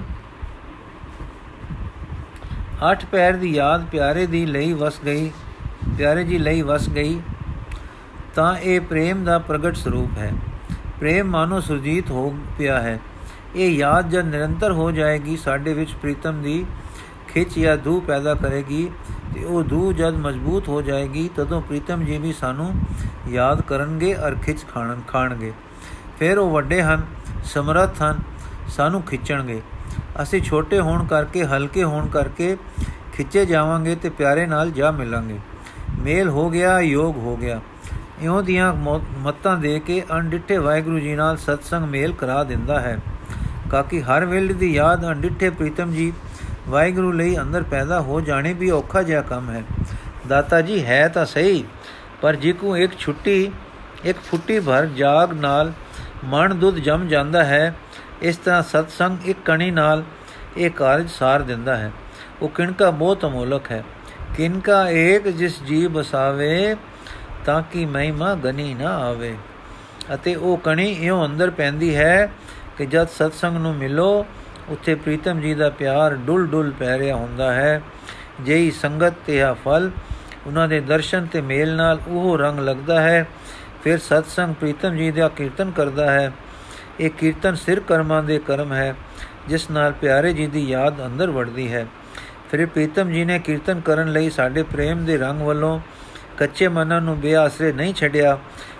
ਅੱਠ 2.90 3.04
ਪੈਰ 3.06 3.36
ਦੀ 3.36 3.54
ਯਾਦ 3.54 3.84
ਪਿਆਰੇ 3.84 4.26
ਦੀ 4.26 4.44
ਲਈ 4.46 4.72
ਵਸ 4.72 5.00
ਗਈ, 5.04 5.30
ਪਿਆਰੇ 5.98 6.24
ਜੀ 6.24 6.38
ਲਈ 6.38 6.62
ਵਸ 6.62 6.88
ਗਈ, 6.88 7.20
ਤਾਂ 8.34 8.56
ਇਹ 8.56 8.80
ਪ੍ਰੇਮ 8.80 9.24
ਦਾ 9.24 9.38
ਪ੍ਰਗਟ 9.38 9.76
ਸਰੂਪ 9.76 10.18
ਹੈ। 10.18 10.32
ਪ੍ਰੇਮ 11.00 11.26
ਮਾਨੋ 11.26 11.60
ਸੁਰਜੀਤ 11.60 12.10
ਹੋ 12.10 12.38
ਪਿਆ 12.58 12.80
ਹੈ। 12.80 12.98
ਇਹ 13.56 13.70
ਯਾਦ 13.70 14.10
ਜਦ 14.10 14.24
ਨਿਰੰਤਰ 14.24 14.72
ਹੋ 14.72 14.90
ਜਾਏਗੀ, 14.90 15.36
ਸਾਡੇ 15.36 15.74
ਵਿੱਚ 15.74 15.92
ਪ੍ਰੀਤਮ 15.92 16.42
ਦੀ 16.42 16.64
ਖਿੱਚ 17.28 17.58
ਜਾਂ 17.58 17.76
ਧੂ 17.76 18.00
ਪੈਦਾ 18.00 18.34
ਕਰੇਗੀ 18.34 18.90
ਤੇ 19.34 19.44
ਉਹ 19.44 19.62
ਧੂ 19.64 19.92
ਜਦ 19.92 20.14
ਮਜ਼ਬੂਤ 20.14 20.68
ਹੋ 20.68 20.82
ਜਾਏਗੀ, 20.82 21.28
ਤਦੋਂ 21.36 21.60
ਪ੍ਰੀਤਮ 21.60 22.04
ਜੀ 22.04 22.18
ਵੀ 22.18 22.32
ਸਾਨੂੰ 22.32 22.74
ਯਾਦ 23.28 23.60
ਕਰਨਗੇ 23.60 24.14
ਅਰ 24.16 24.34
ਖਿੱਚ 24.34 24.64
ਖਾਣ, 24.74 25.00
ਖਾਣਗੇ। 25.08 25.52
ਫਿਰ 26.18 26.38
ਉਹ 26.38 26.50
ਵੱਡੇ 26.50 26.82
ਹਨ, 26.82 27.02
ਸਮਰੱਥ 27.44 28.02
ਹਨ, 28.02 28.18
ਸਾਨੂੰ 28.68 29.02
ਖਿੱਚਣਗੇ। 29.02 29.60
ਅਸੀਂ 30.22 30.40
ਛੋਟੇ 30.42 30.80
ਹੋਣ 30.80 31.06
ਕਰਕੇ, 31.06 31.44
ਹਲਕੇ 31.44 31.84
ਹੋਣ 31.84 32.08
ਕਰਕੇ 32.08 32.56
ਖਿੱਚੇ 33.12 33.44
ਜਾਵਾਂਗੇ 33.46 33.94
ਤੇ 33.94 34.10
ਪਿਆਰੇ 34.10 34.46
ਨਾਲ 34.46 34.70
ਜਾ 34.70 34.90
ਮਿਲਾਂਗੇ। 34.90 35.38
ਮੇਲ 35.98 36.28
ਹੋ 36.28 36.48
ਗਿਆ, 36.50 36.78
ਯੋਗ 36.80 37.16
ਹੋ 37.16 37.36
ਗਿਆ। 37.36 37.60
ਇਉਂ 38.22 38.42
ਦੀਆਂ 38.42 38.72
ਮੱਤਾਂ 39.18 39.56
ਦੇ 39.58 39.78
ਕੇ 39.80 40.02
ਅਣਡਿੱਠੇ 40.12 40.56
ਵਾਹਿਗੁਰੂ 40.58 40.98
ਜੀ 40.98 41.14
ਨਾਲ 41.14 41.36
ਸਤਸੰਗ 41.36 41.84
ਮੇਲ 41.84 42.12
ਕਰਾ 42.12 42.44
ਦਿੰਦਾ 42.44 42.80
ਹੈ। 42.80 42.98
ਕਾਕੀ 43.70 44.00
ਹਰ 44.00 44.24
ਵੇਲੇ 44.24 44.54
ਦੀ 44.54 44.72
ਯਾਦ 44.74 45.06
ਅਣਡਿੱਠੇ 45.06 45.50
ਪ੍ਰੀਤਮ 45.50 45.92
ਜੀ 45.92 46.12
ਵਾਹਿਗੁਰੂ 46.68 47.12
ਲਈ 47.12 47.36
ਅੰਦਰ 47.36 47.62
ਪੈਦਾ 47.62 48.00
ਹੋ 48.00 48.20
ਜਾਣੇ 48.20 48.52
ਵੀ 48.52 48.70
ਔਖਾ 48.70 49.02
ਜਿਹਾ 49.02 49.22
ਕੰਮ 49.22 49.50
ਹੈ। 49.50 49.62
ਦਾਤਾ 50.28 50.60
ਜੀ, 50.60 50.84
ਹੈ 50.84 51.08
ਤਾਂ 51.08 51.24
ਸਹੀ, 51.26 51.64
ਪਰ 52.20 52.36
ਜਿਕੂ 52.36 52.76
ਇੱਕ 52.76 52.98
ਛੁੱਟੀ, 52.98 53.50
ਇੱਕ 54.04 54.18
ਫੁੱਟੀ 54.30 54.60
ਭਰ 54.60 54.86
ਜਾਗ 54.86 55.32
ਨਾਲ 55.32 55.72
ਮਨ 56.24 56.58
ਦੁੱਧ 56.58 56.76
ਜਮ 56.76 57.08
ਜਾਂਦਾ 57.08 57.44
ਹੈ, 57.44 57.74
ਇਸ 58.22 58.36
ਤਰ੍ਹਾਂ 58.36 58.62
ਸਤਸੰਗ 58.62 59.26
ਇੱਕ 59.26 59.38
ਕਣੀ 59.44 59.70
ਨਾਲ 59.70 60.02
ਇਹ 60.56 60.70
ਕਾਰਜ 60.70 61.10
ਸਾਰ 61.10 61.42
ਦਿੰਦਾ 61.42 61.76
ਹੈ। 61.76 61.92
ਉਹ 62.42 62.48
ਕਿਣਕਾ 62.48 62.90
ਬਹੁਤ 62.90 63.24
ਅਮੋਲਕ 63.24 63.70
ਹੈ। 63.70 63.84
ਕਿਨਕਾ 64.36 64.88
ਏਕ 64.88 65.28
ਜਿਸ 65.28 65.62
ਜੀ 65.62 65.86
ਬਸਾਵੇ 65.86 66.76
ਤਾਂ 67.44 67.62
ਕਿ 67.72 67.86
ਮਹਿਮਾ 67.86 68.34
ਗਨੀ 68.34 68.74
ਨਾ 68.74 68.96
ਆਵੇ। 68.96 69.36
ਅਤੇ 70.14 70.34
ਉਹ 70.34 70.56
ਕਣੀ 70.56 70.92
ਇਉਂ 70.92 71.26
ਅੰਦਰ 71.26 71.50
ਪੈਂਦੀ 71.50 71.96
ਹੈ 71.96 72.32
ਕਿ 72.78 72.86
ਜਦ 72.86 73.08
ਸਤਸੰਗ 73.08 73.56
ਨੂੰ 73.56 73.74
ਮਿਲੋ, 73.74 74.26
ਉੱਥੇ 74.68 74.94
ਪ੍ਰੀਤਮ 74.94 75.40
ਜੀ 75.40 75.54
ਦਾ 75.54 75.70
ਪਿਆਰ 75.70 76.14
ਡੁੱਲ 76.14 76.46
ਡੁੱਲ 76.46 76.70
ਪੈ 76.70 76.98
ਰਿਹਾ 76.98 77.16
ਹੁੰਦਾ 77.16 77.54
ਹੈ। 77.54 77.82
ਜਿਹੀ 78.40 78.70
ਸੰਗਤ 78.70 79.12
ਤੇ 79.26 79.42
ਆ 79.42 79.52
ਫਲ, 79.52 79.90
ਉਹਨਾਂ 80.46 80.68
ਦੇ 80.68 80.80
ਦਰਸ਼ਨ 80.80 81.26
ਤੇ 81.26 81.40
ਮੇਲ 81.40 81.74
ਨਾਲ 81.74 81.98
ਉਹ 82.08 82.38
ਰੰਗ 82.38 82.58
ਲੱਗਦਾ 82.58 83.00
ਹੈ। 83.00 83.28
ਫਿਰ 83.82 83.98
ਸਤਸੰਗ 83.98 84.54
ਪ੍ਰੀਤਮ 84.54 84.96
ਜੀ 84.96 85.10
ਦਾ 85.10 85.28
ਕੀਰਤਨ 85.28 85.70
ਕਰਦਾ 85.70 86.10
ਹੈ। 86.10 86.32
ਇਹ 87.00 87.10
ਕੀਰਤਨ 87.10 87.54
ਸਿਰ 87.54 87.80
ਕਰਮਾਂ 87.80 88.22
ਦੇ 88.22 88.38
ਕਰਮ 88.38 88.72
ਹੈ, 88.72 88.94
ਜਿਸ 89.48 89.70
ਨਾਲ 89.70 89.92
ਪਿਆਰੇ 89.92 90.32
ਜੀ 90.32 90.46
ਦੀ 90.46 90.70
ਯਾਦ 90.70 91.06
ਅੰਦਰ 91.06 91.30
ਵੜਦੀ 91.30 91.72
ਹੈ। 91.72 91.86
ਫਿਰ 92.50 92.66
ਪ੍ਰੀਤਮ 92.66 93.10
ਜੀ 93.10 93.24
ਨੇ 93.24 93.38
ਕੀਰਤਨ 93.38 93.80
ਕਰਨ 93.80 94.12
ਲਈ 94.12 94.30
ਸਾਡੇ 94.30 94.62
ਪ੍ਰੇਮ 94.62 95.04
ਦੇ 95.04 95.16
ਰੰਗ 95.18 95.40
ਵੱਲੋਂ 95.40 95.80
ਕੱਚੇ 96.38 96.68
ਮਨਾਂ 96.68 97.00
ਨੂੰ 97.00 97.20
ਬੇਆਸਰੇ 97.20 97.72
ਨਹੀਂ 97.72 97.94
ਛੱਡਿਆ। 97.94 98.38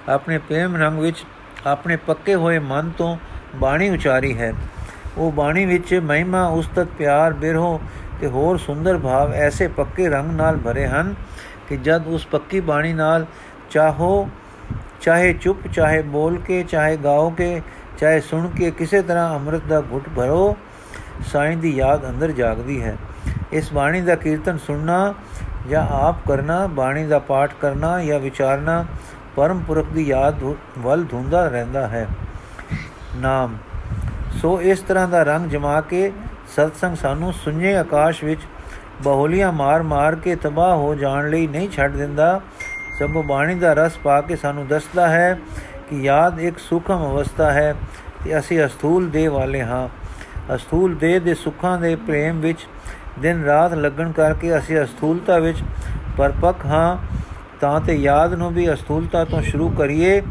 ਆਪਣੇ 0.08 0.38
ਪ੍ਰੇਮ 0.38 0.76
ਰੰਗ 0.76 0.98
ਵਿੱਚ 0.98 1.24
ਆਪਣੇ 1.66 1.96
ਪੱਕੇ 1.96 2.34
ਹੋਏ 2.34 2.58
ਮਨ 2.58 2.90
ਤੋਂ 2.90 3.16
ਬਾਣੀ 3.56 3.90
ਉਚਾਰੀ 3.90 4.38
ਹੈ। 4.38 4.52
ਉਹ 5.18 5.32
ਬਾਣੀ 5.32 5.64
ਵਿੱਚ 5.66 5.94
ਮਹਿਮਾ, 5.94 6.46
ਉਸਤਤ, 6.46 6.86
ਪਿਆਰ, 6.98 7.32
ਬਿਰਹੋ 7.32 7.80
ਤੇ 8.20 8.26
ਹੋਰ 8.26 8.58
ਸੁੰਦਰ 8.58 8.98
ਭਾਵ 8.98 9.32
ਐਸੇ 9.32 9.68
ਪੱਕੇ 9.68 10.08
ਰੰਗ 10.08 10.30
ਨਾਲ 10.30 10.56
ਭਰੇ 10.56 10.86
ਹਨ 10.86 11.14
ਕਿ 11.68 11.76
ਜਦ 11.76 12.06
ਉਸ 12.06 12.26
ਪੱਕੀ 12.26 12.60
ਬਾਣੀ 12.60 12.92
ਨਾਲ 12.92 13.26
ਚਾਹੋ 13.70 14.28
ਚਾਹੇ 15.02 15.32
ਚੁੱਪ, 15.32 15.66
ਚਾਹੇ 15.66 16.02
ਬੋਲ 16.02 16.38
ਕੇ, 16.38 16.62
ਚਾਹੇ 16.62 16.96
ਗਾਓ 16.96 17.30
ਕੇ, 17.30 17.62
ਚਾਹੇ 17.98 18.20
ਸੁਣ 18.20 18.48
ਕੇ, 18.48 18.70
ਕਿਸੇ 18.70 19.02
ਤਰ੍ਹਾਂ 19.02 19.34
ਅੰਮ੍ਰਿਤ 19.34 19.62
ਦਾ 19.68 19.80
ਘੁੱਟ 19.80 20.08
ਭਰੋ, 20.16 20.56
ਸਾਈਂ 21.26 21.56
ਦੀ 21.56 21.76
ਯਾਦ 21.76 22.08
ਅੰਦਰ 22.08 22.30
ਜਾਗਦੀ 22.30 22.82
ਹੈ। 22.82 22.96
ਇਸ 23.52 23.72
ਬਾਣੀ 23.72 24.00
ਦਾ 24.00 24.14
ਕੀਰਤਨ 24.14 24.58
ਸੁਣਨਾ 24.58 25.14
ਜਾਂ 25.68 25.86
ਆਪ 25.86 26.16
ਕਰਨਾ, 26.28 26.66
ਬਾਣੀ 26.66 27.06
ਦਾ 27.06 27.18
ਪਾਠ 27.18 27.50
ਕਰਨਾ 27.60 28.02
ਜਾਂ 28.04 28.20
ਵਿਚਾਰਨਾ 28.20 28.84
ਪਰਮ 29.36 29.60
ਪੁਰਖ 29.60 29.86
ਦੀ 29.86 30.02
ਯਾਦ 30.02 30.54
ਵੱਲ 30.78 31.04
ਧੁੰਦਾ 31.04 31.48
ਰਹਿੰਦਾ 31.48 31.88
ਹੈ। 31.88 32.06
ਨਾਮ। 33.16 33.56
ਸੋ 34.42 34.60
ਇਸ 34.62 34.80
ਤਰ੍ਹਾਂ 34.80 35.08
ਦਾ 35.08 35.22
ਰੰਗ 35.22 35.50
ਜਮਾ 35.50 35.80
ਕੇ 35.80 36.12
ਸਤਸੰਗ 36.48 36.96
ਸਾਨੂੰ 36.96 37.32
ਸੁਣਨੇ 37.32 37.76
ਆਕਾਸ਼ 37.76 38.24
ਵਿੱਚ 38.24 38.40
ਬਹੁਲੀਆਂ 39.02 39.52
ਮਾਰ-ਮਾਰ 39.52 40.14
ਕੇ 40.14 40.36
ਤਬਾਹ 40.36 40.76
ਹੋ 40.76 40.94
ਜਾਣ 40.94 41.30
ਲਈ 41.30 41.46
ਨਹੀਂ 41.46 41.70
ਛੱਡ 41.70 41.92
ਦਿੰਦਾ 41.92 42.40
ਸਗੋਂ 43.02 43.22
ਬਾਣੀ 43.22 43.54
ਦਾ 43.54 43.72
ਰਸ 43.72 43.96
ਪਾ 43.96 44.20
ਕੇ 44.20 44.36
ਸਾਨੂੰ 44.36 44.66
ਦੱਸਦਾ 44.66 45.08
ਹੈ 45.08 45.38
ਕਿ 45.90 46.02
ਯਾਦ 46.02 46.40
ਇੱਕ 46.40 46.58
ਸੁਖਮ 46.58 46.98
ਅਵਸਥਾ 46.98 47.52
ਹੈ 47.52 47.74
ਤੇ 48.24 48.38
ਅਸੀਂ 48.38 48.64
ਅਸਥੂਲ 48.64 49.10
ਦੇ 49.10 49.26
ਵਾਲੇ 49.26 49.62
ਹਾਂ। 49.62 49.88
ਅਸਥੂਲ 50.54 50.94
ਦੇ 50.94 51.18
ਦੇ 51.18 51.34
ਸੁੱਖਾਂ 51.34 51.78
ਦੇ 51.78 51.96
ਪ੍ਰੇਮ 51.96 52.40
ਵਿੱਚ 52.40 52.58
ਦਿਨ 53.18 53.44
ਰਾਤ 53.44 53.74
ਲੱਗਣ 53.74 54.12
ਕਰਕੇ 54.12 54.58
ਅਸੀਂ 54.58 54.82
ਅਸਥੂਲਤਾ 54.82 55.38
ਵਿੱਚ 55.38 55.58
ਪਰਪੱਕ 56.16 56.66
ਹਾਂ। 56.66 56.98
ਤਾਂ 57.60 57.80
ਤੇ 57.80 57.94
ਯਾਦ 57.94 58.34
ਨੂੰ 58.34 58.54
ਵੀ 58.54 58.72
ਅਸਥੂਲਤਾ 58.72 59.24
ਤੋਂ 59.24 59.42
ਸ਼ੁਰੂ 59.42 59.68
ਕਰੀਏ, 59.68 60.22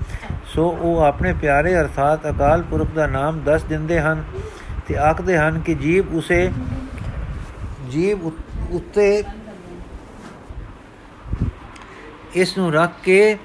ਸੋ 0.45 0.77
ਉਹ 0.81 0.99
ਆਪਣੇ 0.99 1.33
ਪਿਆਰੇ 1.33 1.79
ਅਰਥਾਤ 1.79 2.29
ਅਕਾਲ 2.29 2.61
ਪੁਰਖ 2.61 2.87
ਦਾ 2.95 3.07
ਨਾਮ 3.07 3.39
ਦੱਸ 3.39 3.63
ਦਿੰਦੇ 3.63 3.99
ਹਨ 3.99 4.23
ਤੇ 4.87 4.97
ਆਖਦੇ 4.97 5.37
ਹਨ 5.37 5.59
ਕਿ 5.59 5.73
ਜੀਵ 5.73 6.15
ਉਸੇ, 6.15 6.51
ਜੀਵ 7.91 8.31
ਉੱਤੇ 8.71 9.23
ਇਸ 12.35 12.57
ਨੂੰ 12.57 12.73
ਰੱਖ 12.73 12.91
ਕੇ 13.03 13.37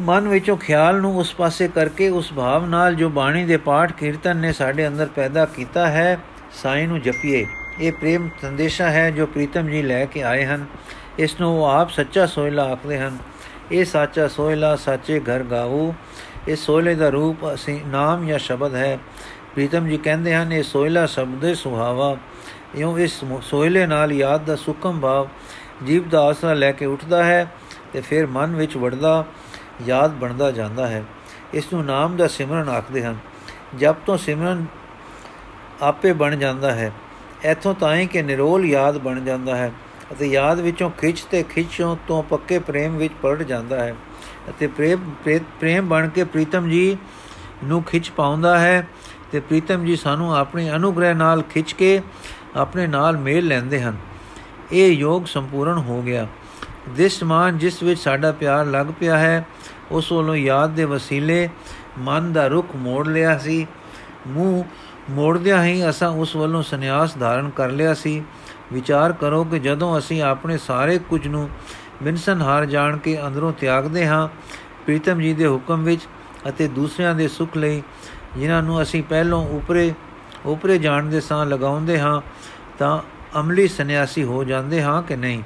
ਮਨ 0.00 0.28
ਵਿੱਚੋਂ 0.28 0.56
ਖਿਆਲ 0.56 1.00
ਨੂੰ 1.00 1.18
ਉਸ 1.18 1.34
ਪਾਸੇ 1.34 1.68
ਕਰਕੇ 1.68 2.08
ਉਸ 2.08 2.32
ਭਾਵ 2.32 2.66
ਨਾਲ 2.66 2.94
ਜੋ 2.94 3.08
ਬਾਣੀ 3.08 3.44
ਦੇ 3.44 3.56
ਪਾਠ 3.56 3.92
ਕੀਰਤਨ 3.92 4.36
ਨੇ 4.36 4.52
ਸਾਡੇ 4.52 4.88
ਅੰਦਰ 4.88 5.06
ਪੈਦਾ 5.06 5.44
ਕੀਤਾ 5.44 5.86
ਹੈ, 5.86 6.18
ਸਾਈਂ 6.62 6.88
ਨੂੰ 6.88 7.00
ਜਪੀਏ। 7.00 7.46
ਇਹ 7.80 7.92
ਪ੍ਰੇਮ 7.92 8.28
ਸੰਦੇਸ਼ਾ 8.42 8.90
ਹੈ 8.90 9.10
ਜੋ 9.10 9.26
ਪ੍ਰੀਤਮ 9.26 9.68
ਜੀ 9.68 9.82
ਲੈ 9.82 10.04
ਕੇ 10.04 10.22
ਆਏ 10.22 10.44
ਹਨ। 10.44 10.66
ਇਸ 11.18 11.40
ਨੂੰ 11.40 11.70
ਆਪ 11.70 11.90
ਸੱਚਾ 11.90 12.26
ਸੋਇਲਾ 12.26 12.64
ਆਖਦੇ 12.64 12.98
ਹਨ। 12.98 13.18
ਇਹ 13.72 13.84
ਸੱਚਾ 13.84 14.28
ਸੋਇਲਾ 14.28 14.76
ਸੱਚੇ 14.76 15.20
ਘਰ 15.20 15.42
ਗਾਉ 15.42 15.92
ਇਹ 16.48 16.56
ਸੋਇਲੇ 16.56 16.94
ਦਾ 16.94 17.08
ਰੂਪ 17.08 17.54
ਅਸੀਂ 17.54 17.80
ਨਾਮ 17.86 18.26
ਜਾਂ 18.26 18.38
ਸ਼ਬਦ 18.38 18.74
ਹੈ। 18.74 18.98
ਪ੍ਰੀਤਮ 19.54 19.88
ਜੀ 19.88 19.96
ਕਹਿੰਦੇ 19.96 20.34
ਹਨ, 20.34 20.52
ਇਹ 20.52 20.62
ਸੋਇਲਾ 20.62 21.06
ਸ਼ਬਦ 21.06 21.38
ਦੇ 21.38 21.54
ਸੁਹਾਵਾ। 21.54 22.16
ਇਉਂ 22.74 22.98
ਇਸ 22.98 23.24
ਸੋਇਲੇ 23.42 23.86
ਨਾਲ 23.86 24.12
ਯਾਦ 24.12 24.44
ਦਾ 24.44 24.56
ਸੁਖਮ 24.56 25.00
ਭਾਵ 25.00 25.28
ਜੀਵ 25.84 26.08
ਦਾ 26.08 26.22
ਆਸਰਾ 26.22 26.54
ਲੈ 26.54 26.72
ਕੇ 26.72 26.86
ਉੱਠਦਾ 26.86 27.24
ਹੈ 27.24 27.52
ਤੇ 27.92 28.00
ਫਿਰ 28.00 28.26
ਮਨ 28.26 28.56
ਵਿੱਚ 28.56 28.76
ਵੜਦਾ, 28.76 29.24
ਯਾਦ 29.86 30.14
ਬਣਦਾ 30.14 30.50
ਜਾਂਦਾ 30.50 30.86
ਹੈ। 30.86 31.04
ਇਸ 31.54 31.72
ਨੂੰ 31.72 31.84
ਨਾਮ 31.84 32.16
ਦਾ 32.16 32.26
ਸਿਮਰਨ 32.26 32.68
ਆਖਦੇ 32.68 33.04
ਹਨ। 33.04 33.16
ਜਬ 33.78 33.94
ਤੋਂ 34.06 34.16
ਸਿਮਰਨ 34.18 34.64
ਆਪੇ 35.82 36.12
ਬਣ 36.12 36.36
ਜਾਂਦਾ 36.36 36.72
ਹੈ। 36.72 36.92
ਇਥੋਂ 37.44 37.74
ਤਾਈਂ 37.74 38.08
ਕਿ 38.08 38.22
ਨਿਰੋਲ 38.22 38.64
ਯਾਦ 38.64 38.98
ਬਣ 38.98 39.20
ਜਾਂਦਾ 39.20 39.56
ਹੈ 39.56 39.72
ਅਤੇ 40.12 40.26
ਯਾਦ 40.26 40.60
ਵਿੱਚੋਂ 40.60 40.90
ਖਿੱਚ 40.90 41.20
ਤੇ 41.20 41.42
ਖਿੱਚੋਂ 41.42 41.96
ਤੋਂ 42.08 42.22
ਪੱਕੇ 42.22 42.58
ਪ੍ਰੇਮ 42.58 42.96
ਵਿੱਚ 42.96 43.14
ਪਲਟ 43.22 43.42
ਜਾਂਦਾ 43.42 43.84
ਹੈ 43.84 43.94
ਅਤੇ 44.48 44.66
ਪ੍ਰੇਮ 44.66 45.10
ਪ੍ਰੇਮ 45.60 45.88
ਬਣ 45.88 46.08
ਕੇ 46.08 46.24
ਪ੍ਰੀਤਮ 46.24 46.68
ਜੀ 46.68 46.96
ਨੂੰ 47.64 47.82
ਖਿੱਚ 47.82 48.10
ਪਾਉਂਦਾ 48.10 48.58
ਹੈ 48.58 48.88
ਤੇ 49.32 49.40
ਪ੍ਰੀਤਮ 49.40 49.84
ਜੀ 49.84 49.96
ਸਾਨੂੰ 49.96 50.36
ਆਪਣੇ 50.36 50.70
ਅਨੁਗ੍ਰਹਿ 50.70 51.14
ਨਾਲ 51.14 51.42
ਖਿੱਚ 51.42 51.72
ਕੇ 51.72 52.00
ਆਪਣੇ 52.56 52.86
ਨਾਲ 52.86 53.16
ਮੇਲ 53.16 53.46
ਲੈਂਦੇ 53.46 53.82
ਹਨ। 53.82 53.96
ਇਹ 54.72 54.92
ਯੋਗ 54.92 55.24
ਸੰਪੂਰਨ 55.24 55.78
ਹੋ 55.78 56.02
ਗਿਆ। 56.02 56.26
ਦਿਸ਼ਮਾਨ 56.88 57.58
ਜਿਸ 57.58 57.82
ਵਿੱਚ 57.82 58.00
ਸਾਡਾ 58.00 58.32
ਪਿਆਰ 58.32 58.66
ਲੱਗ 58.66 58.86
ਪਿਆ 59.00 59.18
ਹੈ, 59.18 59.46
ਉਸ 59.90 60.12
ਵੱਲੋਂ 60.12 60.36
ਯਾਦ 60.36 60.70
ਦੇ 60.70 60.84
ਵਸੀਲੇ 60.84 61.48
ਮਨ 61.98 62.32
ਦਾ 62.32 62.46
ਰੁਖ 62.46 62.76
ਮੋੜ 62.76 63.06
ਲਿਆ 63.08 63.38
ਸੀ। 63.38 63.66
ਮੂੰਹ 64.26 64.64
ਮੋੜਦਿਆਂ 65.10 65.64
ਹੀ 65.64 65.88
ਅਸਾਂ 65.88 66.08
ਉਸ 66.10 66.36
ਵੱਲੋਂ 66.36 66.62
ਸੰਨਿਆਸ 66.62 67.16
ਧਾਰਨ 67.18 67.50
ਕਰ 67.50 67.68
ਲਿਆ 67.68 67.94
ਸੀ। 67.94 68.22
ਵਿਚਾਰ 68.72 69.12
ਕਰੋ 69.12 69.44
ਕਿ 69.44 69.58
ਜਦੋਂ 69.58 69.98
ਅਸੀਂ 69.98 70.22
ਆਪਣੇ 70.22 70.58
ਸਾਰੇ 70.58 70.98
ਕੁਝ 70.98 71.26
ਨੂੰ 71.28 71.48
ਬਿਨਸਨ 72.02 72.42
ਹਾਰ 72.42 72.66
ਜਾਣ 72.66 72.96
ਕੇ 72.96 73.18
ਅੰਦਰੋਂ 73.26 73.52
ਤਿਆਗਦੇ 73.52 74.06
ਹਾਂ, 74.06 74.28
ਪ੍ਰੀਤਮ 74.84 75.20
ਜੀ 75.20 75.34
ਦੇ 75.34 75.46
ਹੁਕਮ 75.46 75.84
ਵਿੱਚ 75.84 76.02
ਅਤੇ 76.48 76.68
ਦੂਸਰਿਆਂ 76.68 77.14
ਦੇ 77.14 77.28
ਸੁਖ 77.28 77.56
ਲਈ, 77.56 77.82
ਜਿਨ੍ਹਾਂ 78.36 78.62
ਨੂੰ 78.62 78.82
ਅਸੀਂ 78.82 79.02
ਪਹਿਲਾਂ 79.02 79.38
ਉਪਰੇ 79.38 79.92
ਉਪਰੇ 80.46 80.78
ਜਾਣ 80.78 81.04
ਦੇ 81.04 81.20
ਸਾਂ 81.20 81.46
ਲਗਾਉਂਦੇ 81.46 82.00
ਹਾਂ, 82.00 82.20
ਤਾਂ 82.78 82.98
ਅਮਲੀ 83.40 83.68
ਸੰਨਿਆਸੀ 83.68 84.24
ਹੋ 84.24 84.44
ਜਾਂਦੇ 84.44 84.82
ਹਾਂ 84.82 85.02
ਕਿ 85.02 85.16
ਨਹੀਂ? 85.16 85.42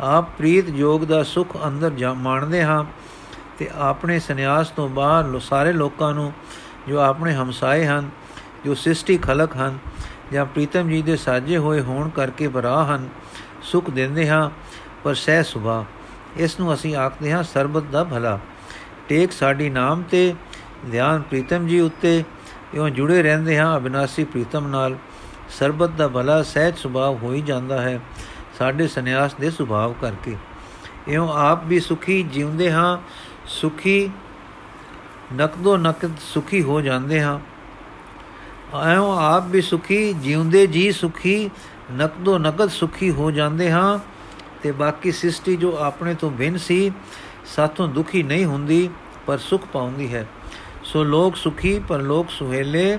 ਆਪ 0.00 0.36
ਪ੍ਰੀਤ 0.38 0.68
ਯੋਗ 0.68 1.00
ਦਾ 1.00 1.22
ਸੁਖ 1.22 1.56
ਅੰਦਰ 1.66 2.14
ਮਾਣਦੇ 2.14 2.64
ਹਾਂ 2.64 2.84
ਤੇ 3.58 3.70
ਆਪਣੇ 3.78 4.18
ਸੰਨਿਆਸ 4.18 4.68
ਤੋਂ 4.68 4.88
ਬਾਅਦ 4.88 5.38
ਸਾਰੇ 5.38 5.72
ਲੋਕਾਂ 5.72 6.14
ਨੂੰ 6.14 6.32
ਜੋ 6.88 6.98
ਆਪਣੇ 6.98 7.34
ਹਮਸਾਏ 7.34 7.86
ਹਨ, 7.86 8.10
ਜੋ 8.64 8.74
ਸ੍ਰਿਸ਼ਟੀ 8.74 9.18
ਖਲਕ 9.18 9.56
ਹਨ 9.56 9.78
ਜਾਂ 10.32 10.46
ਪ੍ਰੀਤਮ 10.46 10.88
ਜੀ 10.88 11.02
ਦੇ 11.02 11.16
ਸਾਜੇ 11.16 11.58
ਹੋਏ 11.58 11.80
ਹੋਣ 11.80 12.08
ਕਰਕੇ 12.08 12.48
ਬਰਾ 12.48 12.84
ਹਨ, 12.84 13.08
ਸੁਖ 13.62 13.90
ਦਿੰਦੇ 13.90 14.28
ਹਾਂ, 14.28 14.50
ਪਰ 15.04 15.14
ਸਹਿ 15.14 15.44
ਸੁਭਾ 15.44 15.84
ਇਸ 16.36 16.60
ਨੂੰ 16.60 16.74
ਅਸੀਂ 16.74 16.96
ਆਖਦੇ 16.96 17.32
ਹਾਂ 17.32 17.42
ਸਰਬਤ 17.42 17.82
ਦਾ 17.82 18.04
ਭਲਾ। 18.04 18.38
ਟੇਕ 19.08 19.32
ਸਾਡੀ 19.32 19.70
ਨਾਮ 19.70 20.02
ਤੇ 20.02 20.34
ਧਿਆਨ 20.90 21.20
ਪ੍ਰੀਤਮ 21.20 21.66
ਜੀ 21.66 21.80
ਉੱਤੇ, 21.80 22.24
ਇਉਂ 22.74 22.88
ਜੁੜੇ 22.88 23.22
ਰਹਿੰਦੇ 23.22 23.58
ਹਾਂ 23.58 23.76
ਅਬਿਨਾਸੀ 23.76 24.24
ਪ੍ਰੀਤਮ 24.24 24.66
ਨਾਲ। 24.66 24.96
ਸਰਬਤ 25.50 25.90
ਦਾ 25.90 26.08
ਭਲਾ 26.08 26.42
ਸਹਿਜ 26.42 26.76
ਸੁਭਾਅ 26.76 27.12
ਹੋ 27.12 27.32
ਹੀ 27.32 27.40
ਜਾਂਦਾ 27.40 27.80
ਹੈ, 27.82 28.00
ਸਾਡੇ 28.58 28.86
ਸੰਨਿਆਸ 28.86 29.34
ਦੇ 29.34 29.50
ਸੁਭਾਅ 29.50 29.92
ਕਰਕੇ। 30.00 30.36
ਇਉਂ 31.08 31.28
ਆਪ 31.28 31.64
ਵੀ 31.64 31.80
ਸੁਖੀ 31.80 32.22
ਜਿਉਂਦੇ 32.22 32.72
ਹਾਂ, 32.72 32.98
ਸੁਖੀ 33.46 34.10
ਨਕਦੋ 35.34 35.76
ਨਕਦ 35.76 36.10
ਸੁਖੀ 36.34 36.62
ਹੋ 36.62 36.80
ਜਾਂਦੇ 36.80 37.22
ਹਾਂ। 37.22 37.38
ਆਇਓ 38.74 39.10
ਆਪ 39.12 39.46
ਵੀ 39.46 39.60
ਸੁਖੀ 39.60 40.12
ਜਿਉਂਦੇ 40.12 40.66
ਜੀ 40.66 40.92
ਸੁਖੀ 40.92 41.50
ਨਕਦੋ 41.92 42.38
ਨਕਦ 42.38 42.68
ਸੁਖੀ 42.68 43.10
ਹੋ 43.10 43.30
ਜਾਂਦੇ 43.30 43.70
ਹਾਂ, 43.70 43.98
ਤੇ 44.62 44.72
ਬਾਕੀ 44.72 45.12
ਸ੍ਰਿਸ਼ਟੀ 45.12 45.56
ਜੋ 45.56 45.76
ਆਪਣੇ 45.76 46.14
ਤੋਂ 46.14 46.30
ਭਿੰਨ 46.30 46.56
ਸੀ, 46.56 46.90
ਸਾਥੋਂ 47.46 47.88
ਦੁਖੀ 47.88 48.22
ਨਹੀਂ 48.22 48.44
ਹੁੰਦੀ, 48.44 48.88
ਪਰ 49.26 49.38
ਸੁਖ 49.38 49.66
ਪਾਉਂਦੀ 49.66 50.14
ਹੈ। 50.14 50.26
ਸੋ 50.84 51.04
ਲੋਕ 51.04 51.36
ਸੁਖੀ 51.36 51.78
ਪਰ 51.78 51.98
ਲੋਕ 51.98 52.30
ਸੁਹੇਲੇ 52.30 52.98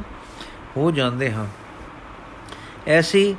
ਹੋ 0.77 0.91
ਜਾਂਦੇ 0.91 1.31
ਹਾਂ। 1.31 1.45
ਐਸੀ, 2.89 3.35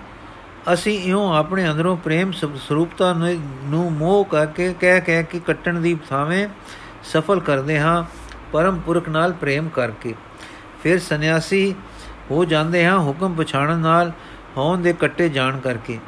ਅਸੀਂ 0.73 0.99
ਇਉਂ 1.01 1.35
ਆਪਣੇ 1.35 1.71
ਅੰਦਰੋਂ 1.71 1.97
ਪ੍ਰੇਮ 1.97 2.33
ਸਰੂਪਤਾ 2.33 3.13
ਨੂੰ 3.13 3.91
ਮੋਹ 3.93 4.25
ਕਰਕੇ 4.25 4.73
ਕਹਿ 4.81 5.01
ਕਹਿ 5.01 5.23
ਕੇ 5.23 5.41
ਕੱਟਣ 5.41 5.81
ਦੀ 5.81 5.97
ਥਾਵੇਂ 6.09 6.47
ਸਫਲ 7.05 7.41
ਕਰਦੇ 7.41 7.79
ਹਾਂ, 7.81 8.05
ਪਰਮ 8.53 8.79
ਪੁਰਖ 8.79 9.09
ਨਾਲ 9.09 9.33
ਪ੍ਰੇਮ 9.33 9.69
ਕਰਕੇ। 9.69 10.15
ਫਿਰ 10.83 10.99
ਸੰਨਿਆਸੀ 10.99 11.75
ਹੋ 12.31 12.45
ਜਾਂਦੇ 12.45 12.85
ਹਾਂ 12.87 12.99
ਹੁਕਮ 12.99 13.35
ਪਛਾਣਨ 13.35 13.79
ਨਾਲ 13.79 14.13
ਹੋਂ 14.57 14.77
ਦੇ 14.79 14.93
ਕੱਟੇ 14.93 15.29
ਜਾਣ 15.29 15.59
ਕਰਕੇ। 15.59 15.99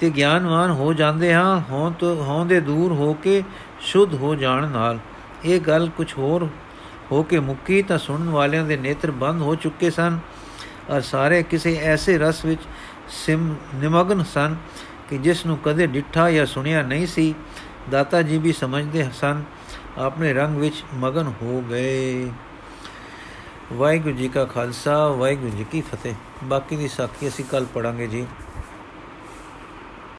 ਤੇ 0.00 0.10
ਗਿਆਨਵਾਨ 0.10 0.70
ਹੋ 0.70 0.92
ਜਾਂਦੇ 0.92 1.32
ਹਾਂ 1.34 1.60
ਹੋਂ 1.70 1.90
ਤੋਂ 1.90 2.14
ਹੋਂ 2.16 2.44
ਦੇ 2.46 2.60
ਦੂਰ 2.60 2.92
ਹੋ 2.92 3.12
ਕੇ 3.14 3.42
ਸ਼ੁੱਧ 3.80 4.14
ਹੋ 4.14 4.34
ਜਾਣ 4.34 4.68
ਨਾਲ। 4.68 4.98
ਇਹ 5.44 5.60
ਗੱਲ 5.60 5.88
ਕੁਝ 5.96 6.12
ਹੋਰ 6.18 6.48
ਹੋ 7.12 7.22
ਕੇ 7.22 7.38
ਮੁੱਕੀ 7.40 7.82
ਤਾਂ 7.82 7.98
ਸੁਣਨ 7.98 8.28
ਵਾਲਿਆਂ 8.28 8.64
ਦੇ 8.64 8.76
ਨੇਤਰ 8.76 9.10
ਬੰਦ 9.10 9.42
ਹੋ 9.42 9.54
ਚੁੱਕੇ 9.54 9.90
ਸਨ। 9.90 10.18
ਔਰ 10.90 11.00
ਸਾਰੇ 11.00 11.42
ਕਿਸੇ 11.42 11.76
ਐਸੇ 11.76 12.18
ਰਸ 12.18 12.44
ਵਿੱਚ 12.44 12.60
ਸਿਮ 13.08 13.54
ਨਿਮਗਨ 13.74 14.24
ਸਨ 14.24 14.56
ਕਿ 15.10 15.18
ਜਿਸ 15.18 15.46
ਨੂੰ 15.46 15.58
ਕਦੇ 15.58 15.86
ਡਿੱਠਾ 15.86 16.30
ਜਾਂ 16.30 16.46
ਸੁਣਿਆ 16.46 16.82
ਨਹੀਂ 16.82 17.06
ਸੀ। 17.06 17.34
ਦਾਤਾ 17.90 18.22
ਜੀ 18.22 18.38
ਵੀ 18.38 18.52
ਸਮਝਦੇ 18.52 19.06
ਸਨ, 19.14 19.42
ਆਪਣੇ 19.98 20.32
ਰੰਗ 20.32 20.56
ਵਿੱਚ 20.56 20.84
ਮਗਨ 20.94 21.32
ਹੋ 21.42 21.64
ਗਏ। 21.70 22.30
ਵਾਹਿਗੁਰੂ 23.72 24.14
ਜੀ 24.14 24.28
ਕਾ 24.28 24.44
ਖਾਲਸਾ, 24.44 25.08
ਵਾਹਿਗੁਰੂ 25.08 25.50
ਜੀ 25.50 25.66
ਕੀ 25.72 25.80
ਫਤਿਹ। 25.80 26.14
ਬਾਕੀ 26.44 26.76
ਦੀ 26.76 26.88
ਸਾਖੀ 26.88 27.28
ਅਸੀਂ 27.28 27.44
ਕੱਲ 27.44 27.66
ਪੜਾਂਗੇ 27.74 28.06
ਜੀ। 28.06 28.26